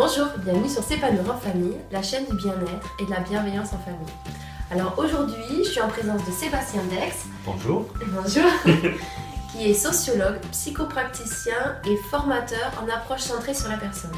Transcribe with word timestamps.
Bonjour, 0.00 0.28
bienvenue 0.44 0.68
sur 0.68 0.84
S'épanouir 0.84 1.28
en 1.28 1.36
famille, 1.36 1.74
la 1.90 2.00
chaîne 2.02 2.24
du 2.26 2.36
bien-être 2.36 2.94
et 3.00 3.04
de 3.04 3.10
la 3.10 3.18
bienveillance 3.18 3.72
en 3.72 3.78
famille. 3.78 4.14
Alors 4.70 4.94
aujourd'hui, 4.96 5.64
je 5.64 5.70
suis 5.70 5.80
en 5.80 5.88
présence 5.88 6.24
de 6.24 6.30
Sébastien 6.30 6.82
Dex. 6.84 7.24
Bonjour. 7.44 7.84
Bonjour. 8.06 8.48
qui 9.52 9.68
est 9.68 9.74
sociologue, 9.74 10.38
psychopraticien 10.52 11.80
et 11.84 11.96
formateur 12.12 12.80
en 12.80 12.88
approche 12.88 13.22
centrée 13.22 13.54
sur 13.54 13.68
la 13.68 13.76
personne. 13.76 14.12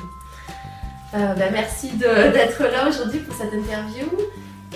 Euh, 1.14 1.32
bah, 1.32 1.46
merci 1.50 1.92
d'être 1.96 2.62
là 2.62 2.86
aujourd'hui 2.86 3.20
pour 3.20 3.34
cette 3.34 3.54
interview. 3.54 4.06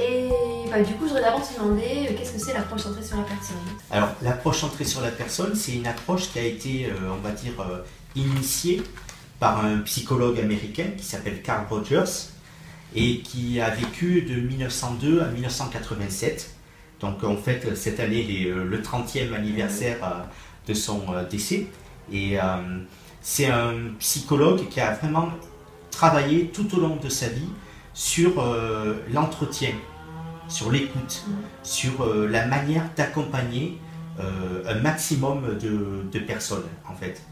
Et 0.01 0.31
bah, 0.71 0.81
du 0.81 0.95
coup, 0.95 1.03
je 1.03 1.09
voudrais 1.09 1.21
d'abord 1.21 1.47
te 1.47 1.53
demander 1.53 2.09
euh, 2.09 2.15
qu'est-ce 2.17 2.33
que 2.33 2.41
c'est 2.41 2.55
l'approche 2.55 2.81
centrée 2.81 3.05
sur 3.05 3.19
la 3.19 3.25
personne? 3.25 3.57
Alors, 3.91 4.09
l'approche 4.23 4.61
centrée 4.61 4.87
sur 4.87 5.03
la 5.03 5.11
personne, 5.11 5.55
c'est 5.55 5.73
une 5.73 5.87
approche 5.87 6.33
qui 6.33 6.39
a 6.39 6.45
été, 6.45 6.87
euh, 6.87 7.13
on 7.13 7.21
va 7.21 7.33
dire, 7.33 7.53
initiée 8.17 8.83
par 9.39 9.65
un 9.65 9.79
psychologue 9.79 10.39
américain 10.39 10.87
qui 10.97 11.05
s'appelle 11.05 11.43
Carl 11.43 11.67
Rogers 11.69 12.31
et 12.95 13.19
qui 13.21 13.61
a 13.61 13.71
vécu 13.71 14.23
de 14.23 14.35
1902 14.35 15.21
à 15.21 15.29
1987. 15.29 16.55
Donc 17.01 17.25
en 17.25 17.37
fait, 17.37 17.75
cette 17.75 18.01
année, 18.01 18.47
euh, 18.47 18.65
le 18.65 18.81
30e 18.81 19.35
anniversaire 19.35 19.99
euh, 20.03 20.23
de 20.69 20.75
son 20.75 21.03
euh, 21.13 21.29
décès. 21.29 21.67
Et 22.13 22.37
c'est 23.23 23.47
un 23.47 23.95
psychologue 23.99 24.69
qui 24.69 24.79
a 24.79 24.93
vraiment 24.93 25.31
travaillé 25.91 26.49
tout 26.49 26.77
au 26.77 26.81
long 26.81 26.97
de 26.97 27.09
sa 27.09 27.29
vie 27.29 27.49
sur 27.95 28.45
l'entretien, 29.11 29.71
sur 30.47 30.71
l'écoute, 30.71 31.25
sur 31.63 32.07
la 32.29 32.45
manière 32.45 32.91
d'accompagner 32.95 33.79
un 34.19 34.75
maximum 34.81 35.57
de, 35.57 36.19
personnes 36.19 36.69
en 36.87 36.95
fait. 36.95 37.23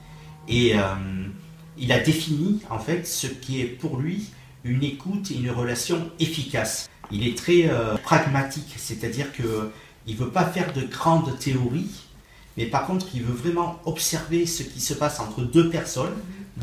Il 1.83 1.91
a 1.91 1.99
défini 1.99 2.61
en 2.71 2.79
fait 2.79 3.07
ce 3.07 3.27
qui 3.27 3.61
est 3.61 3.65
pour 3.65 3.99
lui 3.99 4.30
une 4.63 4.85
écoute 4.85 5.33
et 5.33 5.35
une 5.35 5.51
relation 5.51 6.11
efficace. 6.21 6.89
Il 7.11 7.27
est 7.27 7.37
très 7.37 7.69
euh, 7.69 7.97
pragmatique, 7.97 8.73
c'est-à-dire 8.77 9.33
que 9.33 9.71
il 10.07 10.16
veut 10.16 10.30
pas 10.30 10.45
faire 10.45 10.73
de 10.73 10.83
grandes 10.83 11.37
théories, 11.41 11.91
mais 12.57 12.66
par 12.66 12.87
contre 12.87 13.07
il 13.15 13.24
veut 13.24 13.35
vraiment 13.35 13.80
observer 13.85 14.47
ce 14.47 14.63
qui 14.63 14.80
se 14.80 14.95
passe 14.95 15.19
entre 15.19 15.43
deux 15.43 15.71
personnes 15.71 16.15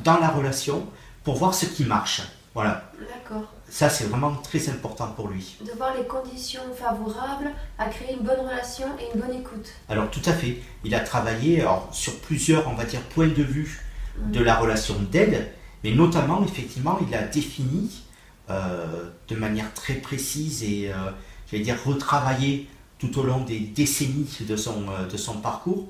dans 0.06 0.18
la 0.20 0.30
relation 0.30 0.88
pour 1.26 1.36
voir 1.36 1.54
ce 1.54 1.66
qui 1.66 1.84
marche. 1.84 2.22
Voilà. 2.54 2.90
D'accord. 3.14 3.54
Ça, 3.70 3.90
c'est 3.90 4.06
vraiment 4.06 4.34
très 4.36 4.70
important 4.70 5.08
pour 5.16 5.28
lui. 5.28 5.58
De 5.64 5.72
voir 5.74 5.96
les 5.96 6.06
conditions 6.06 6.62
favorables 6.76 7.52
à 7.78 7.86
créer 7.86 8.14
une 8.14 8.26
bonne 8.26 8.40
relation 8.40 8.88
et 9.00 9.14
une 9.14 9.22
bonne 9.22 9.40
écoute. 9.40 9.68
Alors, 9.88 10.10
tout 10.10 10.22
à 10.26 10.34
fait. 10.34 10.60
Il 10.84 10.96
a 10.96 11.02
travaillé 11.02 11.64
sur 11.92 12.20
plusieurs, 12.22 12.68
on 12.68 12.74
va 12.74 12.86
dire, 12.86 13.02
points 13.02 13.28
de 13.28 13.44
vue 13.44 13.86
de 14.28 14.40
la 14.40 14.56
relation 14.56 14.96
d'aide, 15.12 15.52
mais 15.84 15.92
notamment, 15.92 16.44
effectivement, 16.44 17.00
il 17.08 17.16
a 17.16 17.24
défini 17.24 18.04
euh, 18.50 19.10
de 19.28 19.36
manière 19.36 19.74
très 19.74 19.96
précise 19.96 20.64
et, 20.64 20.92
euh, 20.92 21.12
j'allais 21.50 21.64
dire, 21.64 21.78
retravaillé 21.86 22.68
tout 22.98 23.18
au 23.20 23.24
long 23.24 23.44
des 23.44 23.60
décennies 23.60 24.28
de 24.42 24.56
son, 24.56 24.86
euh, 24.90 25.08
de 25.08 25.18
son 25.18 25.36
parcours, 25.36 25.88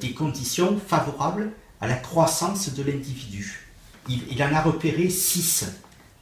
des 0.00 0.12
conditions 0.12 0.78
favorables 0.78 1.50
à 1.80 1.88
la 1.88 1.96
croissance 1.96 2.72
de 2.72 2.82
l'individu. 2.84 3.66
Il, 4.08 4.20
il, 4.30 4.40
en 4.40 4.54
a 4.54 4.60
repéré 4.60 5.10
six 5.10 5.64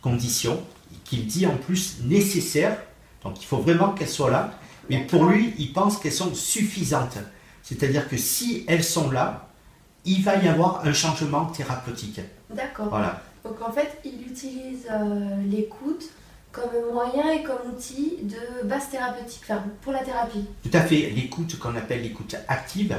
conditions 0.01 0.63
qu'il 1.05 1.27
dit 1.27 1.47
en 1.47 1.59
plus 1.59 1.99
nécessaires, 2.03 2.79
donc 3.23 3.43
il 3.43 3.45
faut 3.45 3.59
vraiment 3.59 3.91
qu'elles 3.91 4.09
soient 4.09 4.31
là, 4.31 4.59
mais 4.89 5.01
pour 5.07 5.27
lui, 5.27 5.53
il 5.59 5.75
pense 5.75 5.99
qu'elles 5.99 6.13
sont 6.13 6.35
suffisantes. 6.35 7.19
C'est-à-dire 7.63 8.09
que 8.09 8.17
si 8.17 8.65
elles 8.69 8.85
sont 8.85 9.11
là, 9.11 9.52
il 10.05 10.23
va 10.23 10.37
y 10.37 10.49
avoir 10.49 10.85
un 10.85 10.93
changement 10.93 11.47
thérapeutique. 11.47 12.21
D'accord. 12.51 12.89
Voilà. 12.89 13.23
Donc 13.45 13.61
en 13.61 13.73
fait, 13.73 13.99
il 14.05 14.23
utilise 14.27 14.87
euh, 14.91 15.43
l'écoute 15.51 16.11
comme 16.53 16.93
moyen 16.93 17.33
et 17.33 17.43
comme 17.43 17.73
outil 17.75 18.19
de 18.23 18.69
base 18.69 18.91
thérapeutique, 18.91 19.41
enfin, 19.45 19.65
pour 19.81 19.93
la 19.93 20.01
thérapie. 20.01 20.45
Tout 20.63 20.77
à 20.77 20.83
fait. 20.83 21.11
L'écoute 21.11 21.59
qu'on 21.59 21.75
appelle 21.77 22.03
l'écoute 22.03 22.37
active, 22.47 22.95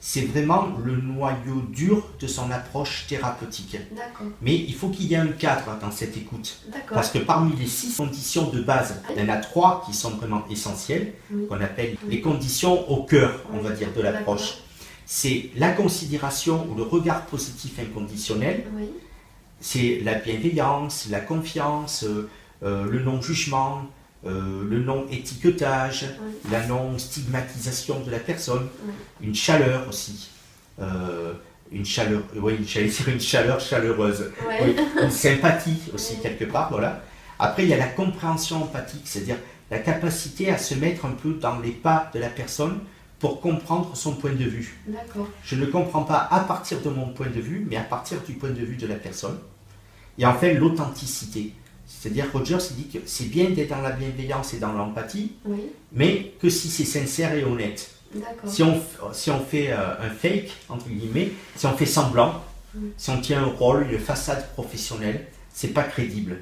c'est 0.00 0.22
vraiment 0.22 0.68
le 0.82 0.96
noyau 0.96 1.60
dur 1.68 2.08
de 2.18 2.26
son 2.26 2.50
approche 2.50 3.06
thérapeutique. 3.06 3.76
D'accord. 3.94 4.28
Mais 4.40 4.56
il 4.56 4.74
faut 4.74 4.88
qu'il 4.88 5.06
y 5.06 5.14
ait 5.14 5.18
un 5.18 5.28
cadre 5.28 5.78
dans 5.80 5.90
cette 5.90 6.16
écoute. 6.16 6.56
D'accord. 6.72 6.94
Parce 6.94 7.10
que 7.10 7.18
parmi 7.18 7.54
les 7.56 7.66
six 7.66 7.94
conditions 7.94 8.48
de 8.48 8.62
base, 8.62 9.02
il 9.14 9.22
y 9.22 9.30
en 9.30 9.32
a 9.32 9.36
trois 9.36 9.82
qui 9.84 9.92
sont 9.92 10.10
vraiment 10.12 10.42
essentielles, 10.50 11.12
qu'on 11.48 11.60
appelle 11.60 11.96
les 12.08 12.22
conditions 12.22 12.90
au 12.90 13.04
cœur, 13.04 13.42
on 13.52 13.58
va 13.58 13.70
dire, 13.70 13.88
de 13.94 14.00
l'approche 14.00 14.63
c'est 15.06 15.50
la 15.56 15.70
considération 15.70 16.66
ou 16.70 16.74
le 16.74 16.82
regard 16.82 17.26
positif 17.26 17.78
inconditionnel, 17.78 18.64
c'est 19.60 20.00
la 20.04 20.14
bienveillance, 20.14 21.08
la 21.10 21.20
confiance, 21.20 22.04
euh, 22.04 22.28
euh, 22.62 22.84
le 22.90 23.02
non-jugement, 23.02 23.86
euh, 24.26 24.62
le 24.68 24.82
non-étiquetage, 24.82 26.06
la 26.50 26.66
non-stigmatisation 26.66 28.00
de 28.00 28.10
la 28.10 28.18
personne, 28.18 28.68
une 29.20 29.34
chaleur 29.34 29.88
aussi. 29.88 30.30
une 31.72 31.84
chaleur, 31.84 32.22
oui, 32.36 32.58
j'allais 32.66 32.88
dire 32.88 33.08
une 33.08 33.20
chaleur 33.20 33.58
chaleureuse, 33.58 34.30
une 35.02 35.10
sympathie 35.24 35.80
aussi 35.94 36.18
quelque 36.20 36.44
part, 36.44 36.70
voilà. 36.70 37.02
Après, 37.38 37.64
il 37.64 37.68
y 37.68 37.74
a 37.74 37.78
la 37.78 37.88
compréhension 37.88 38.62
empathique, 38.62 39.02
c'est-à-dire 39.04 39.38
la 39.70 39.78
capacité 39.78 40.50
à 40.50 40.58
se 40.58 40.74
mettre 40.74 41.06
un 41.06 41.12
peu 41.12 41.34
dans 41.34 41.58
les 41.58 41.70
pas 41.70 42.10
de 42.14 42.20
la 42.20 42.28
personne 42.28 42.80
pour 43.24 43.40
comprendre 43.40 43.96
son 43.96 44.12
point 44.16 44.34
de 44.34 44.44
vue. 44.44 44.76
Je 45.44 45.56
ne 45.56 45.64
comprends 45.64 46.02
pas 46.02 46.28
à 46.30 46.40
partir 46.40 46.82
de 46.82 46.90
mon 46.90 47.08
point 47.08 47.28
de 47.28 47.40
vue, 47.40 47.66
mais 47.66 47.76
à 47.76 47.82
partir 47.82 48.20
du 48.20 48.34
point 48.34 48.50
de 48.50 48.62
vue 48.62 48.76
de 48.76 48.86
la 48.86 48.96
personne. 48.96 49.38
Et 50.18 50.26
enfin, 50.26 50.52
l'authenticité. 50.52 51.54
C'est-à-dire, 51.86 52.26
Rogers 52.30 52.58
dit 52.72 52.86
que 52.88 52.98
c'est 53.06 53.30
bien 53.30 53.48
d'être 53.48 53.70
dans 53.70 53.80
la 53.80 53.92
bienveillance 53.92 54.52
et 54.52 54.58
dans 54.58 54.74
l'empathie, 54.74 55.32
mais 55.90 56.34
que 56.38 56.50
si 56.50 56.68
c'est 56.68 56.84
sincère 56.84 57.32
et 57.32 57.44
honnête. 57.44 57.92
Si 58.44 58.62
on, 58.62 58.78
si 59.14 59.30
on 59.30 59.40
fait 59.42 59.72
euh, 59.72 60.02
un 60.02 60.10
fake, 60.10 60.52
entre 60.68 60.90
guillemets, 60.90 61.32
si 61.56 61.64
on 61.64 61.74
fait 61.78 61.86
semblant, 61.86 62.44
si 62.98 63.08
on 63.08 63.22
tient 63.22 63.42
un 63.42 63.46
rôle, 63.46 63.86
une 63.90 63.98
façade 63.98 64.52
professionnelle, 64.52 65.28
c'est 65.48 65.68
pas 65.68 65.84
crédible. 65.84 66.40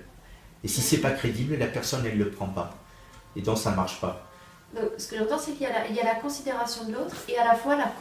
Et 0.64 0.69
si 0.69 0.81
c'est 0.81 0.99
pas 0.99 1.12
crédible, 1.12 1.54
la 1.56 1.69
personne, 1.69 2.04
elle 2.06 2.19
ne 2.19 2.25
le 2.25 2.31
prend 2.31 2.49
pas. 2.49 2.76
Et 3.37 3.41
donc, 3.41 3.56
ça 3.56 3.70
marche 3.70 4.00
pas. 4.00 4.31
Donc, 4.75 4.84
ce 4.97 5.09
que 5.09 5.19
j'entends, 5.19 5.38
c'est 5.38 5.53
qu'il 5.53 5.66
y, 5.66 5.94
y, 5.94 6.00
a 6.00 6.05
la 6.05 6.15
considération 6.15 6.84
de 6.84 6.93
l'autre 6.93 7.15
et 7.28 7.37
à 7.37 7.44
la 7.44 7.55
fois 7.55 7.77
la, 7.77 7.93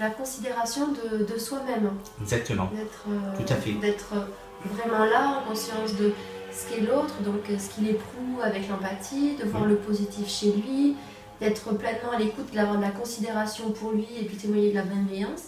la 0.00 0.10
considération 0.10 0.88
de, 0.88 1.24
de 1.24 1.38
soi-même. 1.38 1.90
Exactement. 2.20 2.68
Euh, 2.76 3.36
Tout 3.36 3.52
à 3.52 3.56
fait. 3.56 3.72
D'être 3.74 4.14
euh, 4.14 4.24
vraiment 4.64 5.04
là, 5.04 5.38
en 5.38 5.48
conscience 5.48 5.94
de 5.94 6.12
ce 6.52 6.68
qu'est 6.68 6.80
l'autre, 6.80 7.14
donc 7.24 7.48
euh, 7.48 7.58
ce 7.58 7.72
qu'il 7.72 7.88
éprouve 7.88 8.42
avec 8.42 8.68
l'empathie, 8.68 9.36
de 9.36 9.44
voir 9.44 9.64
le 9.64 9.76
positif 9.76 10.28
chez 10.28 10.52
lui, 10.52 10.96
d'être 11.40 11.72
pleinement 11.76 12.10
à 12.12 12.18
l'écoute, 12.18 12.52
d'avoir 12.52 12.78
de 12.78 12.82
la 12.82 12.90
considération 12.90 13.70
pour 13.70 13.92
lui 13.92 14.08
et 14.20 14.24
puis 14.24 14.36
témoigner 14.36 14.70
de 14.70 14.74
la 14.74 14.82
bienveillance. 14.82 15.42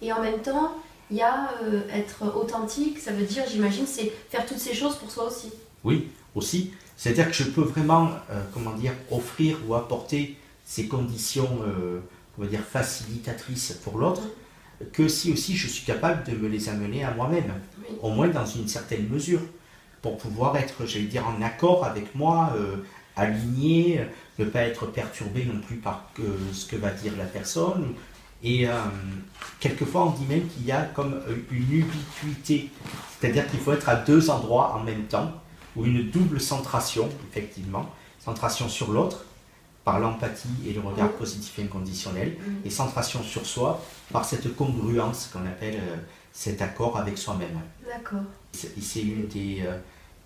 Et 0.00 0.12
en 0.12 0.20
même 0.20 0.40
temps, 0.40 0.72
il 1.10 1.16
y 1.16 1.22
a 1.22 1.50
être 1.92 2.36
authentique, 2.36 2.98
ça 3.00 3.12
veut 3.12 3.24
dire, 3.24 3.42
j'imagine, 3.48 3.86
c'est 3.86 4.12
faire 4.30 4.46
toutes 4.46 4.58
ces 4.58 4.72
choses 4.72 4.96
pour 4.96 5.10
soi 5.10 5.26
aussi. 5.26 5.52
Oui, 5.84 6.08
aussi. 6.34 6.72
C'est-à-dire 7.02 7.26
que 7.26 7.34
je 7.34 7.42
peux 7.42 7.62
vraiment, 7.62 8.10
euh, 8.30 8.40
comment 8.54 8.74
dire, 8.74 8.92
offrir 9.10 9.56
ou 9.66 9.74
apporter 9.74 10.38
ces 10.64 10.86
conditions, 10.86 11.48
euh, 11.66 11.98
on 12.38 12.42
va 12.42 12.48
dire, 12.48 12.60
facilitatrices 12.60 13.72
pour 13.82 13.98
l'autre, 13.98 14.22
que 14.92 15.08
si 15.08 15.32
aussi 15.32 15.56
je 15.56 15.66
suis 15.66 15.84
capable 15.84 16.22
de 16.30 16.36
me 16.36 16.46
les 16.46 16.68
amener 16.68 17.02
à 17.02 17.12
moi-même, 17.12 17.54
au 18.02 18.10
moins 18.10 18.28
dans 18.28 18.46
une 18.46 18.68
certaine 18.68 19.08
mesure, 19.08 19.40
pour 20.00 20.16
pouvoir 20.16 20.56
être, 20.56 20.86
j'allais 20.86 21.06
dire, 21.06 21.26
en 21.26 21.42
accord 21.42 21.84
avec 21.84 22.14
moi, 22.14 22.52
euh, 22.56 22.76
aligné, 23.16 24.06
ne 24.38 24.44
pas 24.44 24.60
être 24.60 24.86
perturbé 24.86 25.44
non 25.44 25.58
plus 25.60 25.78
par 25.78 26.08
ce 26.52 26.66
que 26.66 26.76
va 26.76 26.90
dire 26.90 27.14
la 27.18 27.24
personne. 27.24 27.94
Et 28.44 28.66
quelquefois, 29.60 30.06
on 30.06 30.10
dit 30.10 30.24
même 30.26 30.46
qu'il 30.48 30.64
y 30.64 30.72
a 30.72 30.82
comme 30.82 31.20
une 31.50 31.72
ubiquité, 31.72 32.70
c'est-à-dire 33.20 33.48
qu'il 33.48 33.60
faut 33.60 33.72
être 33.72 33.88
à 33.88 33.96
deux 33.96 34.30
endroits 34.30 34.74
en 34.76 34.84
même 34.84 35.04
temps 35.04 35.41
ou 35.76 35.84
une 35.84 36.10
double 36.10 36.40
centration, 36.40 37.08
effectivement, 37.30 37.86
centration 38.18 38.68
sur 38.68 38.92
l'autre 38.92 39.24
par 39.84 39.98
l'empathie 39.98 40.48
et 40.66 40.72
le 40.72 40.80
regard 40.80 41.10
positif 41.12 41.58
et 41.58 41.62
inconditionnel, 41.62 42.36
et 42.64 42.70
centration 42.70 43.22
sur 43.22 43.44
soi 43.44 43.82
par 44.12 44.24
cette 44.24 44.54
congruence 44.54 45.28
qu'on 45.32 45.44
appelle 45.44 45.74
euh, 45.76 45.96
cet 46.32 46.62
accord 46.62 46.96
avec 46.96 47.18
soi-même. 47.18 47.58
D'accord. 47.84 48.22
C'est 48.52 49.02
une 49.02 49.26
des 49.26 49.62
euh, 49.66 49.78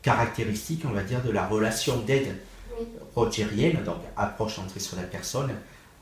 caractéristiques, 0.03 0.85
on 0.87 0.93
va 0.93 1.03
dire, 1.03 1.23
de 1.23 1.31
la 1.31 1.47
relation 1.47 2.01
d'aide 2.03 2.37
rogérienne, 3.15 3.83
donc 3.83 3.97
approche 4.17 4.57
centrée 4.57 4.81
sur 4.81 4.97
la 4.99 5.05
personne, 5.05 5.51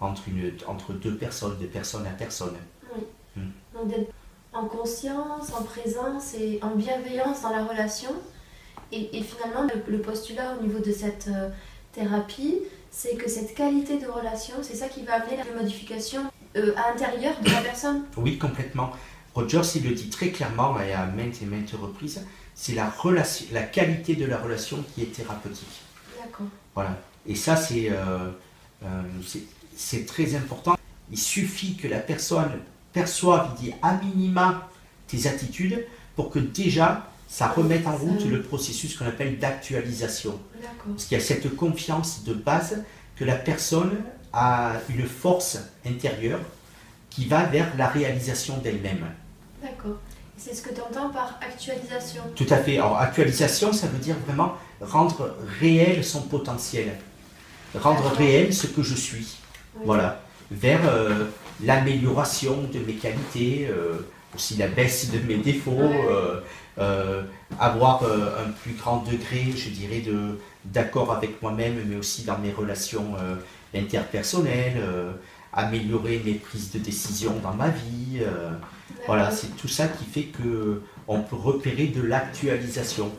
entre, 0.00 0.22
une, 0.28 0.52
entre 0.66 0.92
deux 0.92 1.16
personnes, 1.16 1.56
de 1.58 1.66
personne 1.66 2.06
à 2.06 2.10
personne. 2.10 2.56
Oui. 2.94 3.04
Hmm. 3.36 3.50
Donc 3.74 3.92
en 4.52 4.66
conscience, 4.66 5.52
en 5.52 5.62
présence 5.62 6.34
et 6.34 6.58
en 6.62 6.74
bienveillance 6.74 7.42
dans 7.42 7.50
la 7.50 7.64
relation, 7.64 8.10
et, 9.12 9.22
finalement, 9.22 9.66
le, 9.86 9.98
postulat 10.00 10.56
au 10.58 10.62
niveau 10.62 10.78
de 10.78 10.92
cette 10.92 11.28
euh, 11.28 11.48
thérapie, 11.92 12.58
c'est 12.90 13.16
que 13.16 13.28
cette 13.28 13.54
qualité 13.54 13.98
de 13.98 14.06
relation, 14.06 14.54
c'est 14.62 14.76
ça 14.76 14.88
qui 14.88 15.04
va 15.04 15.14
amener 15.14 15.36
la 15.36 15.60
modification 15.60 16.22
euh, 16.56 16.72
à 16.76 16.92
l'intérieur 16.92 17.34
de 17.42 17.50
la 17.50 17.60
personne. 17.60 18.04
Oui, 18.16 18.38
complètement. 18.38 18.92
Rogers, 19.34 19.62
il 19.74 19.88
le 19.88 19.94
dit 19.94 20.10
très 20.10 20.28
clairement 20.30 20.80
et 20.80 20.92
à 20.92 21.06
maintes 21.06 21.42
et 21.42 21.46
maintes 21.46 21.72
reprises, 21.72 22.24
c'est 22.54 22.74
la, 22.74 22.88
relation, 22.88 23.46
la 23.52 23.62
qualité 23.62 24.14
de 24.14 24.26
la 24.26 24.38
relation 24.38 24.84
qui 24.94 25.02
est 25.02 25.12
thérapeutique. 25.12 25.82
D'accord. 26.22 26.46
Voilà. 26.74 26.96
Et 27.26 27.34
ça, 27.34 27.56
c'est 27.56 27.90
euh, 27.90 28.30
euh, 28.84 30.02
très 30.06 30.36
important. 30.36 30.76
Il 31.10 31.18
suffit 31.18 31.76
que 31.76 31.88
la 31.88 31.98
personne 31.98 32.60
perçoive, 32.92 33.50
il 33.58 33.64
dit 33.64 33.74
à 33.82 33.94
minima 33.94 34.68
tes 35.08 35.26
attitudes 35.26 35.84
pour 36.14 36.30
que 36.30 36.38
déjà 36.38 37.08
ça 37.28 37.48
remette 37.48 37.86
en 37.86 37.96
route 37.96 38.24
le 38.26 38.42
processus 38.42 38.96
qu'on 38.96 39.06
appelle 39.06 39.38
d'actualisation. 39.38 40.38
Parce 40.86 41.04
qu'il 41.04 41.18
y 41.18 41.20
a 41.20 41.24
cette 41.24 41.54
confiance 41.56 42.24
de 42.24 42.34
base 42.34 42.82
que 43.16 43.24
la 43.24 43.36
personne 43.36 43.96
a 44.32 44.74
une 44.88 45.06
force 45.06 45.58
intérieure 45.86 46.40
qui 47.10 47.26
va 47.26 47.44
vers 47.44 47.68
la 47.76 47.88
réalisation 47.88 48.58
d'elle-même. 48.58 49.06
D'accord. 49.62 49.98
C'est 50.36 50.54
ce 50.54 50.62
que 50.62 50.74
tu 50.74 50.80
entends 50.80 51.10
par 51.10 51.38
actualisation 51.40 52.22
Tout 52.34 52.46
à 52.50 52.56
fait. 52.56 52.78
Alors, 52.78 52.98
actualisation, 52.98 53.72
ça 53.72 53.86
veut 53.86 53.98
dire 53.98 54.16
vraiment 54.26 54.54
rendre 54.80 55.36
réel 55.60 56.04
son 56.04 56.22
potentiel. 56.22 56.98
Rendre 57.74 58.06
réel 58.16 58.52
ce 58.52 58.66
que 58.66 58.82
je 58.82 58.94
suis. 58.94 59.36
Voilà. 59.84 60.20
Vers 60.50 60.80
euh, 60.88 61.26
l'amélioration 61.62 62.68
de 62.72 62.78
mes 62.80 62.94
qualités, 62.94 63.68
euh, 63.70 64.06
aussi 64.34 64.56
la 64.56 64.68
baisse 64.68 65.10
de 65.10 65.18
mes 65.26 65.36
défauts, 65.36 65.92
euh, 66.78 67.22
avoir 67.60 68.02
un 68.02 68.50
plus 68.62 68.72
grand 68.72 68.98
degré, 68.98 69.52
je 69.56 69.70
dirais, 69.70 70.00
de, 70.00 70.38
d'accord 70.64 71.12
avec 71.12 71.40
moi-même, 71.40 71.84
mais 71.86 71.96
aussi 71.96 72.22
dans 72.22 72.38
mes 72.38 72.52
relations 72.52 73.14
interpersonnelles, 73.74 74.82
améliorer 75.52 76.20
mes 76.24 76.34
prises 76.34 76.72
de 76.72 76.78
décision 76.78 77.34
dans 77.42 77.54
ma 77.54 77.68
vie. 77.68 78.20
Voilà, 79.06 79.30
c'est 79.30 79.56
tout 79.56 79.68
ça 79.68 79.86
qui 79.86 80.04
fait 80.04 80.24
que 80.24 80.82
on 81.06 81.20
peut 81.20 81.36
repérer 81.36 81.86
de 81.86 82.02
l'actualisation. 82.02 83.10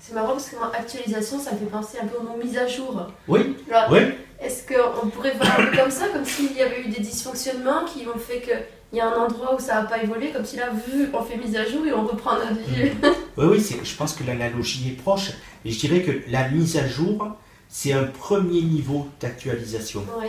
C'est 0.00 0.14
marrant 0.14 0.32
parce 0.32 0.50
que 0.50 0.56
moi, 0.56 0.72
actualisation, 0.76 1.38
ça 1.38 1.52
me 1.52 1.58
fait 1.58 1.66
penser 1.66 1.98
un 2.02 2.06
peu 2.06 2.18
au 2.18 2.22
mot 2.22 2.36
mise 2.42 2.58
à 2.58 2.66
jour. 2.66 3.06
Oui. 3.28 3.56
oui. 3.90 3.98
Est-ce 4.40 4.66
qu'on 4.66 5.08
pourrait 5.08 5.34
voir 5.34 5.60
un 5.60 5.66
peu 5.66 5.76
comme 5.76 5.90
ça, 5.90 6.08
comme 6.08 6.24
s'il 6.24 6.52
y 6.52 6.60
avait 6.60 6.82
eu 6.82 6.88
des 6.88 7.00
dysfonctionnements 7.00 7.84
qui 7.84 8.06
ont 8.06 8.18
fait 8.18 8.68
qu'il 8.94 8.98
y 8.98 9.00
a 9.00 9.12
un 9.12 9.24
endroit 9.24 9.54
où 9.56 9.58
ça 9.58 9.82
n'a 9.82 9.88
pas 9.88 10.02
évolué, 10.02 10.30
comme 10.30 10.44
si 10.44 10.56
là, 10.56 10.70
vu, 10.70 11.08
on 11.12 11.22
fait 11.22 11.36
mise 11.36 11.56
à 11.56 11.64
jour 11.68 11.84
et 11.84 11.92
on 11.92 12.06
reprend 12.06 12.34
notre 12.34 12.60
vie. 12.60 12.90
Mm. 12.90 13.06
oui, 13.38 13.46
oui, 13.50 13.78
je 13.82 13.96
pense 13.96 14.14
que 14.14 14.24
l'analogie 14.24 14.90
est 14.90 15.02
proche. 15.02 15.32
Et 15.64 15.70
je 15.70 15.78
dirais 15.80 16.02
que 16.02 16.30
la 16.30 16.48
mise 16.48 16.76
à 16.76 16.86
jour, 16.86 17.28
c'est 17.68 17.92
un 17.92 18.04
premier 18.04 18.62
niveau 18.62 19.08
d'actualisation. 19.20 20.04
Oui. 20.20 20.28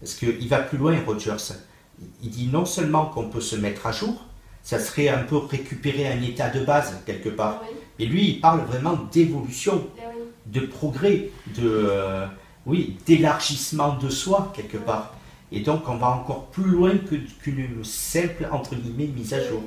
Parce 0.00 0.14
qu'il 0.14 0.48
va 0.48 0.58
plus 0.58 0.78
loin, 0.78 0.96
Rogers 1.06 1.54
il 2.22 2.30
dit 2.30 2.48
non 2.52 2.64
seulement 2.64 3.06
qu'on 3.06 3.28
peut 3.28 3.40
se 3.40 3.56
mettre 3.56 3.86
à 3.86 3.92
jour, 3.92 4.22
ça 4.62 4.78
serait 4.78 5.08
un 5.08 5.22
peu 5.22 5.36
récupérer 5.36 6.08
un 6.08 6.20
état 6.22 6.50
de 6.50 6.60
base 6.60 6.94
quelque 7.06 7.28
part. 7.28 7.62
Mais 7.98 8.04
lui, 8.04 8.28
il 8.28 8.40
parle 8.40 8.60
vraiment 8.66 8.98
d'évolution, 9.12 9.86
eh 9.98 10.02
de 10.46 10.66
progrès, 10.66 11.30
de 11.56 11.62
euh, 11.64 12.26
oui, 12.66 12.98
d'élargissement 13.06 13.96
de 13.96 14.10
soi 14.10 14.52
quelque 14.54 14.76
part. 14.76 15.15
Et 15.52 15.60
donc, 15.60 15.88
on 15.88 15.96
va 15.96 16.08
encore 16.08 16.46
plus 16.46 16.64
loin 16.64 16.92
qu'une 17.42 17.84
simple 17.84 18.48
entre 18.50 18.74
guillemets 18.74 19.06
mise 19.06 19.32
à 19.34 19.40
jour. 19.40 19.62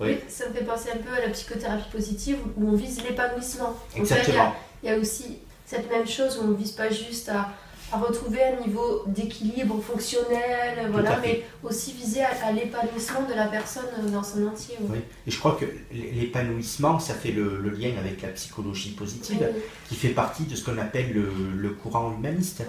Oui. 0.00 0.18
ça 0.28 0.48
me 0.48 0.54
fait 0.54 0.64
penser 0.64 0.90
un 0.92 0.96
peu 0.96 1.12
à 1.12 1.20
la 1.20 1.28
psychothérapie 1.28 1.88
positive 1.90 2.38
où 2.56 2.68
on 2.68 2.74
vise 2.74 3.02
l'épanouissement. 3.04 3.74
Exactement. 3.96 4.52
il 4.82 4.90
y, 4.90 4.92
a 4.92 4.98
aussi 4.98 5.38
cette 5.64 5.88
même 5.88 6.06
chose 6.06 6.38
où 6.38 6.46
on 6.46 6.48
ne 6.48 6.56
vise 6.56 6.72
pas 6.72 6.90
juste 6.90 7.28
à 7.28 7.48
à 7.92 7.98
retrouver 7.98 8.42
un 8.42 8.60
niveau 8.60 9.04
d'équilibre 9.06 9.80
fonctionnel, 9.80 10.88
voilà, 10.90 11.18
mais 11.20 11.44
aussi 11.62 11.92
viser 11.92 12.22
à, 12.22 12.50
l'épanouissement 12.52 13.22
de 13.22 13.34
la 13.34 13.46
personne 13.46 13.84
dans 14.12 14.22
son 14.22 14.46
entier. 14.46 14.76
Oui. 14.80 14.98
Et 15.26 15.30
je 15.30 15.38
crois 15.38 15.56
que 15.60 15.66
l'épanouissement, 15.92 16.98
ça 16.98 17.14
fait 17.14 17.30
le, 17.30 17.60
lien 17.70 17.92
avec 17.98 18.22
la 18.22 18.28
psychologie 18.28 18.92
positive, 18.92 19.46
qui 19.88 19.94
fait 19.94 20.08
partie 20.08 20.44
de 20.44 20.56
ce 20.56 20.64
qu'on 20.64 20.78
appelle 20.78 21.12
le, 21.12 21.70
courant 21.70 22.12
humaniste, 22.16 22.62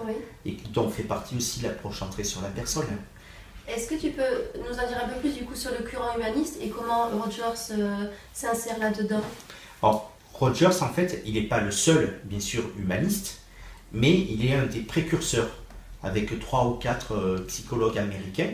et 0.45 0.57
dont 0.73 0.89
fait 0.89 1.03
partie 1.03 1.35
aussi 1.37 1.61
l'approche 1.61 1.99
centrée 1.99 2.23
sur 2.23 2.41
la 2.41 2.49
personne. 2.49 2.85
Est-ce 3.67 3.89
que 3.89 3.95
tu 3.95 4.11
peux 4.11 4.59
nous 4.59 4.75
en 4.75 4.87
dire 4.87 5.01
un 5.03 5.07
peu 5.07 5.19
plus 5.21 5.33
du 5.33 5.43
coup 5.43 5.55
sur 5.55 5.71
le 5.71 5.89
courant 5.89 6.15
humaniste 6.15 6.57
et 6.61 6.69
comment 6.69 7.07
Rogers 7.07 7.71
euh, 7.71 8.05
s'insère 8.31 8.77
là-dedans? 8.77 9.23
Rogers, 10.33 10.81
en 10.81 10.89
fait, 10.89 11.23
il 11.25 11.33
n'est 11.33 11.47
pas 11.47 11.61
le 11.61 11.71
seul, 11.71 12.19
bien 12.25 12.39
sûr, 12.39 12.63
humaniste 12.77 13.39
mais 13.93 14.13
il 14.13 14.45
est 14.45 14.53
un 14.53 14.65
des 14.65 14.81
précurseurs 14.81 15.49
avec 16.05 16.39
trois 16.39 16.67
ou 16.67 16.73
quatre 16.75 17.13
euh, 17.13 17.39
psychologues 17.47 17.97
américains 17.97 18.51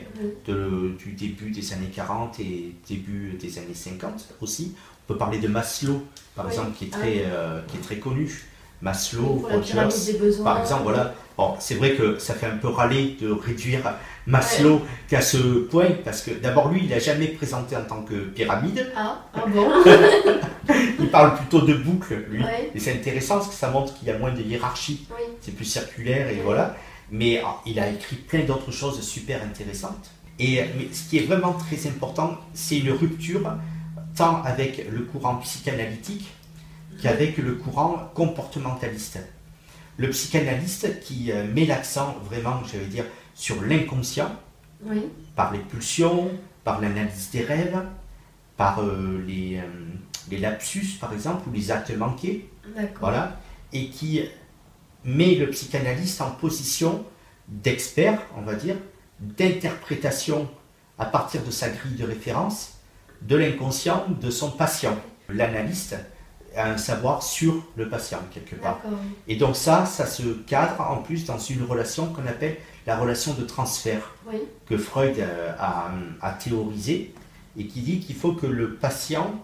du 0.47 1.11
début 1.13 1.51
des 1.51 1.73
années 1.73 1.91
40 1.93 2.39
et 2.39 2.73
début 2.87 3.33
des 3.39 3.57
années 3.59 3.73
50 3.73 4.35
aussi. 4.41 4.73
On 5.03 5.13
peut 5.13 5.17
parler 5.17 5.39
de 5.39 5.49
Maslow, 5.49 6.01
par 6.35 6.47
exemple, 6.47 6.71
qui 6.77 6.85
est, 6.85 6.89
très, 6.89 7.25
ah 7.25 7.29
euh, 7.29 7.61
qui 7.67 7.77
est 7.77 7.81
très 7.81 7.97
connu. 7.97 8.45
Maslow, 8.81 9.47
Rogers, 9.49 10.43
par 10.43 10.59
exemple, 10.61 10.83
voilà. 10.83 11.13
Bon, 11.37 11.53
c'est 11.59 11.75
vrai 11.75 11.93
que 11.93 12.17
ça 12.19 12.33
fait 12.33 12.47
un 12.47 12.57
peu 12.57 12.67
râler 12.67 13.17
de 13.21 13.31
réduire 13.31 13.81
Maslow 14.27 14.81
qu'à 15.07 15.21
ce 15.21 15.37
point, 15.37 15.89
parce 16.03 16.21
que 16.21 16.31
d'abord 16.31 16.69
lui, 16.69 16.81
il 16.83 16.89
n'a 16.89 16.99
jamais 16.99 17.27
présenté 17.27 17.75
en 17.75 17.83
tant 17.83 18.01
que 18.01 18.15
pyramide. 18.15 18.91
Ah, 18.95 19.23
ah 19.33 19.45
bon 19.47 19.69
Il 20.99 21.09
parle 21.09 21.35
plutôt 21.35 21.61
de 21.61 21.73
boucle, 21.73 22.25
lui. 22.29 22.43
Et 22.75 22.79
c'est 22.79 22.93
intéressant 22.93 23.35
parce 23.35 23.49
que 23.49 23.55
ça 23.55 23.69
montre 23.69 23.93
qu'il 23.97 24.07
y 24.07 24.11
a 24.11 24.17
moins 24.17 24.31
de 24.31 24.41
hiérarchie. 24.41 25.07
C'est 25.41 25.55
plus 25.55 25.65
circulaire 25.65 26.29
et 26.29 26.41
voilà. 26.43 26.75
Mais 27.11 27.41
ah, 27.45 27.57
il 27.65 27.79
a 27.79 27.89
écrit 27.89 28.15
plein 28.15 28.43
d'autres 28.43 28.71
choses 28.71 29.01
super 29.01 29.41
intéressantes. 29.43 30.11
Et 30.39 30.61
mais 30.77 30.87
ce 30.91 31.09
qui 31.09 31.17
est 31.17 31.25
vraiment 31.25 31.53
très 31.53 31.87
important, 31.87 32.37
c'est 32.53 32.79
une 32.79 32.91
rupture 32.91 33.53
tant 34.15 34.41
avec 34.43 34.85
le 34.89 35.01
courant 35.01 35.35
psychanalytique 35.37 36.31
qu'avec 37.01 37.38
le 37.38 37.55
courant 37.55 38.11
comportementaliste. 38.13 39.19
Le 39.97 40.09
psychanalyste 40.09 40.99
qui 41.01 41.31
euh, 41.31 41.45
met 41.53 41.65
l'accent 41.65 42.17
vraiment, 42.23 42.63
je 42.65 42.77
vais 42.77 42.85
dire, 42.85 43.05
sur 43.35 43.61
l'inconscient, 43.61 44.35
par 45.35 45.51
les 45.53 45.59
pulsions, 45.59 46.31
par 46.63 46.81
l'analyse 46.81 47.29
des 47.31 47.43
rêves, 47.43 47.83
par 48.57 48.81
euh, 48.81 49.23
les, 49.27 49.57
euh, 49.57 49.61
les, 50.29 50.38
lapsus, 50.38 50.97
par 50.99 51.13
exemple, 51.13 51.47
ou 51.47 51.51
les 51.51 51.71
actes 51.71 51.95
manqués. 51.95 52.49
Voilà. 52.99 53.38
Et 53.73 53.89
qui 53.89 54.21
met 55.05 55.35
le 55.35 55.49
psychanalyste 55.49 56.21
en 56.21 56.31
position 56.31 57.05
d'expert, 57.47 58.21
on 58.38 58.41
va 58.41 58.55
dire, 58.55 58.75
d'interprétation 59.19 60.49
à 60.97 61.05
partir 61.05 61.43
de 61.43 61.51
sa 61.51 61.69
grille 61.69 61.95
de 61.95 62.05
référence 62.05 62.73
de 63.21 63.35
l'inconscient 63.35 64.05
de 64.21 64.29
son 64.29 64.51
patient. 64.51 64.97
L'analyste 65.29 65.95
un 66.58 66.77
savoir 66.77 67.24
sur 67.24 67.63
le 67.75 67.88
patient 67.88 68.20
quelque 68.34 68.55
part. 68.55 68.79
Et 69.27 69.36
donc 69.36 69.55
ça, 69.55 69.86
ça 69.86 70.05
se 70.05 70.24
cadre 70.24 70.81
en 70.81 70.98
plus 70.98 71.25
dans 71.25 71.38
une 71.38 71.63
relation 71.63 72.08
qu'on 72.08 72.27
appelle 72.27 72.58
la 72.86 72.98
relation 72.98 73.34
de 73.34 73.43
transfert 73.43 74.15
que 74.65 74.77
Freud 74.77 75.15
euh, 75.20 75.51
a, 75.60 75.91
a, 76.22 76.31
théorisé 76.31 77.13
et 77.58 77.67
qui 77.67 77.81
dit 77.81 78.00
qu'il 78.00 78.15
faut 78.15 78.34
que 78.34 78.48
le 78.48 78.74
patient 78.74 79.36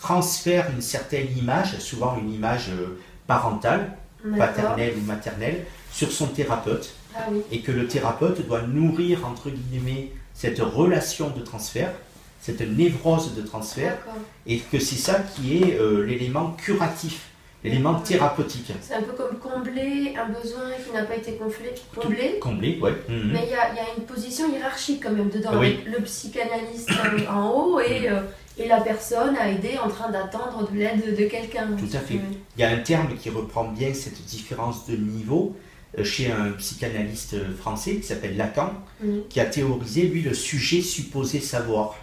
transfère 0.00 0.70
une 0.70 0.80
certaine 0.80 1.26
image, 1.36 1.78
souvent 1.78 2.16
une 2.16 2.32
image 2.32 2.68
euh, 2.70 2.98
parentale, 3.26 3.96
paternelle 4.36 4.94
ou 4.96 5.04
maternelle, 5.04 5.64
sur 5.92 6.10
son 6.12 6.28
thérapeute. 6.28 6.94
Ah 7.16 7.20
et 7.50 7.62
que 7.62 7.72
le 7.72 7.88
thérapeute 7.88 8.46
doit 8.46 8.62
nourrir, 8.62 9.26
entre 9.26 9.50
guillemets, 9.50 10.12
cette 10.34 10.60
relation 10.60 11.30
de 11.30 11.40
transfert, 11.40 11.92
cette 12.40 12.60
névrose 12.60 13.34
de 13.34 13.42
transfert, 13.42 13.98
et 14.46 14.58
que 14.58 14.78
c'est 14.78 14.96
ça 14.96 15.20
qui 15.20 15.58
est 15.58 15.78
euh, 15.78 16.04
l'élément 16.04 16.52
curatif 16.52 17.28
élément 17.64 17.94
thérapeutique. 18.00 18.72
C'est 18.80 18.94
un 18.94 19.02
peu 19.02 19.12
comme 19.12 19.38
combler 19.38 20.14
un 20.16 20.28
besoin 20.28 20.70
qui 20.84 20.92
n'a 20.92 21.04
pas 21.04 21.16
été 21.16 21.32
comblé. 21.32 21.74
Comblé, 21.94 22.38
comblé 22.38 22.78
ouais. 22.80 22.92
Mhm. 23.08 23.30
Mais 23.32 23.44
il 23.44 23.50
y, 23.50 23.54
a, 23.54 23.96
une 23.96 24.04
position 24.04 24.52
hiérarchique 24.52 25.02
quand 25.02 25.10
même 25.10 25.28
dedans, 25.28 25.50
avec 25.50 25.84
le 25.84 26.00
psychanalyste 26.02 26.90
en 27.28 27.50
haut 27.50 27.80
et, 27.80 28.08
euh, 28.08 28.20
et 28.56 28.68
la 28.68 28.80
personne 28.80 29.36
à 29.36 29.48
aider 29.50 29.76
en 29.82 29.88
train 29.88 30.10
d'attendre 30.10 30.70
de 30.70 30.78
l'aide 30.78 31.16
de 31.18 31.24
quelqu'un. 31.24 31.68
Tout 31.76 31.96
à 31.96 32.00
fait. 32.00 32.20
Il 32.56 32.60
y 32.60 32.64
a 32.64 32.70
un 32.70 32.78
terme 32.78 33.14
qui 33.16 33.30
reprend 33.30 33.64
bien 33.64 33.92
cette 33.92 34.24
différence 34.24 34.86
de 34.86 34.96
niveau 34.96 35.56
euh, 35.98 36.04
chez 36.04 36.30
un 36.30 36.52
psychanalyste 36.52 37.36
français 37.56 37.96
qui 37.96 38.04
s'appelle 38.04 38.36
Lacan, 38.36 38.72
mhm. 39.02 39.22
qui 39.28 39.40
a 39.40 39.46
théorisé, 39.46 40.02
lui, 40.02 40.22
le 40.22 40.34
sujet 40.34 40.80
supposé 40.80 41.40
savoir. 41.40 41.96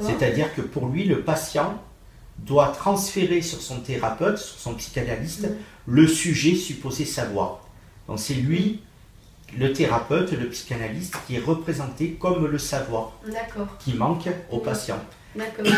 C'est-à-dire 0.00 0.54
que 0.54 0.60
pour 0.60 0.88
lui, 0.88 1.04
le 1.04 1.22
patient 1.22 1.82
doit 2.38 2.68
transférer 2.68 3.42
sur 3.42 3.60
son 3.60 3.80
thérapeute, 3.80 4.38
sur 4.38 4.58
son 4.58 4.74
psychanalyste, 4.74 5.48
mm. 5.48 5.54
le 5.86 6.06
sujet 6.06 6.54
supposé 6.54 7.04
savoir. 7.04 7.66
Donc 8.08 8.18
c'est 8.18 8.34
lui, 8.34 8.82
le 9.58 9.72
thérapeute, 9.72 10.32
le 10.32 10.48
psychanalyste, 10.48 11.14
qui 11.26 11.36
est 11.36 11.40
représenté 11.40 12.16
comme 12.18 12.46
le 12.46 12.58
savoir 12.58 13.12
qui 13.78 13.94
manque 13.94 14.28
au 14.50 14.58
mm. 14.58 14.62
patient. 14.62 15.00
D'accord. 15.34 15.66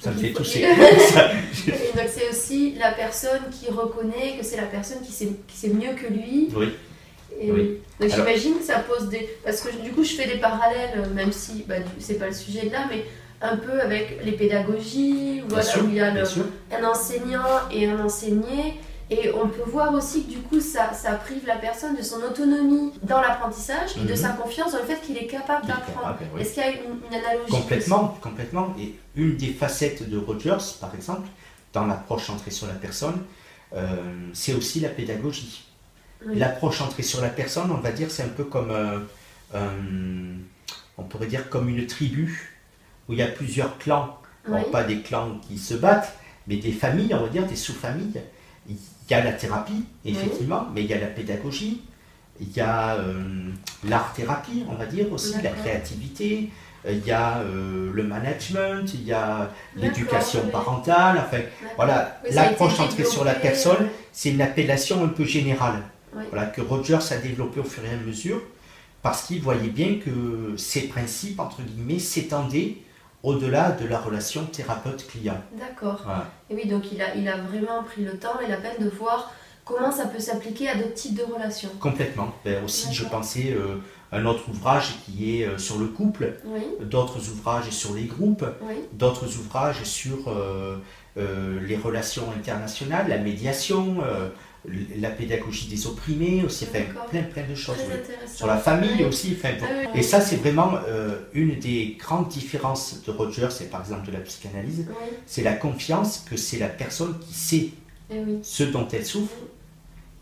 Ça 0.00 0.10
me 0.10 0.18
fait 0.18 0.32
tousser. 0.32 0.62
donc 0.66 2.08
c'est 2.08 2.28
aussi 2.28 2.74
la 2.74 2.90
personne 2.90 3.42
qui 3.52 3.70
reconnaît 3.70 4.36
que 4.36 4.44
c'est 4.44 4.56
la 4.56 4.66
personne 4.66 5.00
qui 5.00 5.12
sait, 5.12 5.28
qui 5.46 5.56
sait 5.56 5.68
mieux 5.68 5.94
que 5.94 6.12
lui. 6.12 6.48
Oui. 6.56 6.72
Oui. 7.50 7.78
Donc 8.00 8.10
j'imagine 8.10 8.58
que 8.58 8.64
ça 8.64 8.80
pose 8.80 9.08
des... 9.08 9.28
Parce 9.44 9.60
que 9.60 9.74
du 9.82 9.92
coup 9.92 10.04
je 10.04 10.14
fais 10.14 10.26
des 10.26 10.38
parallèles, 10.38 11.08
même 11.14 11.32
si 11.32 11.64
bah, 11.66 11.76
c'est 11.98 12.18
pas 12.18 12.26
le 12.26 12.34
sujet 12.34 12.66
de 12.66 12.72
là, 12.72 12.86
mais 12.90 13.04
un 13.42 13.56
peu 13.56 13.80
avec 13.80 14.24
les 14.24 14.32
pédagogies, 14.32 15.42
voilà, 15.48 15.78
où 15.82 15.88
il 15.88 15.94
y 15.94 16.00
a 16.00 16.12
un 16.12 16.84
enseignant 16.84 17.68
et 17.70 17.86
un 17.86 18.04
enseigné. 18.04 18.78
Et 19.10 19.30
on 19.34 19.48
peut 19.48 19.68
voir 19.68 19.92
aussi 19.92 20.24
que 20.24 20.30
du 20.30 20.38
coup, 20.38 20.60
ça, 20.60 20.94
ça 20.94 21.12
prive 21.12 21.46
la 21.46 21.56
personne 21.56 21.94
de 21.96 22.02
son 22.02 22.22
autonomie 22.22 22.92
dans 23.02 23.20
l'apprentissage 23.20 23.90
et 23.98 24.06
de 24.06 24.10
mhm. 24.10 24.16
sa 24.16 24.28
confiance 24.30 24.72
dans 24.72 24.78
le 24.78 24.84
fait 24.84 25.00
qu'il 25.02 25.18
est 25.18 25.26
capable 25.26 25.66
d'apprendre. 25.66 26.16
Est-ce 26.38 26.54
qu'il 26.54 26.62
y 26.62 26.66
a 26.66 26.70
une, 26.70 27.14
analogie 27.14 27.50
Complètement, 27.50 28.16
complètement. 28.22 28.74
Et 28.78 28.94
une 29.14 29.36
des 29.36 29.52
facettes 29.52 30.08
de 30.08 30.16
Rogers, 30.16 30.78
par 30.80 30.94
exemple, 30.94 31.28
dans 31.74 31.86
l'approche 31.86 32.26
centrée 32.26 32.50
sur 32.50 32.68
la 32.68 32.74
personne, 32.74 33.22
euh, 33.74 33.96
c'est 34.32 34.54
aussi 34.54 34.80
la 34.80 34.88
pédagogie. 34.88 35.64
L'approche 36.26 36.78
centrée 36.78 37.02
sur 37.02 37.20
la 37.20 37.28
personne, 37.28 37.70
on 37.70 37.80
va 37.80 37.90
dire, 37.90 38.10
c'est 38.10 38.22
un 38.22 38.28
peu 38.28 38.44
comme, 38.44 38.70
euh, 38.70 38.98
on 40.98 41.02
pourrait 41.02 41.26
dire 41.26 41.48
comme 41.48 41.68
une 41.68 41.86
tribu 41.86 42.58
où 43.08 43.12
il 43.12 43.18
y 43.18 43.22
a 43.22 43.26
plusieurs 43.26 43.78
clans. 43.78 44.18
pas 44.72 44.82
des 44.82 45.00
clans 45.00 45.38
qui 45.46 45.58
se 45.58 45.74
battent, 45.74 46.16
mais 46.46 46.56
des 46.56 46.72
familles, 46.72 47.14
on 47.14 47.22
va 47.22 47.28
dire, 47.28 47.46
des 47.46 47.56
sous-familles. 47.56 48.20
Il 48.68 48.76
y 49.10 49.14
a 49.14 49.22
la 49.22 49.32
thérapie, 49.32 49.84
effectivement, 50.04 50.66
mais 50.74 50.82
il 50.82 50.90
y 50.90 50.94
a 50.94 51.00
la 51.00 51.06
pédagogie, 51.06 51.82
il 52.40 52.52
y 52.52 52.60
a 52.60 52.94
euh, 52.94 53.50
l'art-thérapie, 53.84 54.64
on 54.68 54.74
va 54.74 54.86
dire 54.86 55.12
aussi, 55.12 55.34
la 55.42 55.50
créativité, 55.50 56.50
il 56.88 57.06
y 57.06 57.12
a 57.12 57.38
euh, 57.38 57.90
le 57.92 58.02
management, 58.02 58.92
il 58.94 59.04
y 59.04 59.12
a 59.12 59.50
l'éducation 59.76 60.48
parentale, 60.48 61.22
enfin, 61.24 61.42
voilà, 61.76 62.20
l'approche 62.30 62.76
centrée 62.76 63.04
sur 63.04 63.24
la 63.24 63.34
personne, 63.34 63.88
c'est 64.12 64.30
une 64.30 64.42
appellation 64.42 65.04
un 65.04 65.08
peu 65.08 65.24
générale, 65.24 65.82
voilà, 66.12 66.46
que 66.46 66.60
Rogers 66.60 67.12
a 67.12 67.16
développé 67.16 67.60
au 67.60 67.64
fur 67.64 67.84
et 67.84 67.90
à 67.90 67.96
mesure, 67.96 68.40
parce 69.02 69.22
qu'il 69.22 69.40
voyait 69.42 69.70
bien 69.70 69.98
que 69.98 70.56
ces 70.56 70.88
principes, 70.88 71.40
entre 71.40 71.62
guillemets, 71.62 71.98
s'étendaient 71.98 72.76
au-delà 73.22 73.72
de 73.72 73.86
la 73.86 73.98
relation 73.98 74.44
thérapeute-client. 74.44 75.40
D'accord. 75.58 76.04
Et 76.50 76.54
oui, 76.54 76.66
donc 76.66 76.92
il 76.92 77.00
a, 77.00 77.14
il 77.14 77.28
a 77.28 77.36
vraiment 77.36 77.82
pris 77.84 78.04
le 78.04 78.18
temps 78.18 78.40
et 78.44 78.48
la 78.48 78.56
peine 78.56 78.84
de 78.84 78.88
voir 78.88 79.32
comment 79.64 79.92
ça 79.92 80.06
peut 80.06 80.18
s'appliquer 80.18 80.68
à 80.68 80.74
d'autres 80.76 80.94
types 80.94 81.14
de 81.14 81.22
relations. 81.22 81.70
Complètement. 81.80 82.34
Ben, 82.44 82.64
aussi, 82.64 82.92
je 82.92 83.04
pensais 83.04 83.52
euh, 83.52 83.76
un 84.10 84.26
autre 84.26 84.48
ouvrage 84.48 84.96
qui 85.04 85.40
est 85.40 85.46
euh, 85.46 85.58
sur 85.58 85.78
le 85.78 85.86
couple, 85.86 86.34
d'autres 86.80 87.30
ouvrages 87.30 87.70
sur 87.70 87.94
les 87.94 88.04
groupes, 88.04 88.44
d'autres 88.92 89.38
ouvrages 89.38 89.82
sur 89.84 90.28
euh, 90.28 90.78
les 91.16 91.76
relations 91.76 92.24
internationales, 92.36 93.06
la 93.08 93.18
médiation, 93.18 93.98
la 95.00 95.10
pédagogie 95.10 95.66
des 95.68 95.86
opprimés 95.86 96.44
aussi, 96.44 96.66
enfin, 96.70 96.84
plein, 97.10 97.22
plein 97.22 97.48
de 97.48 97.54
choses. 97.54 97.76
Sur 98.32 98.46
la 98.46 98.58
famille 98.58 99.04
aussi. 99.04 99.36
Enfin, 99.36 99.54
ah 99.60 99.96
et 99.96 100.02
ça, 100.02 100.20
c'est 100.20 100.36
vraiment 100.36 100.74
une 101.34 101.58
des 101.58 101.96
grandes 101.98 102.28
différences 102.28 103.02
de 103.04 103.10
Roger, 103.10 103.48
c'est 103.50 103.70
par 103.70 103.80
exemple 103.80 104.06
de 104.06 104.12
la 104.12 104.20
psychanalyse, 104.20 104.86
c'est 105.26 105.42
la 105.42 105.54
confiance 105.54 106.24
que 106.30 106.36
c'est 106.36 106.58
la 106.58 106.68
personne 106.68 107.18
qui 107.18 107.34
sait 107.34 107.68
eh 108.10 108.14
ce 108.42 108.62
dont 108.64 108.86
elle 108.92 109.06
souffre 109.06 109.34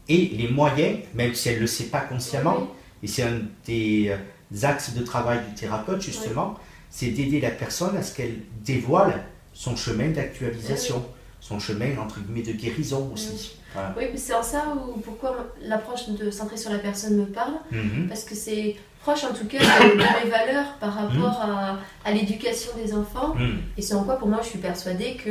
et 0.09 0.33
les 0.37 0.49
moyens, 0.49 0.99
même 1.15 1.35
si 1.35 1.49
elle 1.49 1.57
ne 1.57 1.61
le 1.61 1.67
sait 1.67 1.85
pas 1.85 2.01
consciemment, 2.01 2.69
et 3.03 3.07
c'est 3.07 3.23
un 3.23 3.41
des 3.65 4.09
euh, 4.09 4.67
axes 4.67 4.95
de 4.95 5.03
travail 5.03 5.39
du 5.49 5.55
thérapeute 5.55 6.03
justement, 6.03 6.59
c'est 6.91 7.11
d'aider 7.11 7.41
la 7.41 7.51
personne 7.51 7.97
à 7.97 8.03
ce 8.03 8.17
qu'elle 8.17 8.41
dévoile 8.65 9.25
son 9.55 9.77
chemin 9.77 10.09
d'actualisation, 10.09 11.05
son 11.41 11.61
chemin 11.61 11.97
entre 11.99 12.21
guillemets 12.21 12.43
de 12.43 12.53
guérison 12.53 13.11
aussi. 13.15 13.57
Oui, 13.97 14.05
c'est 14.17 14.35
en 14.35 14.43
ça 14.43 14.75
où, 14.75 14.99
pourquoi 15.01 15.37
l'approche 15.63 16.09
de 16.09 16.31
centrer 16.31 16.57
sur 16.57 16.71
la 16.71 16.79
personne 16.79 17.17
me 17.17 17.27
parle, 17.27 17.55
mhm. 17.71 18.09
parce 18.09 18.25
que 18.25 18.35
c'est 18.35 18.77
proche 19.03 19.25
en 19.25 19.33
tout 19.33 19.47
cas 19.47 19.59
de, 19.59 19.97
mes 19.97 20.31
valeurs 20.31 20.75
par 20.79 20.95
rapport 20.95 21.39
mm. 21.39 21.51
à, 21.51 21.79
à 22.05 22.13
l'éducation 22.13 22.73
des 22.77 22.95
enfants. 22.95 23.35
Mm. 23.35 23.59
Et 23.79 23.83
c'est 23.83 23.95
en 23.95 24.05
quoi 24.05 24.17
pour 24.17 24.29
moi 24.29 24.41
je 24.43 24.49
suis 24.49 24.59
persuadée 24.59 25.15
que 25.15 25.31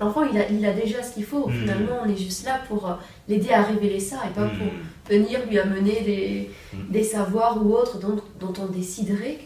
l'enfant 0.00 0.24
il 0.30 0.38
a, 0.38 0.48
il 0.48 0.64
a 0.66 0.72
déjà 0.72 1.02
ce 1.02 1.14
qu'il 1.14 1.24
faut. 1.24 1.48
Finalement 1.48 2.00
on 2.04 2.08
est 2.08 2.16
juste 2.16 2.44
là 2.44 2.60
pour 2.68 2.88
euh, 2.88 2.94
l'aider 3.28 3.52
à 3.52 3.62
révéler 3.62 4.00
ça 4.00 4.16
et 4.28 4.34
pas 4.34 4.48
pour 4.48 4.66
venir 5.08 5.40
lui 5.48 5.58
amener 5.58 6.00
des, 6.00 6.50
des 6.90 7.04
savoirs 7.04 7.64
ou 7.64 7.74
autres 7.74 7.98
dont, 7.98 8.20
dont 8.40 8.52
on 8.60 8.66
déciderait 8.66 9.38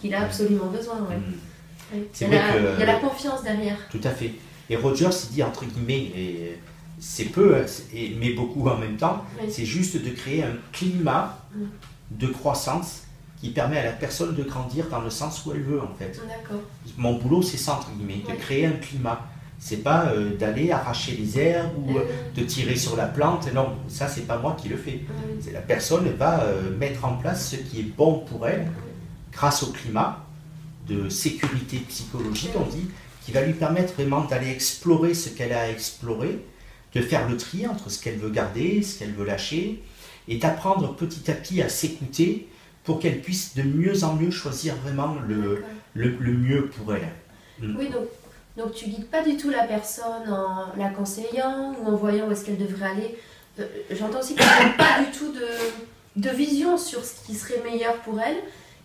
qu'il 0.00 0.14
a 0.14 0.22
absolument 0.22 0.66
besoin. 0.66 0.96
Il, 1.94 2.28
y 2.28 2.34
a 2.34 2.86
la, 2.86 2.94
confiance 2.94 3.42
derrière. 3.42 3.76
Tout 3.90 4.00
à 4.04 4.10
fait. 4.10 4.32
Et 4.70 4.76
Rogers 4.76 5.10
il 5.28 5.34
dit 5.34 5.42
entre 5.42 5.66
guillemets, 5.66 6.10
et 6.16 6.58
c'est 7.02 7.24
peu, 7.24 7.56
hein, 7.56 7.66
mais 8.20 8.32
beaucoup 8.32 8.68
en 8.68 8.78
même 8.78 8.96
temps, 8.96 9.24
c'est 9.50 9.64
juste 9.64 10.02
de 10.02 10.10
créer 10.10 10.44
un 10.44 10.54
climat 10.70 11.36
de 12.12 12.28
croissance 12.28 13.02
qui 13.40 13.50
permet 13.50 13.78
à 13.78 13.84
la 13.84 13.92
personne 13.92 14.36
de 14.36 14.42
grandir 14.44 14.86
dans 14.88 15.00
le 15.00 15.10
sens 15.10 15.44
où 15.44 15.52
elle 15.52 15.62
veut 15.62 15.82
en 15.82 15.92
fait. 15.98 16.20
Mon 16.96 17.18
boulot 17.18 17.42
c'est 17.42 17.56
ça 17.56 17.74
entre 17.74 17.90
guillemets, 17.90 18.22
de 18.26 18.36
créer 18.36 18.66
un 18.66 18.72
climat. 18.72 19.26
C'est 19.58 19.78
pas 19.78 20.06
euh, 20.06 20.36
d'aller 20.36 20.70
arracher 20.72 21.16
les 21.16 21.38
herbes 21.38 21.72
ou 21.78 21.98
euh, 21.98 22.04
de 22.36 22.42
tirer 22.42 22.74
sur 22.76 22.96
la 22.96 23.06
plante. 23.06 23.52
Non, 23.52 23.74
ça 23.88 24.08
c'est 24.08 24.26
pas 24.26 24.38
moi 24.38 24.56
qui 24.60 24.68
le 24.68 24.76
fais. 24.76 25.00
C'est 25.40 25.52
la 25.52 25.60
personne 25.60 26.08
va 26.16 26.42
euh, 26.42 26.76
mettre 26.76 27.04
en 27.04 27.16
place 27.16 27.50
ce 27.50 27.56
qui 27.56 27.80
est 27.80 27.96
bon 27.96 28.20
pour 28.20 28.46
elle 28.46 28.70
grâce 29.32 29.62
au 29.64 29.72
climat 29.72 30.24
de 30.88 31.08
sécurité 31.08 31.78
psychologique, 31.88 32.52
on 32.56 32.68
dit, 32.68 32.88
qui 33.24 33.32
va 33.32 33.42
lui 33.42 33.54
permettre 33.54 33.94
vraiment 33.94 34.24
d'aller 34.24 34.50
explorer 34.50 35.14
ce 35.14 35.30
qu'elle 35.30 35.52
a 35.52 35.62
à 35.62 35.68
explorer, 35.68 36.44
de 36.94 37.00
faire 37.00 37.28
le 37.28 37.36
tri 37.36 37.66
entre 37.66 37.90
ce 37.90 38.02
qu'elle 38.02 38.16
veut 38.16 38.30
garder, 38.30 38.82
ce 38.82 38.98
qu'elle 38.98 39.12
veut 39.12 39.24
lâcher, 39.24 39.82
et 40.28 40.36
d'apprendre 40.36 40.94
petit 40.94 41.30
à 41.30 41.34
petit 41.34 41.62
à 41.62 41.68
s'écouter 41.68 42.48
pour 42.84 42.98
qu'elle 42.98 43.20
puisse 43.20 43.54
de 43.54 43.62
mieux 43.62 44.04
en 44.04 44.14
mieux 44.14 44.30
choisir 44.30 44.74
vraiment 44.76 45.16
le, 45.26 45.64
le, 45.94 46.32
mieux 46.32 46.66
pour 46.66 46.94
elle. 46.94 47.08
Mm. 47.60 47.76
Oui, 47.78 47.88
donc, 47.88 48.04
donc 48.56 48.74
tu 48.74 48.86
guides 48.86 49.08
pas 49.08 49.22
du 49.22 49.36
tout 49.36 49.50
la 49.50 49.64
personne 49.64 50.28
en 50.28 50.66
la 50.76 50.90
conseillant 50.90 51.74
ou 51.80 51.88
en 51.88 51.96
voyant 51.96 52.28
où 52.28 52.32
est-ce 52.32 52.44
qu'elle 52.44 52.58
devrait 52.58 52.90
aller. 52.90 53.18
Euh, 53.58 53.66
j'entends 53.90 54.20
aussi 54.20 54.34
qu'elle 54.34 54.46
n'a 54.46 54.72
pas 54.76 55.00
du 55.00 55.16
tout 55.16 55.32
de, 55.32 55.46
de, 56.16 56.30
vision 56.30 56.76
sur 56.76 57.04
ce 57.04 57.24
qui 57.26 57.34
serait 57.34 57.62
meilleur 57.64 57.96
pour 57.98 58.20
elle. 58.20 58.36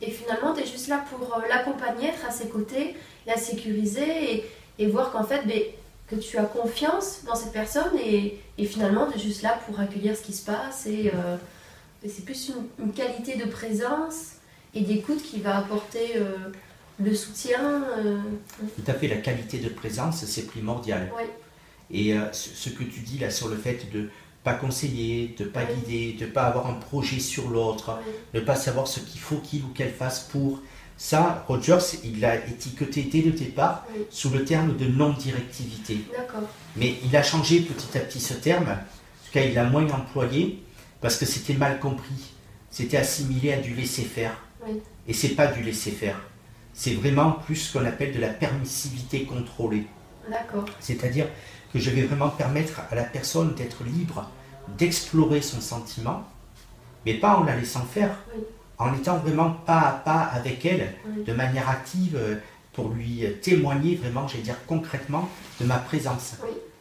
Et 0.02 0.12
finalement, 0.12 0.54
tu 0.54 0.62
es 0.62 0.66
juste 0.66 0.88
là 0.88 1.04
pour 1.10 1.36
euh, 1.36 1.42
l'accompagner, 1.50 2.10
être 2.10 2.26
à 2.28 2.32
ses 2.32 2.50
côtés, 2.50 2.96
la 3.26 3.38
sécuriser 3.38 4.36
et, 4.36 4.46
et 4.78 4.88
voir 4.88 5.12
qu'en 5.12 5.24
fait, 5.24 5.42
ben, 5.48 5.62
que 6.08 6.16
tu 6.16 6.38
as 6.38 6.46
confiance 6.46 7.22
dans 7.26 7.36
cette 7.36 7.52
personne 7.52 7.98
et, 8.04 8.40
et 8.58 8.66
finalement 8.66 9.08
tu 9.12 9.18
es 9.18 9.22
juste 9.22 9.42
là 9.42 9.60
pour 9.66 9.80
accueillir 9.80 10.16
ce 10.16 10.22
qui 10.22 10.34
se 10.34 10.46
passe 10.46 10.86
et, 10.86 11.12
euh, 11.14 11.38
c'est 12.08 12.24
plus 12.24 12.54
une, 12.80 12.94
qualité 12.94 13.36
de 13.36 13.46
présence 13.46 14.36
et 14.74 14.82
d'écoute 14.82 15.22
qui 15.22 15.42
va 15.42 15.58
apporter 15.58 16.16
euh, 16.16 16.38
le 17.04 17.14
soutien. 17.14 17.84
Euh. 17.98 18.18
Tout 18.78 18.90
à 18.90 18.94
fait, 18.94 19.08
la 19.10 19.18
qualité 19.18 19.58
de 19.58 19.68
présence 19.68 20.24
c'est 20.24 20.48
primordial. 20.48 21.12
Et 21.90 22.14
ce 22.34 22.70
que 22.70 22.84
tu 22.84 23.00
dis 23.00 23.18
là 23.18 23.30
sur 23.30 23.48
le 23.48 23.56
fait 23.56 23.90
de 23.94 24.10
pas 24.44 24.54
conseiller, 24.54 25.36
de 25.38 25.46
pas 25.46 25.64
guider, 25.64 26.18
de 26.20 26.26
pas 26.26 26.44
avoir 26.44 26.68
un 26.68 26.74
projet 26.74 27.20
sur 27.20 27.50
l'autre, 27.50 28.00
de 28.34 28.40
ne 28.40 28.46
pas 28.46 28.56
savoir 28.56 28.88
ce 28.88 29.00
qu'il 29.00 29.20
faut 29.20 29.38
qu'il 29.38 29.64
ou 29.64 29.70
qu'elle 29.70 29.94
fasse 29.94 30.22
pour 30.22 30.62
ça, 30.98 31.46
Rogers, 31.48 32.00
il 32.04 32.20
l'a 32.20 32.36
étiqueté 32.36 33.04
dès 33.04 33.22
le 33.22 33.32
départ 33.32 33.86
sous 34.10 34.32
le 34.32 34.44
terme 34.44 34.76
de 34.76 34.88
non-directivité. 34.88 36.02
Mais 36.76 36.96
il 37.04 37.16
a 37.16 37.22
changé 37.22 37.60
petit 37.62 37.98
à 37.98 38.02
petit 38.02 38.20
ce 38.20 38.34
terme, 38.34 38.70
en 38.70 39.26
tout 39.26 39.32
cas 39.32 39.42
il 39.42 39.54
l'a 39.54 39.66
moins 39.66 39.88
employé, 39.92 40.64
parce 41.00 41.18
que 41.18 41.26
c'était 41.26 41.54
mal 41.54 41.80
compris. 41.80 42.34
C'était 42.72 42.98
assimilé 42.98 43.54
à 43.54 43.58
du 43.58 43.76
laisser-faire. 43.76 44.36
Et 45.08 45.14
c'est 45.14 45.30
pas 45.30 45.48
du 45.48 45.62
laisser-faire. 45.62 46.20
C'est 46.74 46.94
vraiment 46.94 47.32
plus 47.32 47.56
ce 47.56 47.78
qu'on 47.78 47.86
appelle 47.86 48.14
de 48.14 48.20
la 48.20 48.30
permissivité 48.30 49.24
contrôlée. 49.24 49.86
C'est-à-dire 50.80 51.28
que 51.72 51.80
je 51.80 51.92
vais 51.92 52.04
vraiment 52.04 52.30
permettre 52.30 52.82
à 52.92 52.96
la 52.96 53.04
personne 53.04 53.54
d'être 53.56 53.84
libre, 53.84 54.30
d'explorer 54.78 55.42
son 55.42 55.62
sentiment, 55.62 56.24
mais 57.06 57.14
pas 57.14 57.38
en 57.38 57.44
la 57.44 57.56
laissant 57.56 57.86
faire 57.86 58.18
en 58.78 58.94
étant 58.94 59.18
vraiment 59.18 59.52
pas 59.52 59.80
à 59.80 59.92
pas 59.92 60.22
avec 60.34 60.66
elle, 60.66 60.94
de 61.26 61.34
manière 61.34 61.70
active, 61.70 62.16
euh, 62.16 62.36
pour 62.74 62.90
lui 62.90 63.26
témoigner 63.42 63.96
vraiment, 63.96 64.28
j'allais 64.28 64.44
dire 64.44 64.58
concrètement, 64.68 65.28
de 65.60 65.66
ma 65.66 65.78
présence. 65.78 66.36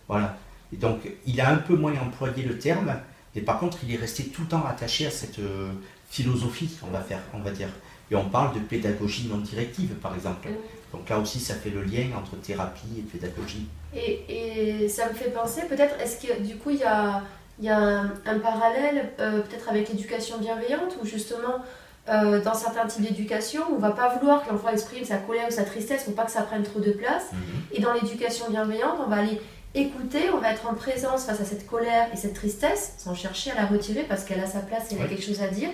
Voilà. 0.09 0.37
Et 0.73 0.77
donc, 0.77 0.99
il 1.27 1.41
a 1.41 1.51
un 1.51 1.57
peu 1.57 1.75
moins 1.75 1.95
employé 1.99 2.43
le 2.43 2.59
terme, 2.59 2.95
mais 3.35 3.41
par 3.41 3.59
contre, 3.59 3.79
il 3.85 3.95
est 3.95 3.99
resté 3.99 4.25
tout 4.25 4.43
le 4.43 4.49
temps 4.49 4.65
attaché 4.67 5.07
à 5.07 5.11
cette 5.11 5.39
euh, 5.39 5.71
philosophie, 6.11 6.79
on 6.87 6.91
va 6.91 7.01
faire, 7.01 7.21
on 7.33 7.41
va 7.41 7.51
dire. 7.51 7.69
Et 8.11 8.15
on 8.15 8.29
parle 8.29 8.55
de 8.55 8.61
pédagogie 8.61 9.29
non 9.29 9.39
directive, 9.39 9.95
par 9.95 10.15
exemple. 10.15 10.49
Donc 10.93 11.09
là 11.09 11.19
aussi, 11.19 11.41
ça 11.41 11.55
fait 11.55 11.71
le 11.71 11.83
lien 11.83 12.07
entre 12.17 12.37
thérapie 12.37 12.99
et 12.99 13.03
pédagogie. 13.03 13.67
Et, 13.95 14.89
ça 14.89 15.09
me 15.09 15.15
fait 15.15 15.31
penser, 15.31 15.63
peut-être, 15.69 15.99
est-ce 16.01 16.27
que 16.27 16.43
du 16.43 16.57
coup, 16.57 16.71
il 16.71 16.79
y 16.79 16.85
a, 16.85 17.23
y 17.61 17.69
a 17.69 17.79
un, 17.79 18.39
parallèle, 18.39 19.13
euh, 19.19 19.41
peut-être 19.41 19.69
avec 19.69 19.89
l'éducation 19.89 20.39
bienveillante, 20.39 20.97
où 21.03 21.07
justement, 21.07 21.65
euh, 22.09 22.41
dans 22.43 22.55
certains 22.55 22.87
types 22.87 23.03
d'éducation, 23.03 23.63
on 23.75 23.79
va 23.79 23.91
pas 23.91 24.17
vouloir 24.17 24.45
que 24.45 24.53
l'enfant 24.53 24.69
exprime 24.69 25.05
sa 25.05 25.17
colère 25.17 25.49
ou 25.49 25.51
sa 25.51 25.65
tristesse 25.65 26.05
pour 26.05 26.15
pas 26.15 26.25
que 26.25 26.31
ça 26.31 26.43
prenne 26.43 26.63
trop 26.63 26.81
de 26.81 26.93
place. 26.93 27.33
Mhm. 27.33 27.39
Et 27.73 27.81
dans 27.81 27.93
l'éducation 27.93 28.49
bienveillante, 28.51 28.99
on 29.05 29.09
va 29.09 29.17
aller 29.17 29.41
écouter, 29.75 30.31
on 30.33 30.39
va 30.39 30.53
être 30.53 30.69
en 30.69 30.75
présence 30.75 31.25
face 31.25 31.41
à 31.41 31.45
cette 31.45 31.67
colère 31.67 32.09
et 32.13 32.17
cette 32.17 32.35
tristesse, 32.35 32.95
sans 32.99 33.15
chercher 33.15 33.51
à 33.51 33.57
la 33.57 33.67
retirer 33.67 34.05
parce 34.05 34.25
qu'elle 34.25 34.41
a 34.41 34.47
sa 34.47 34.61
place 34.61 34.91
et 34.91 34.97
elle 34.97 35.03
a 35.03 35.09
quelque 35.09 35.25
chose 35.25 35.43
à 35.43 35.49
dire. 35.49 35.69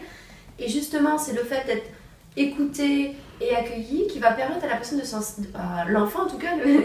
Et 0.58 0.68
justement, 0.68 1.18
c'est 1.18 1.34
le 1.34 1.44
fait 1.44 1.64
d'être 1.66 1.86
écouté 2.36 3.14
et 3.40 3.54
accueilli, 3.54 4.06
qui 4.06 4.18
va 4.18 4.32
permettre 4.32 4.64
à 4.64 4.68
la 4.68 4.76
personne 4.76 5.00
de 5.00 5.04
s'en... 5.04 5.20
à 5.54 5.84
l'enfant 5.86 6.22
en 6.22 6.28
tout 6.28 6.38
cas, 6.38 6.56
euh, 6.64 6.80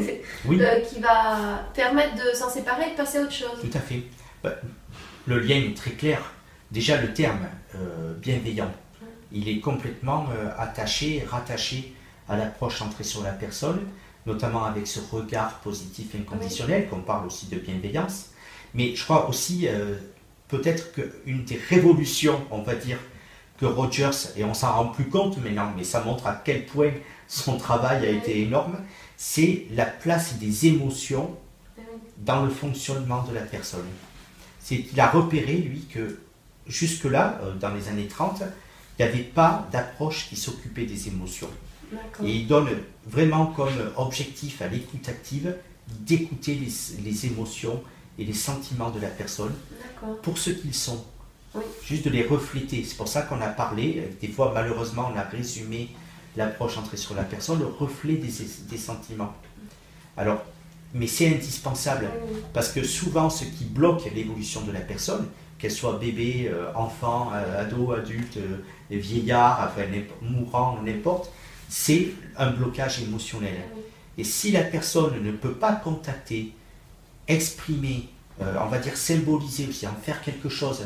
qui 0.89 0.99
va 0.99 1.63
permettre 1.73 2.15
de 2.15 2.35
s'en 2.35 2.49
séparer 2.49 2.87
et 2.87 2.91
de 2.91 2.95
passer 2.95 3.19
à 3.19 3.21
autre 3.21 3.31
chose. 3.31 3.59
Tout 3.61 3.77
à 3.77 3.79
fait. 3.79 4.03
Bah, 4.43 4.55
le 5.25 5.39
lien 5.39 5.55
est 5.55 5.75
très 5.75 5.91
clair. 5.91 6.33
Déjà 6.71 6.99
le 7.01 7.13
terme 7.13 7.47
euh, 7.75 8.13
bienveillant, 8.15 8.71
il 9.37 9.49
est 9.49 9.59
complètement 9.59 10.27
euh, 10.31 10.49
attaché, 10.57 11.23
rattaché 11.27 11.93
à 12.29 12.37
l'approche 12.37 12.79
centrée 12.79 13.03
sur 13.03 13.23
la 13.23 13.31
personne, 13.31 13.79
notamment 14.25 14.65
avec 14.65 14.87
ce 14.87 14.99
regard 15.11 15.59
positif 15.59 16.15
inconditionnel, 16.15 16.89
qu'on 16.89 17.01
parle 17.01 17.25
aussi 17.27 17.47
de 17.47 17.57
bienveillance. 17.57 18.31
Mais 18.73 18.95
je 18.95 19.03
crois 19.03 19.29
aussi, 19.29 19.67
peut-être 20.49 20.91
qu'une 20.91 21.45
des 21.45 21.57
révolutions, 21.69 22.45
on 22.51 22.61
va 22.61 22.75
dire, 22.75 22.99
que 23.57 23.65
Rogers, 23.65 24.33
et 24.35 24.43
on 24.43 24.53
s'en 24.53 24.73
rend 24.73 24.87
plus 24.87 25.09
compte 25.09 25.37
maintenant, 25.37 25.71
mais 25.75 25.83
ça 25.83 26.03
montre 26.03 26.27
à 26.27 26.41
quel 26.43 26.65
point 26.65 26.91
son 27.27 27.57
travail 27.57 28.05
a 28.05 28.09
été 28.09 28.41
énorme, 28.41 28.77
c'est 29.17 29.65
la 29.71 29.85
place 29.85 30.35
des 30.35 30.67
émotions 30.67 31.35
dans 32.17 32.43
le 32.43 32.49
fonctionnement 32.49 33.23
de 33.23 33.33
la 33.33 33.41
personne. 33.41 33.87
C'est 34.59 34.79
qu'il 34.79 34.99
a 34.99 35.09
repéré, 35.09 35.53
lui, 35.57 35.85
que 35.85 36.19
jusque-là, 36.67 37.39
euh, 37.43 37.53
dans 37.55 37.73
les 37.73 37.87
années 37.87 38.07
30, 38.07 38.43
il 38.97 39.05
n'y 39.05 39.11
avait 39.11 39.23
pas 39.23 39.67
d'approche 39.71 40.27
qui 40.29 40.35
s'occupait 40.35 40.85
des 40.85 41.07
émotions. 41.07 41.49
Et 42.23 42.31
il 42.31 42.47
donne 42.47 42.69
vraiment 43.05 43.47
comme 43.47 43.91
objectif 43.95 44.61
à 44.61 44.67
l'écoute 44.67 45.07
active 45.07 45.55
d'écouter 45.87 46.55
les, 46.55 47.03
les, 47.03 47.25
émotions 47.27 47.81
et 48.19 48.25
les 48.25 48.33
sentiments 48.33 48.89
de 48.89 48.99
la 48.99 49.07
personne 49.07 49.53
pour 50.21 50.37
ce 50.37 50.49
qu'ils 50.49 50.73
sont, 50.73 51.01
Juste 51.83 52.05
de 52.05 52.09
les 52.09 52.23
refléter. 52.23 52.83
C'est 52.83 52.97
pour 52.97 53.07
ça 53.07 53.21
qu'on 53.23 53.41
a 53.41 53.47
parlé, 53.47 54.09
des 54.21 54.27
fois 54.27 54.51
malheureusement 54.53 55.09
on 55.13 55.17
a 55.17 55.23
résumé 55.23 55.89
l'approche 56.35 56.77
entrée 56.77 56.97
sur 56.97 57.15
la 57.15 57.23
personne, 57.23 57.59
le 57.59 57.65
reflet 57.65 58.15
des, 58.15 58.77
sentiments. 58.77 59.33
Alors, 60.17 60.43
mais 60.93 61.07
c'est 61.07 61.27
indispensable 61.27 62.09
parce 62.53 62.69
que 62.69 62.83
souvent 62.83 63.29
ce 63.29 63.43
qui 63.45 63.63
bloque 63.63 64.03
l'évolution 64.13 64.61
de 64.61 64.71
la 64.71 64.81
personne, 64.81 65.27
qu'elle 65.57 65.71
soit 65.71 65.93
bébé, 65.93 66.49
euh, 66.51 66.71
enfant, 66.75 67.31
euh, 67.33 67.61
ado, 67.61 67.91
adulte, 67.91 68.37
euh, 68.37 68.57
vieillard, 68.89 69.71
enfin, 69.71 69.87
mourant, 70.21 70.79
n'importe, 70.83 71.31
c'est 71.69 72.09
un 72.37 72.51
blocage 72.51 73.01
émotionnel. 73.01 73.57
Et 74.17 74.23
si 74.23 74.51
la 74.51 74.63
personne 74.63 75.21
ne 75.23 75.31
peut 75.31 75.53
pas 75.53 75.73
contacter, 75.73 76.53
exprimer, 77.27 78.09
on 78.39 78.67
va 78.67 78.77
dire 78.77 78.95
symboliser 78.95 79.67
aussi, 79.67 79.85
en 79.85 79.93
faire 79.93 80.21
quelque 80.21 80.49
chose, 80.49 80.85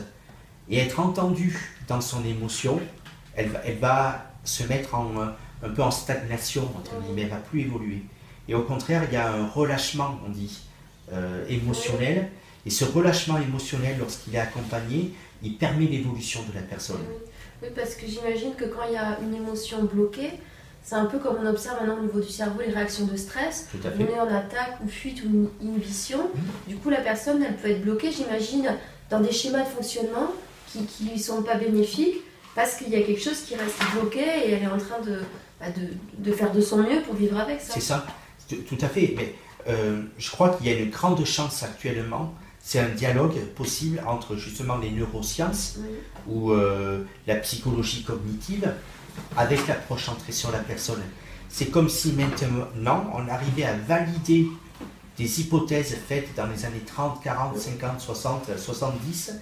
et 0.69 0.79
être 0.79 0.99
entendue 0.99 1.77
dans 1.87 2.01
son 2.01 2.25
émotion, 2.25 2.79
elle 3.35 3.49
va, 3.49 3.59
elle 3.63 3.77
va 3.77 4.25
se 4.43 4.63
mettre 4.63 4.95
en, 4.95 5.11
un 5.63 5.69
peu 5.69 5.83
en 5.83 5.91
stagnation, 5.91 6.63
entre 6.75 6.99
guillemets, 7.01 7.21
elle 7.21 7.27
ne 7.27 7.33
va 7.33 7.39
plus 7.39 7.61
évoluer. 7.61 8.03
Et 8.47 8.55
au 8.55 8.63
contraire, 8.63 9.03
il 9.07 9.13
y 9.13 9.17
a 9.17 9.31
un 9.31 9.47
relâchement, 9.47 10.19
on 10.25 10.29
dit, 10.29 10.61
euh, 11.13 11.45
émotionnel. 11.49 12.29
Et 12.65 12.69
ce 12.69 12.85
relâchement 12.85 13.37
émotionnel, 13.37 13.97
lorsqu'il 13.99 14.35
est 14.35 14.39
accompagné, 14.39 15.13
il 15.43 15.57
permet 15.57 15.85
l'évolution 15.85 16.41
de 16.49 16.55
la 16.55 16.61
personne. 16.61 17.01
Oui, 17.61 17.69
parce 17.75 17.95
que 17.95 18.05
j'imagine 18.07 18.53
que 18.55 18.65
quand 18.65 18.83
il 18.87 18.93
y 18.93 18.97
a 18.97 19.17
une 19.21 19.35
émotion 19.35 19.83
bloquée, 19.83 20.31
c'est 20.83 20.95
un 20.95 21.05
peu 21.05 21.19
comme 21.19 21.37
on 21.41 21.45
observe 21.47 21.79
maintenant 21.79 21.97
au 21.99 22.05
niveau 22.05 22.19
du 22.19 22.29
cerveau 22.29 22.61
les 22.61 22.73
réactions 22.73 23.05
de 23.05 23.15
stress. 23.15 23.67
Tout 23.71 23.87
à 23.87 23.91
fait. 23.91 24.03
On 24.03 24.15
est 24.15 24.19
en 24.19 24.33
attaque 24.33 24.77
ou 24.83 24.89
fuite 24.89 25.23
ou 25.23 25.49
inhibition. 25.61 26.19
Mhm. 26.19 26.41
Du 26.67 26.75
coup, 26.77 26.89
la 26.89 27.01
personne, 27.01 27.43
elle 27.43 27.55
peut 27.55 27.69
être 27.69 27.81
bloquée, 27.81 28.11
j'imagine, 28.11 28.75
dans 29.09 29.19
des 29.19 29.31
schémas 29.31 29.63
de 29.63 29.69
fonctionnement 29.69 30.31
qui 30.67 30.79
ne 31.03 31.11
lui 31.11 31.19
sont 31.19 31.43
pas 31.43 31.55
bénéfiques 31.55 32.21
parce 32.55 32.75
qu'il 32.75 32.89
y 32.89 32.95
a 32.95 33.01
quelque 33.01 33.21
chose 33.21 33.41
qui 33.41 33.55
reste 33.55 33.77
bloqué 33.93 34.19
et 34.19 34.51
elle 34.51 34.63
est 34.63 34.67
en 34.67 34.77
train 34.77 34.99
de, 35.01 35.19
bah, 35.59 35.67
de, 35.69 36.23
de, 36.23 36.35
faire 36.35 36.51
de 36.51 36.61
son 36.61 36.77
mieux 36.77 37.01
pour 37.01 37.15
vivre 37.15 37.39
avec 37.39 37.61
ça. 37.61 37.73
C'est 37.73 37.81
ça, 37.81 38.05
tout 38.47 38.77
à 38.81 38.87
fait. 38.87 39.13
Mais 39.15 39.35
euh, 39.67 40.01
je 40.17 40.31
crois 40.31 40.49
qu'il 40.49 40.67
y 40.67 40.69
a 40.69 40.77
une 40.77 40.89
grande 40.89 41.23
chance 41.25 41.63
actuellement, 41.63 42.33
c'est 42.63 42.79
un 42.79 42.89
dialogue 42.89 43.37
possible 43.55 44.01
entre 44.05 44.35
justement 44.35 44.77
les 44.77 44.91
neurosciences 44.91 45.79
ou 46.27 46.51
euh, 46.51 47.03
la 47.27 47.35
psychologie 47.35 48.03
cognitive 48.03 48.71
avec 49.35 49.67
l'approche 49.67 50.05
centrée 50.05 50.31
sur 50.31 50.51
la 50.51 50.59
personne. 50.59 51.01
C'est 51.49 51.67
comme 51.67 51.89
si 51.89 52.13
maintenant 52.13 53.11
on 53.13 53.27
arrivait 53.27 53.65
à 53.65 53.73
valider 53.73 54.47
des 55.17 55.41
hypothèses 55.41 55.97
faites 56.07 56.33
dans 56.35 56.47
les 56.47 56.65
années 56.65 56.83
30, 56.85 57.21
40, 57.21 57.57
50, 57.57 57.99
60, 57.99 58.57
70 58.57 59.33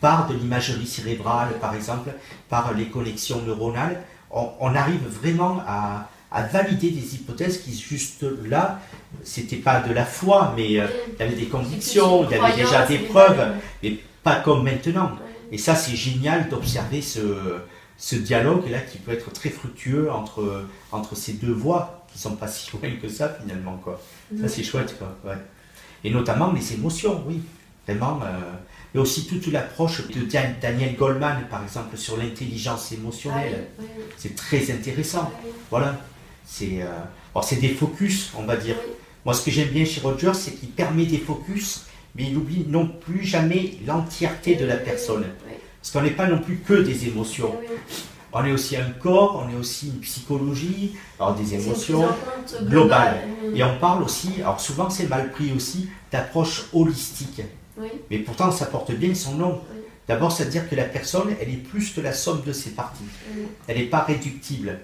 par 0.00 0.28
de 0.28 0.34
l'imagerie 0.34 0.86
cérébrale, 0.86 1.58
par 1.60 1.74
exemple, 1.74 2.10
par 2.48 2.72
les 2.74 2.86
connexions 2.86 3.42
neuronales, 3.42 4.02
on, 4.30 4.74
arrive 4.74 5.06
vraiment 5.08 5.60
à, 5.66 6.08
valider 6.52 6.90
des 6.90 7.14
hypothèses 7.14 7.62
qui, 7.62 7.76
juste 7.76 8.24
là, 8.44 8.80
c'était 9.22 9.56
pas 9.56 9.80
de 9.80 9.92
la 9.92 10.04
foi, 10.04 10.52
mais 10.56 10.78
euh, 10.78 10.86
il 11.08 11.20
y 11.20 11.22
avait 11.22 11.36
des 11.36 11.46
convictions, 11.46 12.24
il 12.24 12.36
y 12.36 12.40
avait 12.40 12.56
déjà 12.56 12.86
des 12.86 12.98
preuves, 12.98 13.52
mais 13.82 13.98
pas 14.22 14.36
comme 14.36 14.64
maintenant. 14.64 15.12
Et 15.50 15.58
ça, 15.58 15.74
c'est 15.74 15.96
génial 15.96 16.48
d'observer 16.48 17.02
ce, 17.02 18.14
dialogue-là 18.14 18.80
qui 18.80 18.98
peut 18.98 19.12
être 19.12 19.32
très 19.32 19.50
fructueux 19.50 20.10
entre, 20.10 20.64
entre 20.92 21.16
ces 21.16 21.34
deux 21.34 21.52
voix 21.52 22.06
qui 22.12 22.18
sont 22.18 22.36
pas 22.36 22.48
si 22.48 22.70
loin 22.72 22.90
que 23.00 23.08
ça, 23.08 23.36
finalement. 23.40 23.76
Quoi. 23.82 24.00
Ça, 24.40 24.48
c'est 24.48 24.62
chouette. 24.62 24.96
Quoi, 24.98 25.34
Et 26.04 26.10
notamment 26.10 26.52
les 26.52 26.74
émotions, 26.74 27.22
oui. 27.26 27.40
Vraiment. 27.86 28.20
Euh, 28.22 28.52
mais 28.94 29.00
aussi 29.00 29.26
toute 29.26 29.46
l'approche 29.48 30.06
de 30.08 30.22
Daniel 30.60 30.96
Goldman, 30.96 31.46
par 31.50 31.62
exemple, 31.62 31.96
sur 31.96 32.16
l'intelligence 32.16 32.92
émotionnelle. 32.92 33.68
Ah 33.78 33.82
c'est 34.16 34.34
très 34.34 34.70
intéressant. 34.70 35.30
Voilà. 35.70 35.96
C'est 36.44 36.82
euh, 36.82 36.86
c'est 37.42 37.56
des 37.60 37.68
focus, 37.68 38.32
on 38.36 38.44
va 38.44 38.56
dire. 38.56 38.76
Moi, 39.24 39.34
ce 39.34 39.44
que 39.44 39.50
j'aime 39.50 39.68
bien 39.68 39.84
chez 39.84 40.00
Roger, 40.00 40.32
c'est 40.34 40.52
qu'il 40.52 40.70
permet 40.70 41.06
des 41.06 41.18
focus, 41.18 41.86
mais 42.14 42.24
il 42.24 42.34
n'oublie 42.34 42.64
non 42.68 42.86
plus 42.86 43.24
jamais 43.24 43.74
l'entièreté 43.86 44.54
de 44.56 44.64
la 44.64 44.76
personne. 44.76 45.24
Parce 45.80 45.92
qu'on 45.92 46.02
n'est 46.02 46.16
pas 46.16 46.26
non 46.26 46.38
plus 46.38 46.58
que 46.58 46.74
des 46.74 47.06
émotions. 47.08 47.54
On 48.32 48.44
est 48.44 48.52
aussi 48.52 48.76
un 48.76 48.90
corps, 48.90 49.42
on 49.44 49.52
est 49.52 49.58
aussi 49.58 49.88
une 49.88 50.00
psychologie, 50.00 50.94
alors 51.18 51.34
des 51.34 51.54
émotions 51.54 52.06
globales. 52.62 53.26
Et 53.54 53.62
on 53.64 53.78
parle 53.78 54.02
aussi, 54.02 54.42
alors 54.42 54.60
souvent 54.60 54.90
c'est 54.90 55.08
mal 55.08 55.30
pris 55.30 55.52
aussi, 55.52 55.88
d'approche 56.12 56.66
holistique. 56.72 57.42
Mais 58.10 58.18
pourtant, 58.18 58.50
ça 58.50 58.66
porte 58.66 58.92
bien 58.92 59.14
son 59.14 59.34
nom. 59.34 59.60
D'abord, 60.08 60.32
c'est 60.32 60.44
à 60.44 60.46
dire 60.46 60.68
que 60.68 60.74
la 60.74 60.84
personne, 60.84 61.34
elle 61.40 61.50
est 61.50 61.62
plus 61.62 61.90
que 61.90 62.00
la 62.00 62.12
somme 62.12 62.42
de 62.44 62.52
ses 62.52 62.70
parties. 62.70 63.04
Elle 63.66 63.78
n'est 63.78 63.84
pas 63.84 64.00
réductible. 64.00 64.78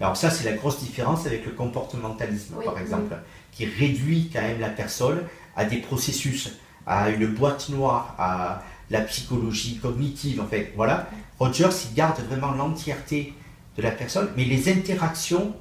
Alors 0.00 0.16
ça, 0.16 0.30
c'est 0.30 0.44
la 0.44 0.56
grosse 0.56 0.80
différence 0.80 1.26
avec 1.26 1.44
le 1.44 1.52
comportementalisme, 1.52 2.54
par 2.64 2.78
exemple, 2.78 3.16
qui 3.52 3.66
réduit 3.66 4.30
quand 4.32 4.42
même 4.42 4.60
la 4.60 4.68
personne 4.68 5.20
à 5.56 5.64
des 5.64 5.78
processus, 5.78 6.52
à 6.86 7.10
une 7.10 7.26
boîte 7.26 7.68
noire, 7.68 8.14
à 8.18 8.62
la 8.90 9.00
psychologie 9.02 9.78
cognitive, 9.78 10.40
en 10.40 10.46
fait. 10.46 10.72
Voilà. 10.76 11.08
Rogers, 11.38 11.68
il 11.90 11.94
garde 11.94 12.20
vraiment 12.28 12.52
l'entièreté 12.52 13.34
de 13.76 13.82
la 13.82 13.90
personne, 13.90 14.30
mais 14.36 14.44
les 14.44 14.70
interactions, 14.70 15.54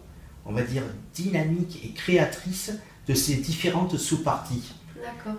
on 0.46 0.54
va 0.54 0.62
dire, 0.62 0.84
dynamiques 1.14 1.82
et 1.84 1.90
créatrices 1.94 2.74
de 3.08 3.14
ces 3.14 3.36
différentes 3.36 3.98
sous-parties. 3.98 4.74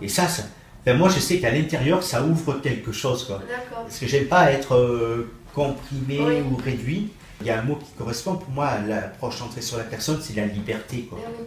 Et 0.01 0.07
ça, 0.07 0.27
ça, 0.27 0.43
ben, 0.85 0.97
moi, 0.97 1.09
je 1.09 1.19
sais 1.19 1.39
qu'à 1.39 1.51
l'intérieur, 1.51 2.03
ça 2.03 2.23
ouvre 2.23 2.53
quelque 2.61 2.91
chose. 2.91 3.25
Quoi. 3.25 3.41
Parce 3.71 3.99
que 3.99 4.07
j'aime 4.07 4.27
pas 4.27 4.51
être 4.51 4.75
euh, 4.75 5.31
comprimé 5.53 6.41
ou 6.41 6.55
réduit. 6.55 7.11
Il 7.41 7.47
y 7.47 7.49
a 7.49 7.59
un 7.59 7.63
mot 7.63 7.75
qui 7.75 7.91
correspond 7.97 8.35
pour 8.35 8.49
moi 8.49 8.67
à 8.67 8.81
l'approche 8.81 9.37
centrée 9.37 9.61
sur 9.61 9.77
la 9.77 9.85
personne, 9.85 10.19
c'est 10.21 10.35
la 10.35 10.45
liberté. 10.45 11.03
Quoi. 11.09 11.19
Eh 11.21 11.43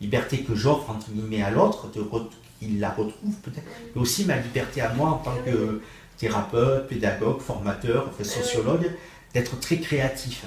liberté 0.00 0.42
que 0.42 0.54
j'offre 0.54 0.90
entre 0.90 1.10
guillemets 1.10 1.42
à 1.42 1.50
l'autre, 1.50 1.88
qu'il 1.90 2.80
la 2.80 2.90
retrouve 2.90 3.34
peut-être, 3.42 3.66
mais 3.94 4.00
aussi 4.00 4.24
ma 4.24 4.36
liberté 4.36 4.80
à 4.80 4.92
moi 4.94 5.08
en 5.08 5.18
tant 5.18 5.34
eh 5.46 5.50
que 5.50 5.82
thérapeute, 6.16 6.88
pédagogue, 6.88 7.40
formateur, 7.40 8.10
sociologue, 8.22 8.90
d'être 9.34 9.58
très 9.60 9.78
créatif. 9.78 10.44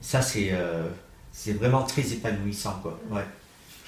Ça, 0.00 0.22
c'est 0.22 0.50
euh, 0.52 0.88
c'est 1.32 1.52
vraiment 1.52 1.82
très 1.82 2.12
épanouissant. 2.12 2.78
Quoi. 2.82 2.98
Ouais. 3.10 3.24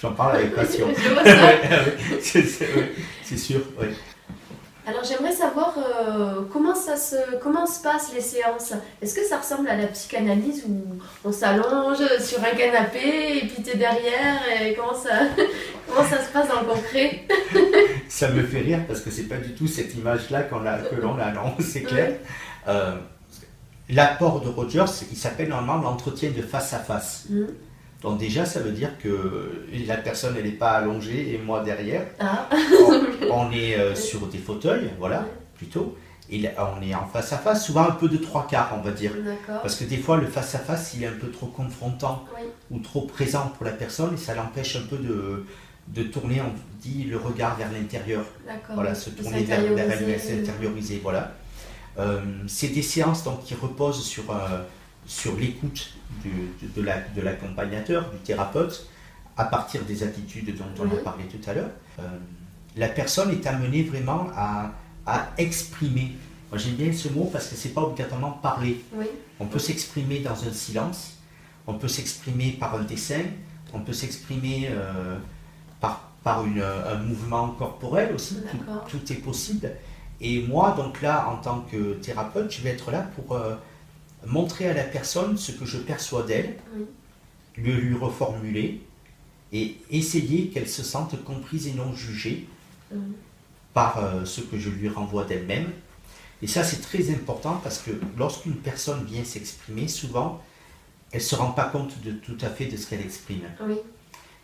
J'en 0.01 0.13
parle 0.13 0.37
avec 0.37 0.55
passion. 0.55 0.89
c'est 2.21 3.39
sûr. 3.39 3.61
Alors 4.89 5.03
j'aimerais 5.03 5.33
savoir 5.33 5.75
euh, 5.77 6.43
comment, 6.53 6.77
ça 6.77 6.97
se, 6.97 7.17
comment 7.43 7.67
se 7.67 7.83
passent 7.83 8.13
les 8.15 8.21
séances? 8.21 8.73
Est-ce 9.03 9.17
que 9.17 9.25
ça 9.25 9.39
ressemble 9.39 9.69
à 9.69 9.77
la 9.77 9.89
psychanalyse 9.89 10.65
où 10.69 10.85
on 11.25 11.33
s'allonge 11.33 11.99
sur 12.21 12.39
un 12.39 12.57
canapé 12.57 13.39
et 13.39 13.47
puis 13.49 13.65
tu 13.65 13.71
es 13.71 13.77
derrière 13.77 14.41
et 14.63 14.75
comment 14.75 14.95
ça, 14.95 15.23
comment 15.89 16.09
ça 16.09 16.23
se 16.23 16.31
passe 16.31 16.49
dans 16.49 16.61
le 16.61 16.67
concret? 16.67 17.25
Ça 18.09 18.29
me 18.31 18.45
fait 18.45 18.61
rire 18.61 18.85
parce 18.87 19.01
que 19.01 19.11
c'est 19.11 19.25
pas 19.25 19.39
du 19.39 19.53
tout 19.55 19.67
cette 19.67 19.93
image-là 19.97 20.45
qu'on 20.45 20.65
a, 20.65 20.79
que 20.79 20.95
l'on 20.95 21.19
a, 21.19 21.33
non, 21.33 21.55
c'est 21.59 21.83
clair. 21.83 22.13
Euh, 22.69 22.95
l'apport 23.91 24.41
de 24.41 24.49
Rogers, 24.49 24.85
il 25.11 25.17
s'appelle 25.17 25.49
normalement 25.49 25.83
l'entretien 25.83 26.31
de 26.31 26.41
face 26.41 26.73
à 26.73 26.79
face. 26.79 27.25
Mmh. 27.29 27.47
Donc 28.03 28.19
déjà, 28.19 28.45
ça 28.45 28.61
veut 28.61 28.73
dire 28.73 28.99
que 28.99 29.67
la 29.87 29.97
personne, 29.97 30.35
elle 30.37 30.45
n'est 30.45 30.51
pas 30.51 30.73
allongée 30.73 31.35
et 31.35 31.39
moi 31.39 31.63
derrière. 31.63 32.07
Ah. 32.21 32.49
on, 33.31 33.51
est 33.51 33.79
euh, 33.79 33.95
sur 34.09 34.27
des 34.27 34.39
fauteuils, 34.39 34.91
voilà, 34.99 35.27
plutôt. 35.57 35.97
Et 36.31 36.43
on 36.59 36.83
est 36.83 36.95
en 36.95 37.07
face 37.07 37.33
à 37.33 37.39
face, 37.39 37.65
souvent 37.65 37.83
un 37.83 37.93
peu 37.93 38.09
de 38.09 38.17
trois 38.17 38.49
quarts, 38.49 38.75
on 38.77 38.83
va 38.83 38.91
dire. 38.91 39.13
Parce 39.47 39.77
que 39.77 39.85
des 39.85 39.97
fois, 39.97 40.17
le 40.17 40.27
face 40.27 40.57
à 40.57 40.59
face, 40.59 40.95
il 40.95 41.05
est 41.05 41.07
un 41.07 41.13
peu 41.13 41.31
trop 41.31 41.47
confrontant 41.47 42.25
ou 42.71 42.81
trop 42.81 43.03
présent 43.03 43.53
pour 43.57 43.65
la 43.65 43.73
personne 43.73 44.15
et 44.15 44.17
ça 44.17 44.35
l'empêche 44.35 44.75
un 44.75 44.87
peu 44.91 44.97
de, 44.97 45.47
de 45.89 46.03
tourner, 46.03 46.41
on 46.41 46.53
dit, 46.81 47.05
le 47.05 47.17
regard 47.17 47.57
vers 47.57 47.71
l'intérieur. 47.71 48.25
Voilà, 48.75 48.97
se 48.97 49.11
tourner 49.11 49.45
vers, 49.45 49.73
vers 49.73 50.03
elle, 50.03 50.21
s'intérioriser. 50.21 51.01
Voilà. 51.01 51.33
Euh, 51.99 52.21
c'est 52.47 52.69
des 52.69 52.83
séances 52.83 53.25
donc, 53.25 53.45
qui 53.45 53.55
reposent 53.55 54.05
sur, 54.05 54.25
euh, 54.31 54.63
sur 55.07 55.37
l'écoute 55.37 55.95
de, 56.25 56.83
de 57.15 57.23
l'accompagnateur, 57.23 58.11
du 58.11 58.19
thérapeute, 58.19 58.89
à 59.37 59.45
partir 59.45 59.85
des 59.85 60.03
attitudes 60.03 60.57
dont 60.57 60.85
on 60.85 60.91
a 60.97 60.99
parlé 61.01 61.25
tout 61.25 61.51
à 61.51 61.55
l'heure. 61.55 61.71
Euh, 61.99 62.03
la 62.77 62.89
personne 62.89 63.31
est 63.31 63.47
amenée 63.47 63.83
vraiment 63.83 64.29
à, 64.35 64.73
à 65.07 65.29
exprimer. 65.39 66.13
Moi 66.51 66.59
j'aime 66.59 66.75
bien 66.75 66.93
ce 66.93 67.09
mot 67.09 67.29
parce 67.33 67.49
que 67.49 67.57
c'est 67.57 67.71
pas 67.71 67.83
obligatoirement 67.83 68.33
parler. 68.33 68.85
On 69.41 69.47
peut 69.47 69.59
s'exprimer 69.59 70.21
dans 70.21 70.45
un 70.45 70.53
silence, 70.53 71.19
on 71.67 71.75
peut 71.75 71.89
s'exprimer 71.89 72.53
par 72.53 72.75
un 72.75 72.83
dessin, 72.83 73.23
on 73.73 73.81
peut 73.81 73.93
s'exprimer 73.93 74.71
par, 75.81 76.13
par 76.23 76.45
une, 76.45 76.63
un 76.63 76.99
mouvement 76.99 77.49
corporel 77.49 78.15
aussi, 78.15 78.37
tout, 78.51 78.99
tout, 78.99 79.13
est 79.13 79.17
possible. 79.17 79.71
Et 80.21 80.43
moi, 80.43 80.75
donc 80.77 81.03
là, 81.03 81.29
en 81.29 81.37
tant 81.37 81.61
que 81.61 81.95
thérapeute, 81.95 82.51
je 82.51 82.63
vais 82.63 82.71
être 82.71 82.91
là 82.91 83.07
pour 83.15 83.37
euh, 83.37 83.55
montrer 84.27 84.69
à 84.69 84.75
la 84.75 84.85
personne 84.85 85.37
ce 85.37 85.53
que 85.53 85.65
je 85.65 85.79
perçois 85.79 86.23
d'elle, 86.23 86.57
le 87.57 87.73
lui 87.73 87.97
reformuler 87.97 88.81
et 89.53 89.77
essayer 89.91 90.49
qu'elle 90.49 90.69
se 90.69 90.83
sente 90.83 91.23
comprise 91.25 91.69
et 91.69 91.73
non 91.73 91.95
jugée 91.95 92.47
par 93.73 94.03
euh, 94.03 94.25
ce 94.25 94.41
que 94.41 94.59
je 94.59 94.71
lui 94.71 94.89
renvoie 94.89 95.25
d'elle-même. 95.25 95.71
Et 96.43 96.47
ça, 96.47 96.65
c'est 96.65 96.81
très 96.81 97.11
important 97.11 97.61
parce 97.63 97.79
que 97.79 97.91
lorsqu'une 98.19 98.57
personne 98.57 99.05
vient 99.05 99.25
s'exprimer, 99.25 99.89
souvent, 99.89 100.43
elle 101.13 101.21
ne 101.21 101.25
se 101.25 101.35
rend 101.35 101.53
pas 101.53 101.65
compte 101.65 102.01
de 102.03 102.13
tout 102.13 102.37
à 102.41 102.49
fait 102.49 102.67
de 102.67 102.77
ce 102.77 102.87
qu'elle 102.87 103.01
exprime. 103.01 103.45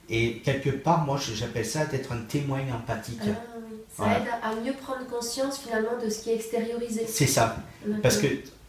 Et 0.08 0.38
quelque 0.38 0.70
part, 0.70 1.04
moi, 1.04 1.18
j'appelle 1.18 1.66
ça 1.66 1.86
d'être 1.86 2.12
un 2.12 2.20
témoin 2.22 2.60
empathique. 2.72 3.20
Ah, 3.26 4.04
ça 4.04 4.18
aide 4.18 4.28
à 4.42 4.54
mieux 4.54 4.72
prendre 4.72 5.06
conscience 5.06 5.58
finalement 5.58 5.98
de 6.02 6.08
ce 6.08 6.22
qui 6.22 6.30
est 6.30 6.36
extériorisé. 6.36 7.06
C'est 7.06 7.26
ça. 7.26 7.56
Parce 8.02 8.18
que 8.18 8.26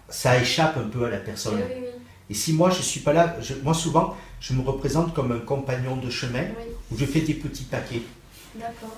ça 0.09 0.37
échappe 0.37 0.77
un 0.77 0.87
peu 0.87 1.05
à 1.05 1.09
la 1.09 1.17
personne. 1.17 1.59
Et 2.29 2.33
si 2.33 2.53
moi 2.53 2.69
je 2.69 2.77
ne 2.77 2.83
suis 2.83 3.01
pas 3.01 3.13
là, 3.13 3.35
moi 3.63 3.73
souvent 3.73 4.15
je 4.39 4.53
me 4.53 4.61
représente 4.61 5.13
comme 5.13 5.31
un 5.31 5.39
compagnon 5.39 5.95
de 5.97 6.09
chemin 6.09 6.43
où 6.91 6.97
je 6.97 7.05
fais 7.05 7.21
des 7.21 7.33
petits 7.33 7.63
paquets. 7.65 8.01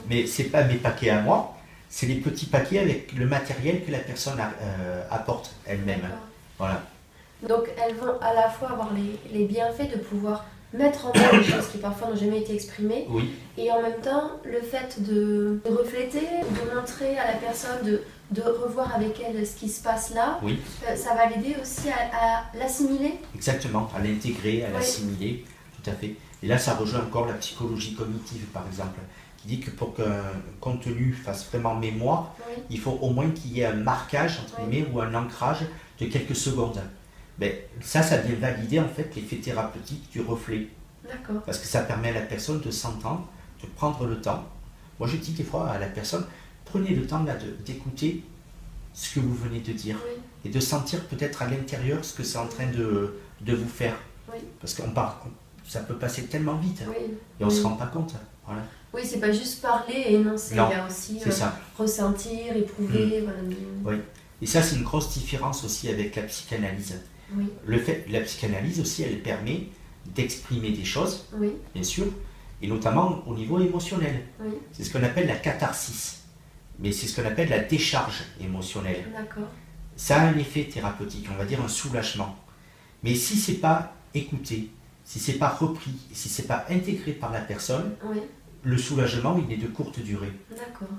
Mais 0.10 0.28
ce 0.28 0.42
n'est 0.42 0.50
pas 0.50 0.64
mes 0.64 0.76
paquets 0.76 1.10
à 1.10 1.22
moi, 1.22 1.56
c'est 1.90 2.08
les 2.08 2.16
petits 2.16 2.48
paquets 2.48 2.80
avec 2.80 3.14
le 3.14 3.26
matériel 3.26 3.86
que 3.86 3.92
la 3.92 4.00
personne 4.00 4.40
euh, 4.40 5.04
apporte 5.10 5.56
elle-même. 5.66 6.10
Voilà. 6.58 6.82
Donc 7.48 7.70
elles 7.78 7.96
vont 7.96 8.20
à 8.22 8.34
la 8.34 8.50
fois 8.50 8.72
avoir 8.72 8.94
les, 8.94 9.20
les 9.32 9.46
bienfaits 9.46 9.92
de 9.92 9.98
pouvoir 9.98 10.46
mettre 10.78 11.08
en 11.08 11.10
œuvre 11.10 11.38
des 11.38 11.44
choses 11.44 11.68
qui 11.72 11.78
parfois 11.78 12.10
n'ont 12.10 12.16
jamais 12.16 12.42
été 12.42 12.54
exprimées. 12.54 13.08
Et 13.58 13.72
en 13.72 13.82
même 13.82 14.00
temps, 14.02 14.32
le 14.44 14.62
fait 14.62 15.02
de, 15.02 15.60
refléter, 15.66 16.20
de 16.20 16.76
montrer 16.76 17.18
à 17.18 17.28
la 17.28 17.38
personne, 17.38 17.86
de, 17.86 18.02
de, 18.32 18.42
revoir 18.42 18.94
avec 18.96 19.22
elle 19.26 19.46
ce 19.46 19.56
qui 19.56 19.70
se 19.70 19.82
passe 19.82 20.14
là, 20.14 20.40
euh, 20.44 20.96
ça 20.96 21.16
va 21.16 21.28
l'aider 21.28 21.56
aussi 21.62 21.90
à, 21.90 22.58
l'assimiler. 22.58 23.16
Exactement, 23.36 23.90
à 23.96 24.02
l'intégrer, 24.02 24.66
à 24.66 24.72
l'assimiler, 24.72 25.46
tout 25.76 25.90
à 25.90 25.94
fait. 25.94 26.16
Et 26.44 26.48
là, 26.48 26.58
ça 26.58 26.76
rejoint 26.76 27.02
encore 27.02 27.28
la 27.28 27.34
psychologie 27.36 27.96
cognitive, 27.96 28.46
par 28.54 28.66
exemple, 28.68 29.00
qui 29.38 29.48
dit 29.48 29.60
que 29.60 29.72
pour 29.72 29.96
qu'un 29.96 30.22
contenu 30.60 31.14
fasse 31.14 31.48
vraiment 31.50 31.76
mémoire, 31.76 32.36
il 32.70 32.80
faut 32.80 33.00
au 33.02 33.12
moins 33.12 33.30
qu'il 33.30 33.54
y 33.54 33.62
ait 33.62 33.66
un 33.66 33.74
marquage, 33.74 34.40
entre 34.40 34.62
guillemets, 34.62 34.88
ou 34.94 35.00
un 35.00 35.14
ancrage 35.16 35.66
de 36.00 36.06
quelques 36.08 36.36
secondes. 36.36 36.82
Ben, 37.38 37.54
ça, 37.82 38.02
ça 38.02 38.18
vient 38.18 38.36
valider 38.36 38.80
en 38.80 38.88
fait 38.88 39.14
l'effet 39.16 39.38
thérapeutique 39.38 40.10
du 40.12 40.22
reflet. 40.22 40.68
D'accord. 41.04 41.42
Parce 41.46 41.60
que 41.60 41.68
ça 41.68 41.82
permet 41.82 42.10
à 42.10 42.14
la 42.14 42.22
personne 42.22 42.62
de 42.62 42.72
s'entendre, 42.72 43.28
de 43.62 43.68
prendre 43.68 44.06
le 44.06 44.22
temps. 44.22 44.46
Moi, 45.00 45.08
je 45.10 45.18
dis 45.18 45.34
des 45.34 45.44
fois 45.44 45.70
à 45.70 45.78
la 45.78 45.88
personne, 45.88 46.26
prenez 46.64 46.96
le 46.96 47.06
temps 47.06 47.24
là 47.24 47.36
d'écouter 47.66 48.24
ce 48.94 49.16
que 49.16 49.20
vous 49.20 49.36
venez 49.36 49.60
de 49.60 49.74
dire 49.74 49.98
et 50.46 50.50
de 50.50 50.60
sentir 50.60 51.06
peut-être 51.08 51.42
à 51.42 51.48
l'intérieur 51.48 52.04
ce 52.06 52.14
que 52.14 52.24
c'est 52.24 52.38
en 52.38 52.48
train 52.48 52.68
de, 52.68 53.16
de 53.42 53.54
vous 53.54 53.68
faire. 53.68 53.98
Oui. 54.32 54.40
Parce 54.62 54.74
qu'on 54.74 54.90
part, 54.90 55.26
ça 55.68 55.82
peut 55.82 55.96
passer 55.96 56.26
tellement 56.26 56.56
vite 56.56 56.82
et 57.40 57.44
on 57.44 57.48
ne 57.48 57.52
se 57.52 57.64
rend 57.64 57.76
pas 57.76 57.88
compte. 57.88 58.14
Voilà. 58.46 58.62
Oui, 58.94 59.02
c'est 59.04 59.20
pas 59.20 59.32
juste 59.32 59.62
parler 59.62 59.96
et 59.96 60.14
énoncer, 60.16 60.52
il 60.52 60.58
y 60.58 60.60
a 60.60 60.86
aussi 60.86 61.20
euh, 61.26 61.46
ressentir, 61.78 62.56
éprouver. 62.56 63.22
Mmh. 63.22 63.84
Oui. 63.84 63.96
Et 64.42 64.46
ça, 64.46 64.62
c'est 64.62 64.78
une 64.78 64.84
grosse 64.84 65.14
différence 65.14 65.64
aussi 65.66 65.90
avec 65.90 66.16
la 66.16 66.24
psychanalyse. 66.24 66.96
Le 67.66 67.78
fait, 67.80 68.06
la 68.10 68.22
psychanalyse 68.22 68.80
aussi, 68.80 69.04
elle 69.04 69.22
permet 69.22 69.68
d'exprimer 70.14 70.72
des 70.72 70.86
choses, 70.86 71.26
bien 71.74 71.84
sûr, 71.84 72.06
et 72.62 72.68
notamment 72.68 73.24
au 73.28 73.36
niveau 73.36 73.60
émotionnel. 73.60 74.26
C'est 74.72 74.84
ce 74.84 74.94
qu'on 74.94 75.04
appelle 75.04 75.28
la 75.28 75.36
catharsis, 75.36 76.24
mais 76.80 76.92
c'est 76.92 77.08
ce 77.08 77.20
qu'on 77.20 77.28
appelle 77.28 77.50
la 77.50 77.60
décharge 77.60 78.24
émotionnelle. 78.40 79.06
Ça 79.96 80.22
a 80.22 80.28
un 80.28 80.38
effet 80.38 80.66
thérapeutique, 80.66 81.28
on 81.32 81.38
va 81.38 81.46
dire 81.46 81.62
un 81.62 81.68
soulagement. 81.68 82.36
Mais 83.04 83.16
si 83.16 83.38
c'est 83.38 83.56
pas 83.56 83.94
écouté, 84.14 84.70
si 85.04 85.20
c'est 85.20 85.34
pas 85.34 85.50
repris, 85.50 85.96
si 86.12 86.30
c'est 86.30 86.48
pas 86.48 86.66
intégré 86.70 87.14
par 87.14 87.32
la 87.32 87.42
personne, 87.42 87.96
le 88.64 88.78
soulagement, 88.78 89.38
il 89.38 89.54
est 89.54 89.58
de 89.58 89.68
courte 89.68 90.00
durée. 90.00 90.34
D'accord. 90.50 90.90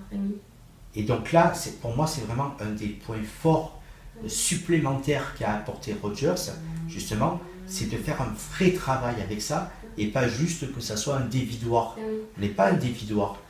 Et 0.94 1.02
donc 1.02 1.32
là, 1.32 1.52
pour 1.82 1.94
moi, 1.94 2.06
c'est 2.06 2.22
vraiment 2.22 2.54
un 2.60 2.70
des 2.70 2.88
points 2.88 3.22
forts 3.22 3.80
supplémentaire 4.26 5.34
qu'a 5.38 5.52
apporté 5.52 5.94
Rogers, 6.00 6.52
justement, 6.88 7.40
c'est 7.66 7.90
de 7.90 7.96
faire 7.96 8.20
un 8.20 8.32
vrai 8.52 8.72
travail 8.72 9.16
avec 9.22 9.42
ça 9.42 9.72
et 9.98 10.06
pas 10.08 10.28
juste 10.28 10.72
que 10.74 10.80
ça 10.80 10.96
soit 10.96 11.16
un 11.16 11.26
dévidoir. 11.26 11.96
Eh 11.98 12.40
n'est 12.40 12.48
pas 12.48 12.70
un 12.70 12.74
dévidoir. 12.74 13.40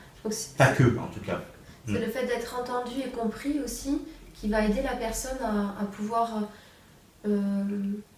Pas 0.56 0.68
que, 0.68 0.84
en 0.84 1.06
tout 1.06 1.20
cas. 1.24 1.40
C'est 1.86 2.04
le 2.04 2.10
fait 2.10 2.26
d'être 2.26 2.58
entendu 2.58 3.00
et 3.04 3.10
compris 3.10 3.60
aussi 3.64 4.02
qui 4.34 4.48
va 4.48 4.64
aider 4.64 4.82
la 4.82 4.96
personne 4.96 5.38
à, 5.42 5.84
pouvoir 5.84 6.48
euh, 7.26 7.64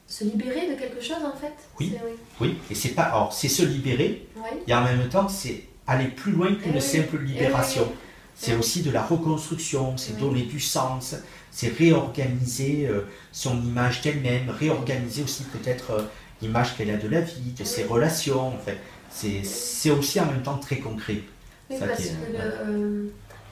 se 0.07 0.25
libérer 0.25 0.71
de 0.71 0.75
quelque 0.75 1.03
chose 1.03 1.23
en 1.25 1.37
fait. 1.37 1.53
Oui, 1.79 1.95
oui. 2.41 2.57
et 2.71 2.75
c'est 2.75 2.91
pas. 2.91 3.05
Alors, 3.05 3.33
c'est 3.33 3.49
se 3.49 3.63
libérer, 3.63 4.27
et 4.67 4.75
en 4.75 4.83
même 4.83 5.07
temps, 5.09 5.29
c'est 5.29 5.65
aller 5.87 6.09
plus 6.09 6.33
loin 6.33 6.55
qu'une 6.55 6.77
eh 6.77 6.81
simple 6.81 7.19
libération. 7.19 7.87
Eh 7.91 7.97
c'est 8.35 8.55
aussi 8.55 8.83
de 8.83 8.91
la 8.91 9.03
reconstruction, 9.03 9.97
c'est 9.97 10.17
donner 10.17 10.43
du 10.43 10.61
sens, 10.61 11.17
c'est 11.51 11.69
réorganiser 11.69 12.87
euh, 12.87 13.03
son 13.33 13.63
image 13.63 14.03
d'elle-même, 14.03 14.51
réorganiser 14.51 15.23
aussi 15.23 15.45
peut-être 15.45 15.91
euh, 15.93 16.03
l'image 16.43 16.77
qu'elle 16.77 16.91
a 16.91 16.97
de 16.97 17.09
la 17.09 17.21
vie, 17.21 17.53
de 17.57 17.65
ses 17.65 17.85
relations. 17.85 18.49
En 18.49 18.59
fait. 18.59 18.79
C'est 19.11 19.91
aussi 19.91 20.21
en 20.21 20.27
même 20.27 20.43
temps 20.43 20.59
très 20.59 20.79
concret. 20.79 21.23
Oui, 21.71 21.77
parce 21.79 22.01
que 22.01 22.13
euh, 22.35 23.07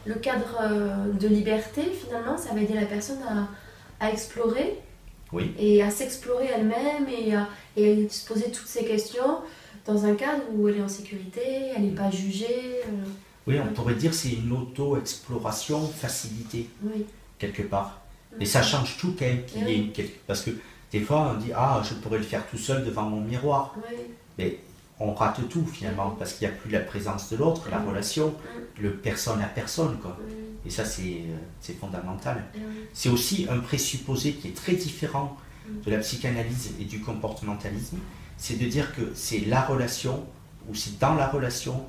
le, 0.04 0.14
cadre 0.14 0.62
de 1.18 1.28
liberté, 1.28 1.82
finalement, 1.98 2.36
ça 2.38 2.54
va 2.54 2.60
aider 2.60 2.74
la 2.74 2.86
personne 2.86 3.18
à, 4.00 4.10
explorer 4.10 4.78
oui. 5.32 5.54
et 5.58 5.82
à 5.82 5.90
s'explorer 5.90 6.48
elle-même 6.54 7.08
et 7.08 7.34
à, 7.34 7.48
et 7.76 8.08
se 8.08 8.26
poser 8.26 8.50
toutes 8.50 8.68
ces 8.68 8.84
questions 8.84 9.40
dans 9.86 10.04
un 10.04 10.14
cadre 10.14 10.42
où 10.54 10.68
elle 10.68 10.78
est 10.78 10.82
en 10.82 10.88
sécurité, 10.88 11.40
elle 11.74 11.82
n'est 11.82 11.94
pas 11.94 12.10
jugée. 12.10 12.82
Oui, 13.46 13.56
on 13.60 13.72
pourrait 13.72 13.94
dire 13.94 14.12
c'est 14.12 14.32
une 14.32 14.52
auto-exploration 14.52 15.86
facilitée, 15.86 16.68
quelque 17.38 17.62
part. 17.62 18.00
Mais 18.38 18.44
ça 18.44 18.62
change 18.62 18.96
tout 18.98 19.14
quand 19.18 19.24
même 19.24 19.44
qu'il 19.44 19.68
y 19.68 19.72
ait 19.72 20.20
Parce 20.26 20.42
que 20.42 20.50
des 20.92 21.00
fois, 21.00 21.34
on 21.34 21.40
dit 21.40 21.52
Ah, 21.54 21.82
je 21.88 21.94
pourrais 21.94 22.18
le 22.18 22.24
faire 22.24 22.46
tout 22.46 22.58
seul 22.58 22.84
devant 22.84 23.02
mon 23.02 23.20
miroir. 23.20 23.74
Mais 24.38 24.58
on 24.98 25.12
rate 25.12 25.40
tout 25.48 25.66
finalement, 25.66 26.10
parce 26.10 26.34
qu'il 26.34 26.48
n'y 26.48 26.54
a 26.54 26.56
plus 26.56 26.70
la 26.70 26.80
présence 26.80 27.30
de 27.30 27.36
l'autre, 27.36 27.68
la 27.70 27.78
relation, 27.78 28.34
le 28.80 28.94
personne 28.94 29.40
à 29.42 29.46
personne. 29.46 29.98
Quoi. 30.00 30.16
Et 30.64 30.70
ça, 30.70 30.84
c'est 30.84 31.72
fondamental. 31.78 32.44
C'est 32.92 33.08
aussi 33.08 33.46
un 33.50 33.58
présupposé 33.58 34.32
qui 34.32 34.48
est 34.48 34.56
très 34.56 34.74
différent 34.74 35.36
de 35.84 35.90
la 35.90 35.98
psychanalyse 35.98 36.74
et 36.80 36.84
du 36.84 37.00
comportementalisme. 37.00 37.98
C'est 38.38 38.58
de 38.58 38.66
dire 38.66 38.94
que 38.94 39.12
c'est 39.14 39.40
la 39.40 39.62
relation, 39.62 40.24
ou 40.68 40.74
c'est 40.74 40.98
dans 40.98 41.14
la 41.14 41.26
relation 41.26 41.86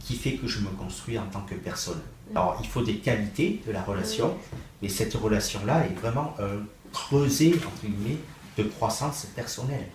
qui 0.00 0.14
fait 0.14 0.34
que 0.34 0.46
je 0.46 0.60
me 0.60 0.68
construis 0.70 1.18
en 1.18 1.26
tant 1.26 1.42
que 1.42 1.54
personne. 1.54 2.00
Alors, 2.34 2.58
il 2.62 2.68
faut 2.68 2.82
des 2.82 2.96
qualités 2.96 3.62
de 3.66 3.72
la 3.72 3.82
relation, 3.82 4.36
mais 4.82 4.88
cette 4.88 5.14
relation-là 5.14 5.86
est 5.86 5.98
vraiment 6.00 6.34
un 6.38 6.64
creuset, 6.92 7.52
entre 7.54 7.86
guillemets, 7.86 8.18
de 8.56 8.64
croissance 8.64 9.26
personnelle 9.34 9.86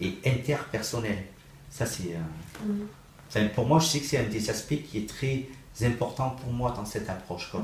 et 0.00 0.14
interpersonnelle. 0.26 1.24
Ça, 1.70 1.86
c'est. 1.86 2.16
Euh, 3.34 3.48
pour 3.54 3.66
moi, 3.66 3.78
je 3.78 3.86
sais 3.86 4.00
que 4.00 4.06
c'est 4.06 4.18
un 4.18 4.28
des 4.28 4.50
aspects 4.50 4.82
qui 4.90 4.98
est 4.98 5.08
très 5.08 5.46
important 5.86 6.36
pour 6.42 6.52
moi 6.52 6.72
dans 6.76 6.84
cette 6.84 7.08
approche. 7.08 7.50
Quoi. 7.50 7.62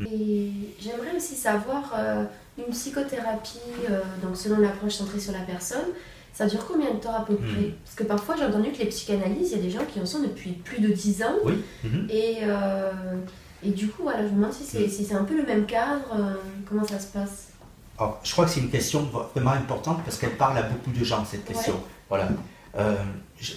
Et 0.00 0.50
j'aimerais 0.80 1.16
aussi 1.16 1.34
savoir, 1.34 1.92
euh, 1.96 2.24
une 2.56 2.72
psychothérapie, 2.72 3.58
euh, 3.90 4.00
donc 4.22 4.36
selon 4.36 4.58
l'approche 4.58 4.94
centrée 4.94 5.18
sur 5.18 5.32
la 5.32 5.40
personne, 5.40 5.88
ça 6.32 6.46
dure 6.46 6.64
combien 6.66 6.94
de 6.94 7.00
temps 7.00 7.14
à 7.14 7.24
peu 7.24 7.34
près? 7.34 7.74
Parce 7.84 7.96
que 7.96 8.04
parfois 8.04 8.36
j'ai 8.36 8.44
entendu 8.44 8.70
que 8.70 8.78
les 8.78 8.86
psychanalyses, 8.86 9.50
il 9.50 9.56
y 9.56 9.60
a 9.60 9.62
des 9.62 9.70
gens 9.70 9.84
qui 9.92 9.98
en 10.00 10.06
sont 10.06 10.22
depuis 10.22 10.52
plus 10.52 10.80
de 10.80 10.88
10 10.88 11.22
ans. 11.24 11.34
Oui. 11.44 11.54
Et 12.10 12.38
euh, 12.42 12.92
Et 13.62 13.70
du 13.70 13.88
coup, 13.88 14.02
voilà, 14.02 14.22
je 14.22 14.28
me 14.28 14.36
demande 14.36 14.52
si 14.52 14.64
c'est 14.64 14.88
si 14.88 15.12
un 15.12 15.24
peu 15.24 15.36
le 15.36 15.44
même 15.44 15.66
cadre, 15.66 16.04
euh, 16.16 16.34
comment 16.68 16.86
ça 16.86 17.00
se 17.00 17.08
passe? 17.08 17.48
Alors, 17.98 18.20
je 18.22 18.30
crois 18.30 18.44
que 18.44 18.52
c'est 18.52 18.60
une 18.60 18.70
question 18.70 19.02
vraiment 19.34 19.50
importante 19.50 20.04
parce 20.04 20.16
qu'elle 20.18 20.36
parle 20.36 20.58
à 20.58 20.62
beaucoup 20.62 20.92
de 20.92 21.04
gens, 21.04 21.24
cette 21.24 21.44
question. 21.44 21.74
Voilà. 22.08 22.28
Euh, 22.76 22.94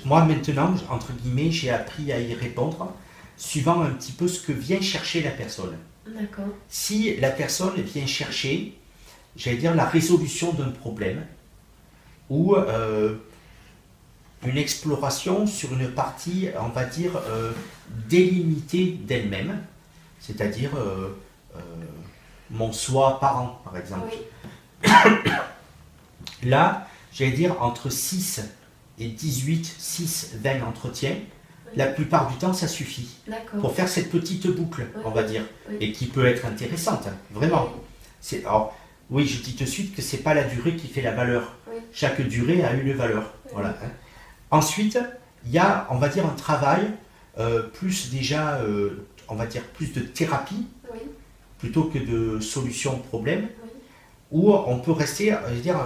moi, 0.06 0.26
maintenant, 0.26 0.74
entre 0.90 1.14
guillemets, 1.14 1.52
j'ai 1.52 1.70
appris 1.70 2.12
à 2.12 2.20
y 2.20 2.34
répondre 2.34 2.92
suivant 3.38 3.82
un 3.82 3.92
petit 3.92 4.12
peu 4.12 4.28
ce 4.28 4.42
que 4.42 4.52
vient 4.52 4.82
chercher 4.82 5.22
la 5.22 5.32
personne. 5.32 5.78
D'accord. 6.08 6.46
Si 6.68 7.16
la 7.18 7.30
personne 7.30 7.80
vient 7.82 8.08
chercher, 8.08 8.76
j'allais 9.36 9.58
dire, 9.58 9.76
la 9.76 9.86
résolution 9.86 10.52
d'un 10.54 10.70
problème 10.70 11.24
ou 12.30 12.56
euh, 12.56 13.16
une 14.44 14.58
exploration 14.58 15.46
sur 15.46 15.72
une 15.74 15.90
partie, 15.90 16.48
on 16.60 16.70
va 16.70 16.86
dire, 16.86 17.12
délimitée 18.10 18.98
d'elle-même, 19.06 19.60
c'est-à-dire 20.22 20.72
euh, 20.76 21.18
euh, 21.56 21.60
mon 22.52 22.72
soi 22.72 23.20
parent, 23.20 23.60
par 23.66 23.76
exemple. 23.76 24.14
Là, 26.44 26.88
j'allais 27.12 27.32
dire 27.32 27.62
entre 27.62 27.90
6 27.90 28.42
et 29.00 29.08
18, 29.08 29.76
6, 29.78 30.36
20 30.42 30.64
entretiens, 30.64 31.16
la 31.76 31.88
plupart 31.88 32.30
du 32.30 32.36
temps, 32.38 32.54
ça 32.54 32.68
suffit 32.68 33.18
pour 33.60 33.74
faire 33.74 33.88
cette 33.88 34.12
petite 34.12 34.48
boucle, 34.48 34.88
on 35.06 35.10
va 35.10 35.24
dire, 35.24 35.44
et 35.80 35.92
qui 35.92 36.06
peut 36.06 36.26
être 36.26 36.46
intéressante, 36.46 37.08
vraiment. 37.32 37.70
C'est, 38.20 38.46
alors, 38.46 38.78
oui, 39.10 39.26
je 39.26 39.42
dis 39.42 39.56
tout 39.56 39.64
de 39.64 39.70
suite 39.70 39.96
que 39.96 40.02
c'est 40.02 40.18
pas 40.18 40.34
la 40.34 40.44
durée 40.44 40.76
qui 40.76 40.88
fait 40.88 41.02
la 41.02 41.12
valeur. 41.12 41.56
Chaque 41.94 42.22
durée 42.22 42.64
a 42.64 42.74
une 42.74 42.94
valeur. 42.94 43.34
Voilà. 43.54 43.70
Hein. 43.70 43.90
Ensuite, 44.52 45.00
il 45.46 45.52
y 45.52 45.58
a, 45.58 45.88
on 45.90 45.98
va 45.98 46.10
dire, 46.10 46.26
un 46.26 46.36
travail 46.36 46.92
euh, 47.40 47.64
plus 47.64 48.12
déjà 48.12 48.60
on 49.32 49.36
va 49.36 49.46
dire, 49.46 49.64
plus 49.64 49.94
de 49.94 50.02
thérapie 50.02 50.68
plutôt 51.58 51.86
que 51.86 52.00
de 52.00 52.40
solution 52.40 52.98
de 52.98 53.04
problème, 53.04 53.48
où 54.32 54.54
on 54.54 54.80
peut 54.80 54.92
rester, 54.92 55.34
je 55.50 55.54
veux 55.54 55.62
dire, 55.62 55.80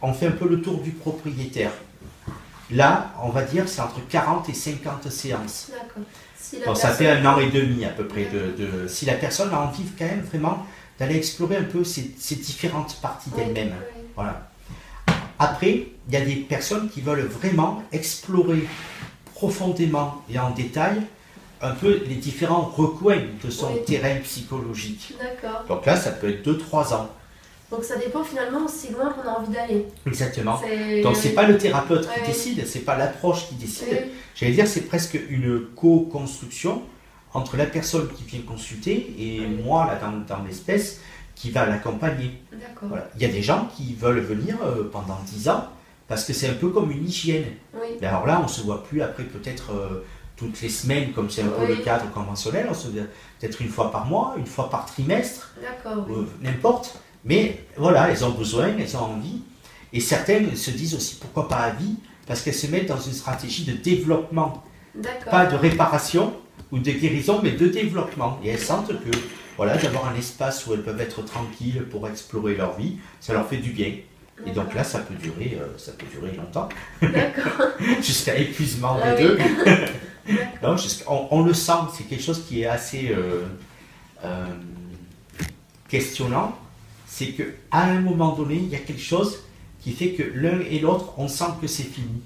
on 0.00 0.12
fait 0.12 0.26
un 0.26 0.32
peu 0.32 0.48
le 0.48 0.60
tour 0.60 0.80
du 0.80 0.90
propriétaire. 0.90 1.72
Là, 2.70 3.14
on 3.22 3.30
va 3.30 3.42
dire, 3.42 3.68
c'est 3.68 3.80
entre 3.80 4.06
40 4.06 4.48
et 4.48 4.54
50 4.54 5.10
séances. 5.10 5.72
Ça 6.74 6.90
fait 6.90 7.08
un 7.08 7.24
an 7.24 7.40
et 7.40 7.50
demi 7.50 7.84
à 7.84 7.88
peu 7.88 8.06
près. 8.06 8.26
De, 8.26 8.86
si 8.86 9.06
la 9.06 9.14
personne 9.14 9.52
a 9.52 9.60
envie 9.60 9.84
quand 9.98 10.04
même 10.04 10.20
vraiment 10.20 10.66
d'aller 10.98 11.16
explorer 11.16 11.56
un 11.56 11.64
peu 11.64 11.84
ces, 11.84 12.02
différentes 12.36 12.96
parties 13.00 13.30
d'elle-même. 13.30 13.74
Voilà. 14.14 14.50
Après, 15.38 15.86
il 16.08 16.14
y 16.14 16.16
a 16.16 16.20
des 16.20 16.36
personnes 16.36 16.88
qui 16.90 17.00
veulent 17.00 17.26
vraiment 17.26 17.82
explorer 17.92 18.68
profondément 19.34 20.22
et 20.30 20.38
en 20.38 20.50
détail 20.50 21.02
un 21.62 21.70
peu 21.70 22.02
les 22.06 22.16
différents 22.16 22.62
recoins 22.62 23.22
de 23.42 23.50
son 23.50 23.74
terrain 23.86 24.16
psychologique. 24.24 25.14
D'accord. 25.18 25.64
Donc 25.68 25.86
là, 25.86 25.96
ça 25.96 26.10
peut 26.10 26.28
être 26.28 26.46
2-3 26.46 26.94
ans. 26.94 27.08
Donc 27.72 27.84
ça 27.84 27.96
dépend 27.96 28.22
finalement 28.22 28.66
aussi 28.66 28.92
loin 28.92 29.10
qu'on 29.12 29.26
a 29.26 29.32
envie 29.32 29.52
d'aller. 29.52 29.86
Exactement. 30.06 30.60
Donc 31.02 31.16
c'est 31.16 31.30
pas 31.30 31.46
le 31.46 31.56
thérapeute 31.56 32.06
qui 32.06 32.26
décide, 32.26 32.66
c'est 32.66 32.80
pas 32.80 32.98
l'approche 32.98 33.48
qui 33.48 33.54
décide. 33.54 34.08
J'allais 34.34 34.52
dire 34.52 34.66
c'est 34.66 34.82
presque 34.82 35.18
une 35.30 35.68
co-construction 35.74 36.82
entre 37.32 37.56
la 37.56 37.64
personne 37.64 38.08
qui 38.14 38.24
vient 38.24 38.42
consulter 38.42 39.14
et 39.18 39.40
moi 39.46 39.86
là 39.86 39.98
dans, 39.98 40.36
dans 40.36 40.44
l'espèce 40.44 41.00
qui 41.34 41.50
va 41.50 41.64
l'accompagner. 41.64 42.42
Voilà. 42.82 43.08
Il 43.16 43.22
y 43.22 43.24
a 43.24 43.28
des 43.28 43.42
gens 43.42 43.70
qui 43.74 43.94
veulent 43.94 44.20
venir 44.20 44.56
euh, 44.62 44.90
pendant 44.92 45.18
10 45.24 45.48
ans 45.48 45.64
parce 46.08 46.26
que 46.26 46.34
c'est 46.34 46.50
un 46.50 46.54
peu 46.54 46.68
comme 46.68 46.90
une 46.90 47.08
hygiène. 47.08 47.46
Mais 48.02 48.06
alors 48.06 48.26
là 48.26 48.42
on 48.44 48.48
se 48.48 48.60
voit 48.60 48.84
plus 48.84 49.00
après 49.00 49.22
peut-être 49.22 49.72
euh, 49.72 50.04
toutes 50.36 50.60
les 50.60 50.68
semaines, 50.68 51.12
comme 51.12 51.30
c'est 51.30 51.42
un 51.42 51.48
peu 51.48 51.66
le 51.66 51.76
cadre 51.76 52.10
conventionnel, 52.10 52.66
on 52.70 52.74
se 52.74 52.88
peut-être 52.88 53.60
une 53.60 53.68
fois 53.68 53.90
par 53.90 54.06
mois, 54.06 54.34
une 54.38 54.46
fois 54.46 54.70
par 54.70 54.86
trimestre, 54.86 55.54
euh, 55.86 56.24
n'importe. 56.40 56.98
Mais 57.24 57.64
voilà, 57.76 58.10
elles 58.10 58.24
ont 58.24 58.30
besoin, 58.30 58.68
elles 58.78 58.96
ont 58.96 59.04
envie. 59.04 59.42
Et 59.92 60.00
certaines 60.00 60.56
se 60.56 60.70
disent 60.70 60.94
aussi 60.94 61.16
pourquoi 61.16 61.48
pas 61.48 61.58
à 61.58 61.70
vie, 61.70 61.96
parce 62.26 62.42
qu'elles 62.42 62.54
se 62.54 62.66
mettent 62.66 62.88
dans 62.88 63.00
une 63.00 63.12
stratégie 63.12 63.64
de 63.64 63.72
développement, 63.72 64.64
pas 65.30 65.46
de 65.46 65.56
réparation 65.56 66.34
ou 66.70 66.78
de 66.78 66.90
guérison, 66.90 67.40
mais 67.42 67.52
de 67.52 67.68
développement. 67.68 68.38
Et 68.42 68.48
elles 68.48 68.58
sentent 68.58 68.88
que 68.88 69.16
voilà, 69.56 69.76
d'avoir 69.76 70.08
un 70.08 70.14
espace 70.14 70.66
où 70.66 70.72
elles 70.72 70.82
peuvent 70.82 71.00
être 71.00 71.22
tranquilles 71.24 71.84
pour 71.90 72.08
explorer 72.08 72.56
leur 72.56 72.76
vie, 72.76 72.96
ça 73.20 73.32
leur 73.34 73.46
fait 73.46 73.58
du 73.58 73.70
bien. 73.70 73.92
Et 74.46 74.50
donc 74.50 74.74
là, 74.74 74.82
ça 74.82 75.00
peut 75.00 75.14
durer, 75.14 75.58
euh, 75.60 75.78
ça 75.78 75.92
peut 75.92 76.06
durer 76.06 76.34
longtemps, 76.34 76.68
jusqu'à 78.00 78.36
épuisement 78.36 78.96
des 78.96 79.02
ah 79.04 79.14
deux. 79.14 79.38
non, 80.62 80.76
on, 81.30 81.42
le 81.42 81.54
sent, 81.54 81.72
c'est 81.96 82.04
quelque 82.04 82.22
chose 82.22 82.44
qui 82.46 82.62
est 82.62 82.66
assez 82.66 83.10
euh, 83.10 83.44
euh, 84.24 84.46
questionnant. 85.88 86.56
C'est 87.06 87.32
qu'à 87.32 87.44
un 87.72 88.00
moment 88.00 88.34
donné, 88.34 88.56
il 88.56 88.68
y 88.68 88.76
a 88.76 88.78
quelque 88.78 89.02
chose 89.02 89.40
qui 89.80 89.92
fait 89.92 90.12
que 90.12 90.22
l'un 90.22 90.60
et 90.60 90.78
l'autre, 90.78 91.14
on 91.18 91.28
sent 91.28 91.44
que 91.60 91.66
c'est 91.66 91.82
fini. 91.82 92.22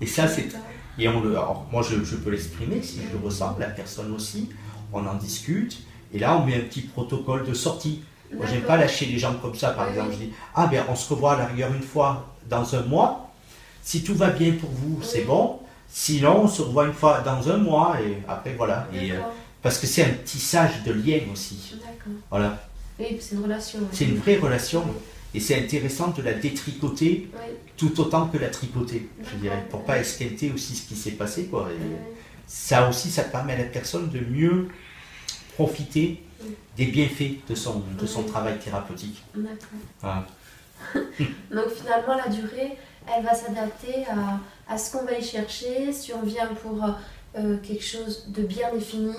Et 0.00 0.06
ça, 0.06 0.28
c'est. 0.28 0.48
Et 0.96 1.08
on 1.08 1.20
le, 1.20 1.36
moi, 1.72 1.82
je, 1.82 2.16
peux 2.16 2.30
l'exprimer 2.30 2.80
si 2.82 3.00
je 3.02 3.18
le 3.18 3.24
ressens, 3.24 3.56
la 3.58 3.66
personne 3.66 4.12
aussi. 4.12 4.50
On 4.92 5.04
en 5.06 5.14
discute. 5.14 5.82
Et 6.12 6.20
là, 6.20 6.38
on 6.38 6.46
met 6.46 6.54
un 6.54 6.60
petit 6.60 6.82
protocole 6.82 7.44
de 7.44 7.54
sortie. 7.54 8.02
Moi, 8.32 8.46
j'aime 8.46 8.62
pas 8.62 8.76
lâcher 8.76 9.06
les 9.06 9.18
gens 9.18 9.34
comme 9.34 9.54
ça, 9.56 9.70
par 9.70 9.88
exemple. 9.88 10.12
Je 10.12 10.26
dis, 10.26 10.32
ah 10.54 10.68
ben, 10.68 10.84
on 10.88 10.94
se 10.94 11.12
revoit 11.12 11.32
à 11.32 11.38
la 11.38 11.46
rigueur 11.46 11.72
une 11.74 11.82
fois 11.82 12.34
dans 12.48 12.74
un 12.76 12.82
mois. 12.82 13.32
Si 13.82 14.04
tout 14.04 14.14
va 14.14 14.30
bien 14.30 14.52
pour 14.52 14.70
vous, 14.70 15.02
c'est 15.02 15.22
bon. 15.22 15.58
Sinon, 15.96 16.40
on 16.42 16.48
se 16.48 16.60
revoit 16.60 16.86
une 16.86 16.92
fois 16.92 17.20
dans 17.20 17.48
un 17.48 17.56
mois 17.56 17.96
et 18.00 18.18
après 18.26 18.54
voilà. 18.54 18.88
Et, 18.92 19.12
euh, 19.12 19.20
parce 19.62 19.78
que 19.78 19.86
c'est 19.86 20.02
un 20.02 20.12
tissage 20.24 20.82
de 20.82 20.92
lien 20.92 21.20
aussi. 21.32 21.76
Voilà. 22.28 22.60
Oui, 22.98 23.16
c'est 23.20 23.36
une 23.36 23.44
relation. 23.44 23.78
C'est 23.92 24.06
une 24.06 24.16
vraie 24.16 24.38
relation. 24.38 24.84
Et 25.32 25.38
c'est 25.38 25.56
intéressant 25.56 26.08
de 26.08 26.20
la 26.22 26.32
détricoter 26.32 27.30
tout 27.76 28.00
autant 28.00 28.26
que 28.26 28.38
la 28.38 28.48
tricoter, 28.48 29.08
je 29.22 29.36
dirais, 29.36 29.64
pour 29.70 29.84
pas 29.84 29.98
esquinter 29.98 30.50
aussi 30.52 30.74
ce 30.74 30.88
qui 30.88 30.96
s'est 30.96 31.12
passé. 31.12 31.46
Quoi. 31.46 31.68
ça 32.44 32.88
aussi, 32.88 33.08
ça 33.08 33.22
permet 33.22 33.52
à 33.52 33.58
la 33.58 33.64
personne 33.64 34.10
de 34.10 34.18
mieux 34.18 34.66
profiter 35.54 36.24
des 36.76 36.86
bienfaits 36.86 37.48
de 37.48 37.54
son, 37.54 37.84
de 38.00 38.06
son 38.06 38.24
travail 38.24 38.58
thérapeutique. 38.58 39.22
D'accord. 39.36 40.24
Donc 41.52 41.68
finalement, 41.72 42.16
la 42.16 42.28
durée, 42.28 42.76
elle 43.06 43.24
va 43.24 43.32
s'adapter 43.32 44.04
à, 44.10 44.40
à 44.68 44.78
ce 44.78 44.92
qu'on 44.92 45.04
va 45.04 45.18
y 45.18 45.22
chercher, 45.22 45.92
si 45.92 46.12
on 46.12 46.22
vient 46.22 46.48
pour 46.62 46.82
euh, 47.36 47.56
quelque 47.62 47.84
chose 47.84 48.26
de 48.28 48.42
bien 48.42 48.72
défini, 48.72 49.14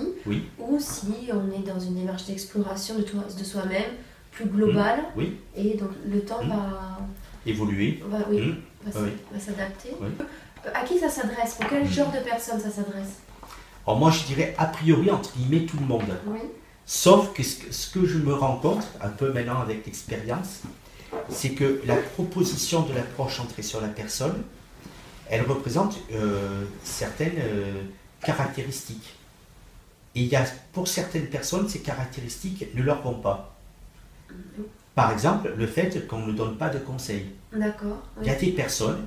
ou 0.58 0.78
si 0.80 1.30
on 1.30 1.52
est 1.52 1.66
dans 1.66 1.78
une 1.78 1.94
démarche 1.94 2.24
d'exploration 2.26 2.96
de, 2.96 3.04
de 3.04 3.44
soi-même 3.44 3.92
plus 4.32 4.46
globale. 4.46 5.00
Mmh. 5.00 5.18
Oui. 5.18 5.36
Et 5.56 5.76
donc 5.76 5.90
le 6.06 6.20
temps 6.20 6.42
mmh. 6.42 6.48
va 6.48 6.98
évoluer, 7.46 8.02
va, 8.06 8.18
oui, 8.30 8.40
mmh. 8.40 8.90
va, 8.90 9.40
s'adapter. 9.40 9.90
Euh, 10.02 10.70
à 10.74 10.84
qui 10.84 10.98
ça 10.98 11.08
s'adresse? 11.08 11.54
Pour 11.54 11.68
quel 11.68 11.88
genre 11.88 12.10
de 12.10 12.18
personne 12.18 12.60
ça 12.60 12.70
s'adresse? 12.70 13.20
Alors 13.86 13.98
moi 13.98 14.10
je 14.10 14.24
dirais 14.24 14.54
a 14.58 14.66
priori 14.66 15.10
entre 15.10 15.32
guillemets 15.36 15.66
tout 15.66 15.78
le 15.78 15.86
monde. 15.86 16.02
Sauf 16.88 17.32
que 17.32 17.42
ce 17.42 17.90
que 17.90 18.06
je 18.06 18.18
me 18.18 18.32
rends 18.32 18.56
compte, 18.56 18.86
un 19.02 19.08
peu 19.08 19.32
maintenant 19.32 19.60
avec 19.60 19.86
l'expérience, 19.86 20.60
c'est 21.28 21.50
que 21.50 21.80
la 21.84 21.96
proposition 21.96 22.82
de 22.82 22.94
l'approche 22.94 23.38
centrée 23.38 23.62
sur 23.62 23.80
la 23.80 23.88
personne, 23.88 24.42
elle 25.30 25.42
représente 25.42 25.98
euh, 26.12 26.64
certaines 26.82 27.38
euh, 27.38 27.82
caractéristiques. 28.22 29.14
Et 30.14 30.22
il 30.22 30.28
y 30.28 30.36
a, 30.36 30.44
pour 30.72 30.88
certaines 30.88 31.26
personnes, 31.26 31.68
ces 31.68 31.80
caractéristiques 31.80 32.66
ne 32.74 32.82
leur 32.82 33.02
vont 33.02 33.20
pas. 33.20 33.54
Par 34.94 35.12
exemple, 35.12 35.52
le 35.56 35.66
fait 35.66 36.06
qu'on 36.06 36.26
ne 36.26 36.32
donne 36.32 36.56
pas 36.56 36.70
de 36.70 36.78
conseils. 36.78 37.26
D'accord. 37.52 38.02
Il 38.22 38.26
y 38.26 38.30
a 38.30 38.34
des 38.34 38.52
personnes 38.52 39.04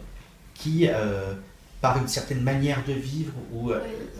qui, 0.53 0.87
euh, 0.87 1.33
par 1.81 1.97
une 1.97 2.07
certaine 2.07 2.41
manière 2.41 2.83
de 2.85 2.93
vivre 2.93 3.33
ou 3.51 3.71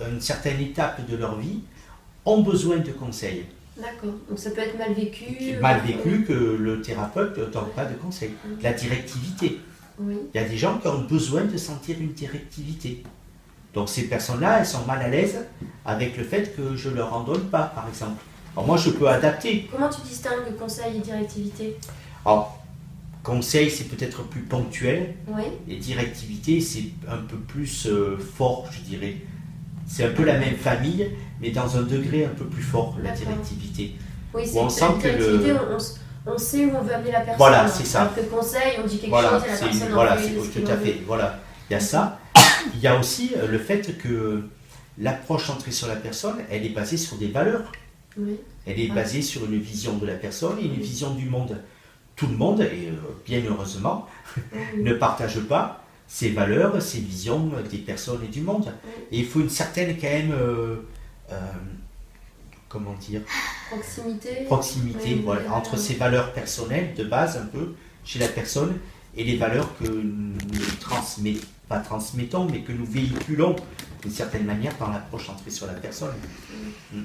une 0.10 0.22
certaine 0.22 0.60
étape 0.60 1.08
de 1.08 1.16
leur 1.16 1.38
vie, 1.38 1.60
ont 2.26 2.42
besoin 2.42 2.78
de 2.78 2.92
conseils. 2.92 3.46
D'accord. 3.78 4.16
Donc 4.28 4.40
ça 4.40 4.50
peut 4.52 4.62
être 4.62 4.78
mal 4.78 4.94
vécu. 4.94 5.58
Mal 5.62 5.82
vécu 5.86 6.26
que 6.26 6.34
le 6.34 6.82
thérapeute 6.82 7.38
ne 7.38 7.46
donne 7.46 7.70
pas 7.76 7.86
de 7.86 7.94
conseils. 7.96 8.34
La 8.62 8.74
directivité. 8.74 9.60
Il 10.00 10.40
y 10.40 10.44
a 10.44 10.48
des 10.48 10.58
gens 10.58 10.78
qui 10.78 10.88
ont 10.88 11.02
besoin 11.02 11.46
de 11.46 11.58
sentir 11.58 11.98
une 12.00 12.14
directivité. 12.14 13.04
Donc 13.74 13.90
ces 13.90 14.04
personnes-là, 14.04 14.60
elles 14.60 14.66
sont 14.66 14.86
mal 14.86 15.02
à 15.02 15.10
l'aise 15.10 15.46
avec 15.86 16.18
le 16.18 16.24
fait 16.24 16.56
que 16.56 16.76
je 16.76 16.90
ne 16.90 16.96
leur 16.96 17.14
en 17.14 17.24
donne 17.24 17.46
pas, 17.46 17.72
par 17.76 17.88
exemple. 17.88 18.22
Alors 18.54 18.66
moi, 18.66 18.78
je 18.78 18.90
peux 18.90 19.08
adapter. 19.08 19.70
Comment 19.72 19.90
tu 19.90 20.02
distingues 20.02 20.56
conseil 20.58 20.98
et 20.98 21.00
directivité? 21.00 21.78
Alors, 22.26 22.60
conseil, 23.24 23.70
c'est 23.70 23.86
peut-être 23.86 24.24
plus 24.24 24.42
ponctuel. 24.42 25.16
Oui. 25.28 25.44
Et 25.68 25.76
directivité, 25.76 26.60
c'est 26.62 26.86
un 27.08 27.18
peu 27.18 27.38
plus 27.38 27.88
euh, 27.88 28.18
fort, 28.18 28.68
je 28.72 28.82
dirais. 28.82 29.18
C'est 29.86 30.06
un 30.06 30.12
peu 30.12 30.24
la 30.24 30.38
même 30.38 30.56
famille, 30.56 31.10
mais 31.42 31.52
dans 31.52 31.78
un 31.78 31.82
degré 31.82 32.26
un 32.26 32.30
peu 32.30 32.46
plus 32.46 32.62
fort, 32.62 32.96
la 33.02 33.12
directivité. 33.12 33.96
Oui, 34.34 34.44
c'est 34.46 34.60
on 34.60 34.70
sent 34.70 34.86
que 35.02 35.08
le 35.08 35.58
on 35.76 35.80
sait 36.38 36.66
où 36.66 36.72
on 36.76 36.82
veut 36.82 36.94
amener 36.94 37.12
la 37.12 37.20
personne. 37.22 37.38
Voilà, 37.38 37.68
c'est 37.68 37.86
ça. 37.86 38.02
Alors 38.02 38.16
que 38.16 38.22
conseil, 38.22 38.80
on 38.84 38.88
dit 38.88 39.00
quelque 39.00 39.16
chose 39.16 39.26
et 39.26 39.32
la 39.32 39.40
personne 39.40 39.90
Voilà, 39.92 40.18
c'est 40.18 40.62
tout 40.62 40.72
à 40.72 40.78
fait. 40.78 41.02
Voilà, 41.06 41.40
il 41.70 41.74
y 41.74 41.76
a 41.76 41.80
ça. 41.80 42.20
Il 42.76 42.82
y 42.82 42.88
a 42.88 43.00
aussi 43.00 43.34
euh, 43.38 43.48
le 43.48 43.58
fait 43.58 43.98
que 43.98 44.44
l'approche 44.98 45.48
centrée 45.48 45.72
sur 45.72 45.88
la 45.88 45.96
personne, 45.96 46.38
elle 46.50 46.66
est 46.66 46.70
basée 46.70 46.98
sur 46.98 47.18
des 47.18 47.28
valeurs. 47.28 47.72
Elle 48.66 48.80
est 48.80 48.94
basée 48.94 49.22
sur 49.22 49.46
une 49.46 49.58
vision 49.58 49.98
de 49.98 50.06
la 50.06 50.16
personne 50.16 50.60
et 50.60 50.66
une 50.66 50.74
vision 50.74 51.14
du 51.14 51.26
monde. 51.30 51.58
Tout 52.16 52.28
le 52.28 52.36
monde, 52.36 52.62
et 52.62 52.90
euh, 52.90 52.96
bien 53.26 53.42
heureusement, 53.48 54.08
ne 54.78 54.94
partage 54.94 55.40
pas 55.42 55.84
ces 56.10 56.32
valeurs, 56.32 56.82
ces 56.82 57.00
visions 57.00 57.52
des 57.72 57.78
personnes 57.78 58.22
et 58.26 58.28
du 58.28 58.42
monde. 58.42 58.74
Et 59.12 59.20
il 59.20 59.26
faut 59.26 59.40
une 59.40 59.50
certaine 59.50 59.96
quand 59.96 60.08
même, 60.08 60.32
euh, 60.32 60.78
euh, 61.32 61.36
comment 62.70 62.94
dire 62.94 63.22
Proximité. 63.70 64.46
Proximité, 64.46 65.16
voilà, 65.24 65.54
entre 65.54 65.78
ces 65.78 65.96
valeurs 65.96 66.32
personnelles 66.32 66.94
de 66.96 67.04
base 67.04 67.38
un 67.38 67.46
peu 67.46 67.76
chez 68.06 68.20
la 68.20 68.28
personne 68.28 68.78
et 69.18 69.24
les 69.24 69.36
valeurs 69.36 69.76
que 69.78 69.88
nous 69.88 70.38
transmettons, 70.80 71.46
pas 71.68 71.80
transmettons, 71.80 72.46
mais 72.46 72.62
que 72.62 72.72
nous 72.72 72.86
véhiculons 72.86 73.56
d'une 74.02 74.12
certaine 74.12 74.46
manière 74.46 74.78
dans 74.78 74.90
l'approche 74.90 75.28
centrée 75.28 75.52
sur 75.52 75.68
la 75.68 75.74
personne. 75.74 76.14
Mm. 76.94 77.02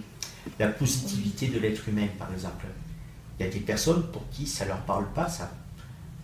La 0.58 0.68
positivité 0.68 1.48
de 1.48 1.58
l'être 1.58 1.88
humain, 1.88 2.06
par 2.18 2.32
exemple. 2.32 2.66
Il 3.38 3.46
y 3.46 3.48
a 3.48 3.52
des 3.52 3.60
personnes 3.60 4.04
pour 4.12 4.28
qui 4.30 4.46
ça 4.46 4.64
ne 4.64 4.70
leur 4.70 4.80
parle 4.82 5.06
pas, 5.12 5.28
ça. 5.28 5.50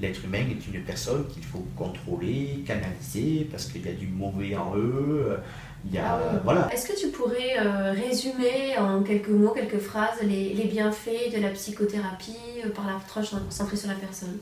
L'être 0.00 0.24
humain 0.24 0.38
est 0.38 0.66
une 0.66 0.82
personne 0.82 1.26
qu'il 1.28 1.44
faut 1.44 1.66
contrôler, 1.76 2.62
canaliser, 2.66 3.48
parce 3.50 3.66
qu'il 3.66 3.84
y 3.84 3.88
a 3.88 3.92
du 3.92 4.06
mauvais 4.06 4.56
en 4.56 4.74
eux. 4.76 5.38
Il 5.86 5.94
y 5.94 5.98
a, 5.98 6.14
ah 6.14 6.40
voilà. 6.44 6.72
Est-ce 6.72 6.86
que 6.86 6.98
tu 6.98 7.08
pourrais 7.08 7.58
euh, 7.58 7.92
résumer 7.92 8.76
en 8.78 9.02
quelques 9.02 9.30
mots, 9.30 9.50
quelques 9.50 9.78
phrases, 9.78 10.20
les, 10.22 10.52
les 10.52 10.64
bienfaits 10.64 11.32
de 11.34 11.40
la 11.40 11.50
psychothérapie 11.50 12.36
euh, 12.64 12.70
par 12.70 12.86
l'approche 12.86 13.30
centrée 13.48 13.76
sur 13.76 13.88
la 13.88 13.94
personne? 13.94 14.38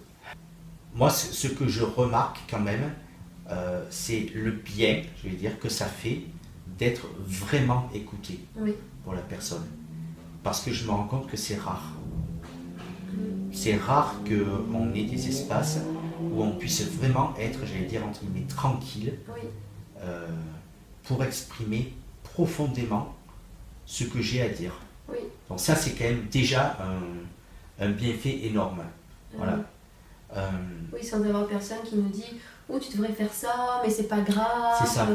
Moi, 0.95 1.11
ce 1.11 1.47
que 1.47 1.69
je 1.69 1.85
remarque 1.85 2.39
quand 2.51 2.59
même, 2.59 2.93
euh, 3.51 3.85
c'est 3.89 4.31
le 4.35 4.51
bien, 4.51 5.03
je 5.23 5.29
vais 5.29 5.37
dire, 5.37 5.59
que 5.61 5.69
ça 5.69 5.87
fait 5.87 6.23
d'être 6.79 7.07
vraiment 7.25 7.89
écouté 7.95 8.41
pour 9.05 9.15
la 9.15 9.23
personne. 9.23 9.67
Parce 10.43 10.61
que 10.61 10.73
je 10.73 10.85
me 10.87 10.91
rends 10.91 11.05
compte 11.05 11.29
que 11.29 11.37
c'est 11.37 11.57
rare. 11.57 11.93
C'est 13.53 13.77
rare 13.77 14.17
qu'on 14.25 14.95
ait 14.95 15.05
des 15.05 15.29
espaces 15.29 15.79
où 16.21 16.43
on 16.43 16.53
puisse 16.53 16.83
vraiment 16.83 17.35
être, 17.39 17.61
j'allais 17.65 17.87
dire, 17.87 18.05
entre 18.05 18.21
guillemets, 18.21 18.47
tranquille 18.47 19.15
euh, 20.03 20.29
pour 21.09 21.25
exprimer 21.25 21.93
profondément 22.23 23.17
ce 23.87 24.05
que 24.05 24.21
j'ai 24.21 24.43
à 24.43 24.49
dire. 24.51 24.79
Donc 25.49 25.59
ça, 25.59 25.75
c'est 25.75 25.93
quand 25.93 26.05
même 26.05 26.27
déjà 26.31 26.77
un, 27.81 27.89
bienfait 27.89 28.41
énorme. 28.45 28.83
Voilà. 29.35 29.61
Euh, 30.37 30.51
oui, 30.93 31.03
sans 31.03 31.25
avoir 31.25 31.47
personne 31.47 31.79
qui 31.87 31.97
nous 31.97 32.11
dit 32.11 32.39
oh 32.69 32.79
tu 32.79 32.93
devrais 32.93 33.13
faire 33.15 33.33
ça, 33.33 33.81
mais 33.83 33.89
c'est 33.89 34.09
pas 34.09 34.21
grave. 34.21 34.77
C'est 34.81 34.87
ça. 34.87 35.09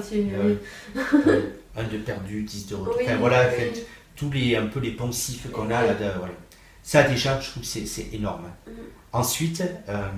un 1.75 1.83
de 1.83 1.97
perdu, 1.99 2.41
dix 2.41 2.65
de 2.65 2.75
retour. 2.75 2.99
voilà, 3.19 3.45
tous 4.15 4.31
les, 4.31 4.55
un 4.55 4.65
peu 4.65 4.79
les 4.79 4.91
poncifs 4.91 5.51
qu'on 5.51 5.69
a 5.69 5.85
là. 5.85 5.93
Voilà. 6.17 6.33
Ça 6.81 7.03
déjà, 7.03 7.39
je 7.39 7.51
trouve 7.51 7.61
que 7.61 7.85
c'est 7.85 8.13
énorme. 8.13 8.45
Mm. 8.65 8.71
Ensuite, 9.13 9.63
euh, 9.87 10.09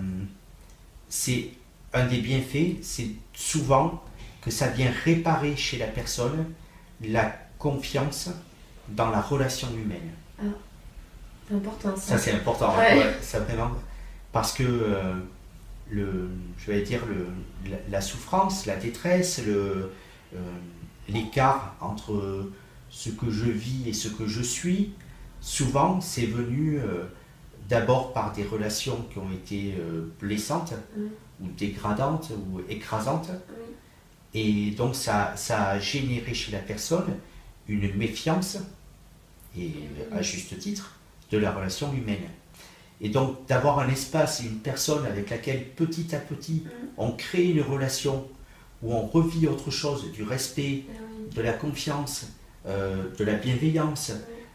c'est 1.10 1.50
un 1.94 2.06
des 2.08 2.20
bienfaits, 2.20 2.82
c'est 2.82 3.10
souvent 3.34 4.02
que 4.45 4.51
ça 4.51 4.67
vient 4.67 4.91
réparer 5.03 5.55
chez 5.55 5.79
la 5.79 5.88
personne 5.88 6.45
la 7.03 7.36
confiance 7.58 8.29
dans 8.89 9.10
la 9.10 9.19
relation 9.19 9.67
humaine. 9.73 10.12
Ah, 10.39 10.43
c'est 11.47 11.55
important 11.55 11.95
ça. 11.95 12.01
Ça 12.01 12.17
c'est 12.19 12.31
important, 12.34 12.73
ça 13.21 13.39
vraiment. 13.39 13.71
Parce 14.31 14.53
que 14.53 14.63
euh, 14.63 15.15
le, 15.89 16.29
je 16.60 16.71
vais 16.71 16.81
dire, 16.84 17.01
le, 17.08 17.27
la, 17.89 18.01
souffrance, 18.01 18.65
la 18.65 18.75
détresse, 18.75 19.41
le, 19.45 19.91
euh, 20.36 20.38
l'écart 21.10 21.75
entre 21.81 22.51
ce 22.89 23.10
que 23.10 23.29
je 23.29 23.45
vis 23.45 23.89
et 23.89 23.93
ce 23.93 24.10
que 24.10 24.27
je 24.27 24.41
suis, 24.41 24.93
souvent 25.41 26.01
c'est 26.01 26.25
venu 26.25 26.77
euh, 26.77 27.05
d'abord 27.67 28.13
par 28.13 28.31
des 28.34 28.43
relations 28.43 29.05
qui 29.12 29.17
ont 29.17 29.31
été 29.31 29.75
blessantes 30.19 30.73
ou 31.41 31.47
dégradantes 31.58 32.31
ou 32.31 32.62
écrasantes. 32.69 33.31
Et 34.36 34.71
donc 34.71 34.95
ça, 34.95 35.34
ça 35.38 35.69
a 35.69 35.80
généré 35.80 36.34
chez 36.34 36.52
la 36.52 36.60
personne 36.60 37.15
une 37.67 37.95
méfiance, 37.95 38.58
et 39.58 39.71
à 40.12 40.21
juste 40.21 40.60
titre, 40.60 41.00
de 41.32 41.38
la 41.38 41.52
relation 41.52 41.91
humaine. 41.93 42.30
Et 43.02 43.10
donc 43.10 43.48
d'avoir 43.48 43.80
un 43.80 43.89
espace 43.89 44.41
et 44.41 44.45
une 44.45 44.60
personne 44.60 45.06
avec 45.06 45.30
laquelle 45.30 45.65
petit 45.65 46.13
à 46.15 46.19
petit 46.19 46.63
mm. 46.65 46.69
on 46.98 47.12
crée 47.12 47.45
une 47.45 47.62
relation 47.62 48.28
où 48.84 48.93
on 48.93 49.08
revit 49.08 49.48
autre 49.48 49.71
chose, 49.71 50.12
du 50.12 50.24
respect, 50.24 50.84
ah 50.89 51.36
de 51.36 51.41
la 51.41 51.54
confiance, 51.54 52.28
euh, 52.67 53.06
de 53.17 53.24
la 53.24 53.34
bienveillance, 53.34 54.12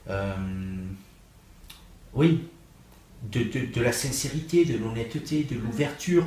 euh, 0.08 0.34
oui, 2.14 2.44
de, 3.30 3.42
de, 3.42 3.80
la 3.80 3.92
sincérité, 3.92 4.64
de 4.64 4.78
l'honnêteté, 4.78 5.44
de 5.44 5.56
l'ouverture, 5.56 6.26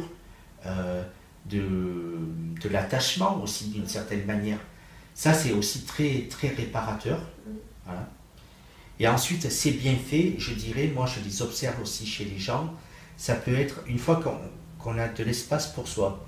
euh, 0.65 1.03
de, 1.49 2.19
de 2.61 2.69
l'attachement 2.69 3.41
aussi 3.41 3.69
d'une 3.69 3.87
certaine 3.87 4.25
manière. 4.25 4.59
Ça 5.13 5.33
c'est 5.33 5.51
aussi 5.51 5.83
très, 5.83 6.27
très 6.29 6.49
réparateur. 6.49 7.19
Voilà. 7.85 8.09
Et 8.99 9.07
ensuite, 9.07 9.49
ces 9.49 9.71
bienfaits, 9.71 10.35
je 10.37 10.53
dirais, 10.53 10.91
moi 10.93 11.05
je 11.05 11.19
les 11.23 11.41
observe 11.41 11.81
aussi 11.81 12.05
chez 12.05 12.25
les 12.25 12.37
gens, 12.37 12.73
ça 13.17 13.35
peut 13.35 13.53
être, 13.53 13.81
une 13.87 13.99
fois 13.99 14.21
qu'on 14.79 14.97
a 14.97 15.07
de 15.07 15.23
l'espace 15.23 15.67
pour 15.67 15.87
soi, 15.87 16.25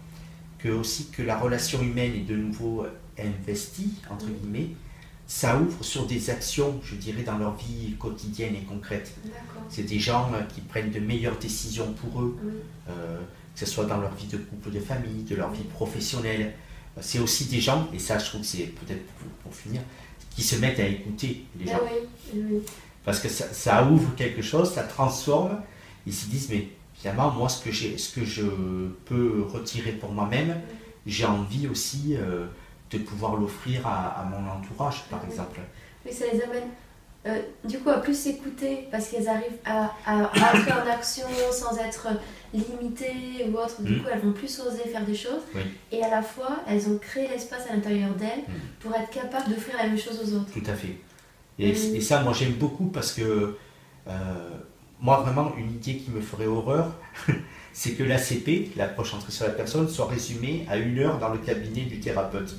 que 0.60 0.70
aussi 0.70 1.08
que 1.08 1.22
la 1.22 1.38
relation 1.38 1.82
humaine 1.82 2.14
est 2.16 2.28
de 2.28 2.36
nouveau 2.36 2.86
investie, 3.20 3.94
entre 4.10 4.26
guillemets, 4.26 4.70
ça 5.28 5.58
ouvre 5.58 5.84
sur 5.84 6.06
des 6.06 6.30
actions, 6.30 6.80
je 6.84 6.96
dirais, 6.96 7.24
dans 7.24 7.38
leur 7.38 7.56
vie 7.56 7.96
quotidienne 7.98 8.56
et 8.56 8.64
concrète. 8.64 9.14
C'est 9.70 9.84
des 9.84 10.00
gens 10.00 10.32
euh, 10.34 10.42
qui 10.44 10.62
prennent 10.62 10.92
de 10.92 11.00
meilleures 11.00 11.38
décisions 11.38 11.94
pour 11.94 12.22
eux, 12.22 12.38
euh, 12.90 13.20
que 13.56 13.60
ce 13.62 13.66
soit 13.66 13.86
dans 13.86 13.98
leur 13.98 14.14
vie 14.16 14.28
de 14.28 14.38
couple, 14.38 14.72
de 14.72 14.80
famille, 14.80 15.24
de 15.24 15.36
leur 15.36 15.50
vie 15.52 15.64
professionnelle. 15.64 16.54
C'est 17.02 17.20
aussi 17.20 17.46
des 17.46 17.60
gens, 17.60 17.88
et 17.94 18.00
ça 18.00 18.18
je 18.18 18.26
trouve 18.26 18.42
que 18.42 18.48
c'est 18.48 18.66
peut-être 18.66 19.04
pour 19.44 19.56
finir, 19.56 19.82
qui 20.32 20.44
se 20.44 20.58
mettent 20.58 20.80
à 20.80 20.88
écouter 20.88 21.46
les 21.58 21.66
gens. 21.66 21.80
Ah 21.82 22.40
Parce 23.06 23.20
que 23.20 23.30
ça, 23.30 23.86
ouvre 23.86 24.14
quelque 24.16 24.42
chose, 24.42 24.74
ça 24.74 24.84
transforme. 24.84 25.62
Ils 26.06 26.14
se 26.14 26.28
disent, 26.28 26.50
mais 26.50 26.68
finalement, 26.94 27.32
moi, 27.32 27.50
ce 27.50 27.64
que, 27.64 27.72
ce 27.72 28.14
que 28.14 28.26
je 28.26 28.44
peux 29.06 29.44
retirer 29.44 29.94
pour 29.94 30.12
moi-même, 30.12 30.62
j'ai 31.06 31.26
envie 31.26 31.68
aussi 31.68 32.16
euh, 32.16 32.48
de 32.92 32.98
pouvoir 32.98 33.36
l'offrir 33.36 33.86
à, 33.88 34.28
mon 34.30 34.50
entourage, 34.50 35.04
par 35.10 35.24
exemple. 35.26 35.60
Oui, 36.06 36.12
ça 36.12 36.26
les 36.32 36.42
amène 36.42 36.70
euh, 37.28 37.40
du 37.64 37.80
coup 37.80 37.90
à 37.90 38.02
plus 38.02 38.14
s'écouter 38.18 38.88
parce 38.92 39.10
qu'elles 39.10 39.28
arrivent 39.28 39.58
à, 39.66 39.92
à, 40.06 40.26
entrer 40.26 40.72
en 40.72 40.88
action 40.88 41.26
sans 41.52 41.76
être 41.80 42.08
limitées 42.54 43.48
ou 43.48 43.58
autre. 43.58 43.82
Du 43.82 43.94
mm. 43.94 44.00
coup, 44.00 44.10
elles 44.14 44.20
vont 44.20 44.32
plus 44.32 44.60
oser 44.60 44.90
faire 44.90 45.06
des 45.06 45.16
choses. 45.16 45.42
Et 45.92 46.04
à 46.04 46.10
la 46.10 46.22
fois, 46.22 46.64
elles 46.68 46.88
ont 46.88 46.98
créé 47.00 47.28
l'espace 47.28 47.66
à 47.70 47.74
l'intérieur 47.74 48.14
d'elles 48.14 48.44
mm. 48.48 48.80
pour 48.80 48.94
être 48.94 49.10
capables 49.10 49.50
d'offrir 49.50 49.76
la 49.78 49.88
même 49.88 49.98
chose 49.98 50.20
aux 50.24 50.36
autres. 50.36 50.52
Tout 50.54 50.70
à 50.70 50.76
fait. 50.76 50.98
Et, 51.58 51.72
mm. 51.72 52.02
ça, 52.02 52.22
moi, 52.22 52.34
j'aime 52.34 52.54
beaucoup 52.54 52.86
parce 52.86 53.12
que 53.12 53.56
euh, 54.08 54.50
moi, 55.02 55.22
vraiment, 55.22 55.54
une 55.58 55.72
idée 55.72 55.98
qui 55.98 56.12
me 56.12 56.22
ferait 56.22 56.48
horreur, 56.48 56.94
c'est 57.74 57.94
que 57.94 58.04
l'ACP, 58.04 58.76
l'approche 58.76 59.16
entrée 59.16 59.32
sur 59.32 59.48
la 59.48 59.54
personne, 59.54 59.90
soit 59.90 60.08
résumée 60.08 60.66
à 60.70 60.78
une 60.78 61.00
heure 61.00 61.18
dans 61.18 61.30
le 61.30 61.40
cabinet 61.40 61.86
du 61.86 62.00
thérapeute. 62.00 62.56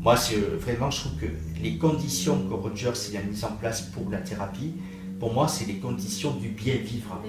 Moi, 0.00 0.14
euh, 0.32 0.56
vraiment, 0.58 0.90
je 0.90 1.00
trouve 1.00 1.16
que 1.16 1.26
les 1.62 1.76
conditions 1.76 2.38
que 2.48 2.54
Rogers 2.54 3.16
a 3.16 3.22
mises 3.22 3.44
en 3.44 3.52
place 3.52 3.82
pour 3.82 4.10
la 4.10 4.18
thérapie, 4.18 4.72
pour 5.18 5.34
moi, 5.34 5.46
c'est 5.46 5.66
les 5.66 5.76
conditions 5.76 6.30
du 6.32 6.48
bien 6.48 6.76
vivre. 6.76 7.20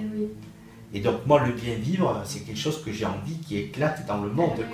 Eh 0.93 0.97
Et, 0.97 1.01
donc, 1.01 1.25
moi, 1.25 1.45
le 1.45 1.51
bien 1.51 1.75
vivre, 1.75 2.21
c'est 2.25 2.39
quelque 2.39 2.59
chose 2.59 2.81
que 2.83 2.93
j'ai 2.93 3.05
envie 3.05 3.37
qui 3.45 3.57
éclate 3.57 4.05
dans 4.07 4.21
le 4.21 4.29
monde. 4.29 4.65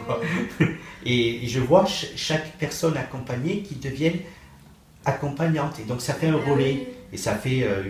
Eh 0.59 0.75
et, 1.43 1.47
je 1.47 1.59
vois 1.59 1.85
chaque 1.87 2.57
personne 2.59 2.95
accompagnée 2.97 3.63
qui 3.63 3.75
devienne 3.75 4.19
accompagnante. 5.03 5.79
Et 5.79 5.83
donc, 5.83 6.01
ça 6.01 6.13
fait 6.13 6.27
un 6.27 6.39
eh 6.45 6.51
relais. 6.51 6.87
Et 7.11 7.17
ça 7.17 7.33
fait 7.33 7.63
euh, 7.63 7.81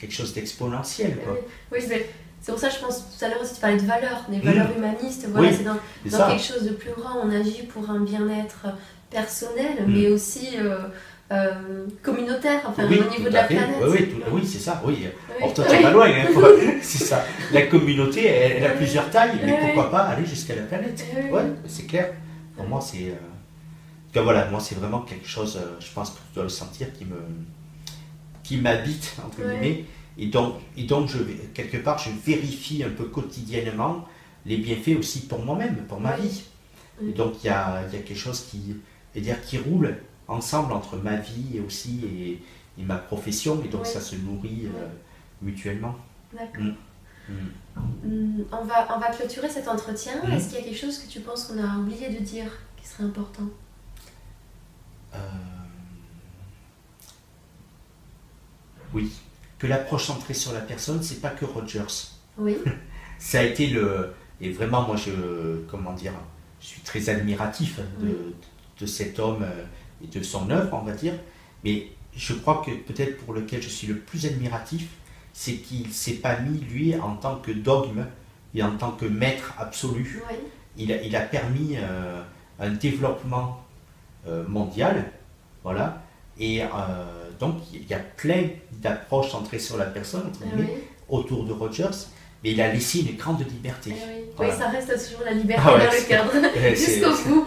quelque 0.00 0.14
chose 0.14 0.32
d'exponentiel. 0.32 1.18
Oui, 1.70 1.80
c'est 1.82 2.50
pour 2.50 2.58
ça 2.58 2.68
que 2.68 2.74
je 2.74 2.80
pense 2.80 3.18
tout 3.18 3.24
à 3.24 3.28
l'heure 3.28 3.42
aussi, 3.42 3.54
tu 3.54 3.60
parlais 3.60 3.76
de 3.76 3.86
valeurs, 3.86 4.24
des 4.28 4.38
valeurs 4.38 4.70
mmh. 4.70 4.78
humanistes. 4.78 5.26
Voilà, 5.28 5.52
c'est 5.52 5.62
dans, 5.62 5.76
dans 6.06 6.28
quelque 6.28 6.42
chose 6.42 6.62
de 6.62 6.74
plus 6.74 6.92
grand. 6.92 7.20
On 7.22 7.30
agit 7.30 7.64
pour 7.64 7.88
un 7.90 8.00
bien-être 8.00 8.66
personnel, 9.12 9.86
mm. 9.86 9.92
mais 9.92 10.08
aussi 10.08 10.48
euh, 10.56 10.78
euh, 11.30 11.86
communautaire, 12.02 12.60
enfin 12.66 12.84
au 12.84 12.88
niveau 12.88 13.28
de 13.28 13.34
la 13.34 13.44
planète. 13.44 13.76
Oui, 13.86 14.14
oui, 14.32 14.46
c'est 14.46 14.58
ça, 14.58 14.82
oui. 14.84 15.06
On 15.40 15.48
ne 15.48 15.52
pas 15.82 15.90
loin, 15.90 16.08
hein, 16.08 16.72
c'est 16.82 17.04
ça. 17.04 17.24
La 17.52 17.62
communauté, 17.66 18.26
elle, 18.26 18.64
a 18.64 18.70
plusieurs 18.70 19.08
tailles, 19.10 19.38
mais 19.44 19.58
pourquoi 19.60 19.90
pas 19.90 20.02
aller 20.04 20.26
jusqu'à 20.26 20.56
la 20.56 20.62
planète? 20.62 21.04
Ouais, 21.30 21.42
c'est 21.66 21.86
clair. 21.86 22.12
Pour 22.56 22.66
moi, 22.66 22.80
c'est. 22.80 23.14
Euh... 24.16 24.22
voilà, 24.22 24.50
moi, 24.50 24.60
c'est 24.60 24.74
vraiment 24.74 25.00
quelque 25.00 25.26
chose, 25.26 25.56
euh, 25.56 25.76
je 25.80 25.92
pense 25.94 26.10
que 26.10 26.16
tu 26.16 26.34
dois 26.34 26.44
le 26.44 26.50
sentir, 26.50 26.92
qui 26.92 27.04
me 27.04 27.16
qui 28.42 28.56
m'habite, 28.56 29.14
entre 29.24 29.48
guillemets. 29.48 29.84
Et 30.18 30.26
donc, 30.26 30.56
et 30.76 30.82
donc 30.82 31.08
je, 31.08 31.18
quelque 31.54 31.78
part, 31.78 31.98
je 31.98 32.10
vérifie 32.26 32.82
un 32.84 32.90
peu 32.90 33.04
quotidiennement 33.04 34.04
les 34.44 34.58
bienfaits 34.58 34.98
aussi 34.98 35.26
pour 35.26 35.42
moi-même, 35.42 35.76
pour 35.88 36.00
ma 36.00 36.16
vie. 36.16 36.42
Et 37.00 37.12
donc, 37.12 37.34
il 37.42 37.46
y 37.46 37.50
a, 37.50 37.82
y 37.92 37.96
a 37.96 38.00
quelque 38.00 38.18
chose 38.18 38.46
qui, 38.50 38.76
et 39.14 39.20
dire 39.20 39.40
qui 39.42 39.58
roule 39.58 39.96
ensemble 40.28 40.72
entre 40.72 40.96
ma 40.96 41.16
vie 41.16 41.56
et 41.56 41.60
aussi 41.60 42.40
et, 42.78 42.82
ma 42.82 42.96
profession, 42.96 43.62
et 43.64 43.68
donc 43.68 43.86
ça 43.86 44.00
se 44.00 44.16
nourrit 44.16 44.66
mutuellement. 45.42 45.94
D'accord. 46.32 46.64
Mm. 47.28 47.34
Mm. 48.04 48.44
On, 48.50 48.64
va, 48.64 48.96
on 48.96 48.98
va 48.98 49.10
clôturer 49.10 49.48
cet 49.48 49.68
entretien. 49.68 50.14
Mm. 50.24 50.32
Est-ce 50.32 50.48
qu'il 50.48 50.58
y 50.58 50.60
a 50.62 50.64
quelque 50.64 50.78
chose 50.78 50.98
que 50.98 51.08
tu 51.08 51.20
penses 51.20 51.44
qu'on 51.44 51.62
a 51.62 51.78
oublié 51.78 52.08
de 52.08 52.24
dire 52.24 52.50
qui 52.76 52.88
serait 52.88 53.04
important? 53.04 53.44
Euh, 55.14 55.18
Oui. 58.94 59.12
Que 59.58 59.66
l'approche 59.66 60.06
centrée 60.06 60.34
sur 60.34 60.52
la 60.52 60.60
personne, 60.60 61.02
c'est 61.02 61.20
pas 61.20 61.30
que 61.30 61.44
Rogers. 61.44 62.10
Oui. 62.38 62.56
ça 63.18 63.40
a 63.40 63.42
été 63.42 63.68
le. 63.68 64.12
Et 64.40 64.50
vraiment, 64.50 64.82
moi, 64.82 64.96
je. 64.96 65.60
Comment 65.70 65.92
dire 65.92 66.12
Je 66.60 66.66
suis 66.66 66.80
très 66.82 67.08
admiratif 67.08 67.80
de, 68.00 68.34
de 68.80 68.86
cet 68.86 69.18
homme 69.18 69.42
euh, 69.42 69.64
et 70.02 70.06
de 70.06 70.22
son 70.22 70.50
œuvre, 70.50 70.78
on 70.80 70.84
va 70.84 70.92
dire. 70.92 71.14
Mais 71.64 71.88
je 72.16 72.34
crois 72.34 72.62
que 72.64 72.70
peut-être 72.70 73.18
pour 73.18 73.34
lequel 73.34 73.62
je 73.62 73.68
suis 73.68 73.86
le 73.86 73.96
plus 73.96 74.26
admiratif, 74.26 74.88
c'est 75.32 75.54
qu'il 75.54 75.86
ne 75.88 75.92
s'est 75.92 76.14
pas 76.14 76.38
mis, 76.38 76.58
lui, 76.58 76.94
en 76.96 77.16
tant 77.16 77.36
que 77.36 77.50
dogme 77.50 78.06
et 78.54 78.62
en 78.62 78.76
tant 78.76 78.92
que 78.92 79.06
maître 79.06 79.54
absolu. 79.58 80.22
Il, 80.76 80.92
a, 80.92 81.02
il, 81.02 81.14
a, 81.16 81.20
permis 81.20 81.76
euh, 81.76 82.22
un 82.58 82.70
développement 82.70 83.62
euh, 84.26 84.44
mondial. 84.46 85.04
Voilà. 85.62 86.02
Et 86.38 86.62
euh, 86.62 86.66
donc, 87.38 87.56
il 87.72 87.86
y 87.86 87.94
a 87.94 87.98
plein 87.98 88.44
d'approches 88.72 89.30
centrées 89.30 89.58
sur 89.58 89.76
la 89.76 89.86
personne, 89.86 90.30
ah 90.42 90.46
autour 91.08 91.44
de 91.44 91.52
Rogers, 91.52 92.08
mais 92.42 92.52
il 92.52 92.60
a 92.60 92.72
laissé 92.72 93.00
une 93.00 93.16
grande 93.16 93.46
liberté. 93.46 93.94
Ah 94.00 94.06
oui. 94.40 94.48
ça 94.58 94.68
reste 94.68 95.08
toujours 95.08 95.24
la 95.24 95.32
liberté 95.32 95.62
ah 95.64 95.78
dans 95.78 95.84
le 95.84 96.08
cadre, 96.08 96.32
jusqu'au 96.74 97.28
bout. 97.28 97.46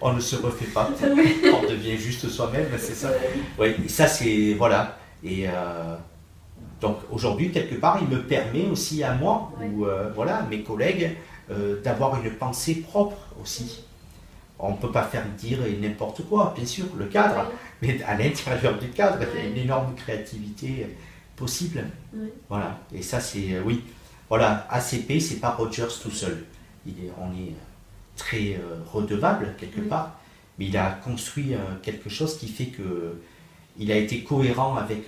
On 0.00 0.12
ne 0.14 0.20
se 0.20 0.36
refait 0.36 0.66
pas, 0.66 0.90
on 1.02 1.70
devient 1.70 1.96
juste 1.98 2.28
soi-même, 2.28 2.68
c'est 2.78 2.94
ça. 2.94 3.10
Oui, 3.58 3.76
ça 3.88 4.06
c'est, 4.06 4.54
voilà. 4.54 4.96
Et 5.22 5.46
donc 6.80 6.98
aujourd'hui, 7.10 7.50
quelque 7.50 7.74
part, 7.74 7.98
il 8.00 8.08
me 8.08 8.22
permet 8.22 8.66
aussi 8.66 9.02
à 9.02 9.14
moi, 9.14 9.52
ou 9.60 9.84
euh, 9.84 10.10
voilà, 10.14 10.38
à 10.38 10.42
mes 10.44 10.62
collègues, 10.62 11.16
euh, 11.50 11.80
d'avoir 11.82 12.22
une 12.22 12.30
pensée 12.30 12.76
propre 12.76 13.18
aussi. 13.40 13.84
On 14.58 14.72
ne 14.72 14.76
peut 14.76 14.90
pas 14.90 15.04
faire 15.04 15.24
dire 15.38 15.58
n'importe 15.80 16.26
quoi, 16.26 16.52
bien 16.56 16.66
sûr, 16.66 16.86
le 16.98 17.06
cadre, 17.06 17.50
mais 17.82 18.02
à 18.02 18.16
l'intérieur 18.16 18.78
du 18.78 18.88
cadre, 18.88 19.18
il 19.34 19.40
y 19.40 19.46
a 19.46 19.48
une 19.48 19.56
énorme 19.56 19.94
créativité 19.94 20.86
possible. 21.36 21.84
Voilà, 22.48 22.78
et 22.94 23.02
ça 23.02 23.20
c'est, 23.20 23.54
euh, 23.54 23.62
oui, 23.64 23.84
voilà, 24.28 24.66
ACP, 24.70 25.20
c'est 25.20 25.40
pas 25.40 25.50
Rogers 25.50 25.88
tout 26.02 26.10
seul. 26.10 26.44
Il 26.86 26.92
est, 26.92 27.12
on 27.18 27.30
est 27.32 27.52
très 28.20 28.60
redevable 28.92 29.54
quelque 29.58 29.80
part, 29.80 30.18
mais 30.58 30.66
il 30.66 30.76
a 30.76 30.90
construit 31.02 31.54
quelque 31.82 32.08
chose 32.08 32.38
qui 32.38 32.48
fait 32.48 32.66
que 32.66 33.14
il 33.78 33.90
a 33.90 33.96
été 33.96 34.22
cohérent 34.22 34.76
avec 34.76 35.06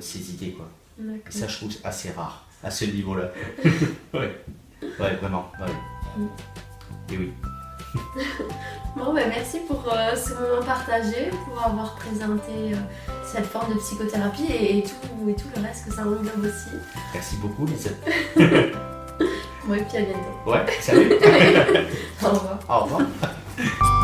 ses 0.00 0.30
idées, 0.30 0.52
quoi. 0.52 0.68
Et 0.98 1.30
ça, 1.30 1.46
je 1.46 1.56
trouve 1.56 1.72
assez 1.84 2.10
rare 2.10 2.46
à 2.62 2.70
ce 2.70 2.84
niveau-là. 2.86 3.30
ouais. 4.14 4.40
ouais, 4.82 5.14
vraiment. 5.20 5.50
Mm. 6.16 6.26
Et 7.12 7.18
oui. 7.18 7.32
bon, 8.96 9.14
ben 9.14 9.28
merci 9.28 9.58
pour 9.68 9.84
euh, 9.92 10.16
ce 10.16 10.34
moment 10.34 10.62
partagé, 10.64 11.30
pour 11.44 11.62
avoir 11.62 11.94
présenté 11.94 12.72
euh, 12.72 12.76
cette 13.24 13.46
forme 13.46 13.74
de 13.74 13.78
psychothérapie 13.78 14.46
et, 14.50 14.82
tout, 14.82 15.28
et 15.28 15.34
tout 15.34 15.48
le 15.54 15.62
reste 15.62 15.86
que 15.86 15.94
ça 15.94 16.02
englobe 16.02 16.44
aussi. 16.44 16.76
Merci 17.12 17.36
beaucoup, 17.36 17.66
Lisa. 17.66 17.90
Oui, 19.68 19.78
puis 19.88 19.98
à 19.98 20.02
bientôt. 20.02 20.50
Ouais, 20.50 20.66
salut. 20.80 21.12
Au 22.22 22.28
revoir. 22.28 22.58
Au 22.68 22.84
revoir. 22.84 23.02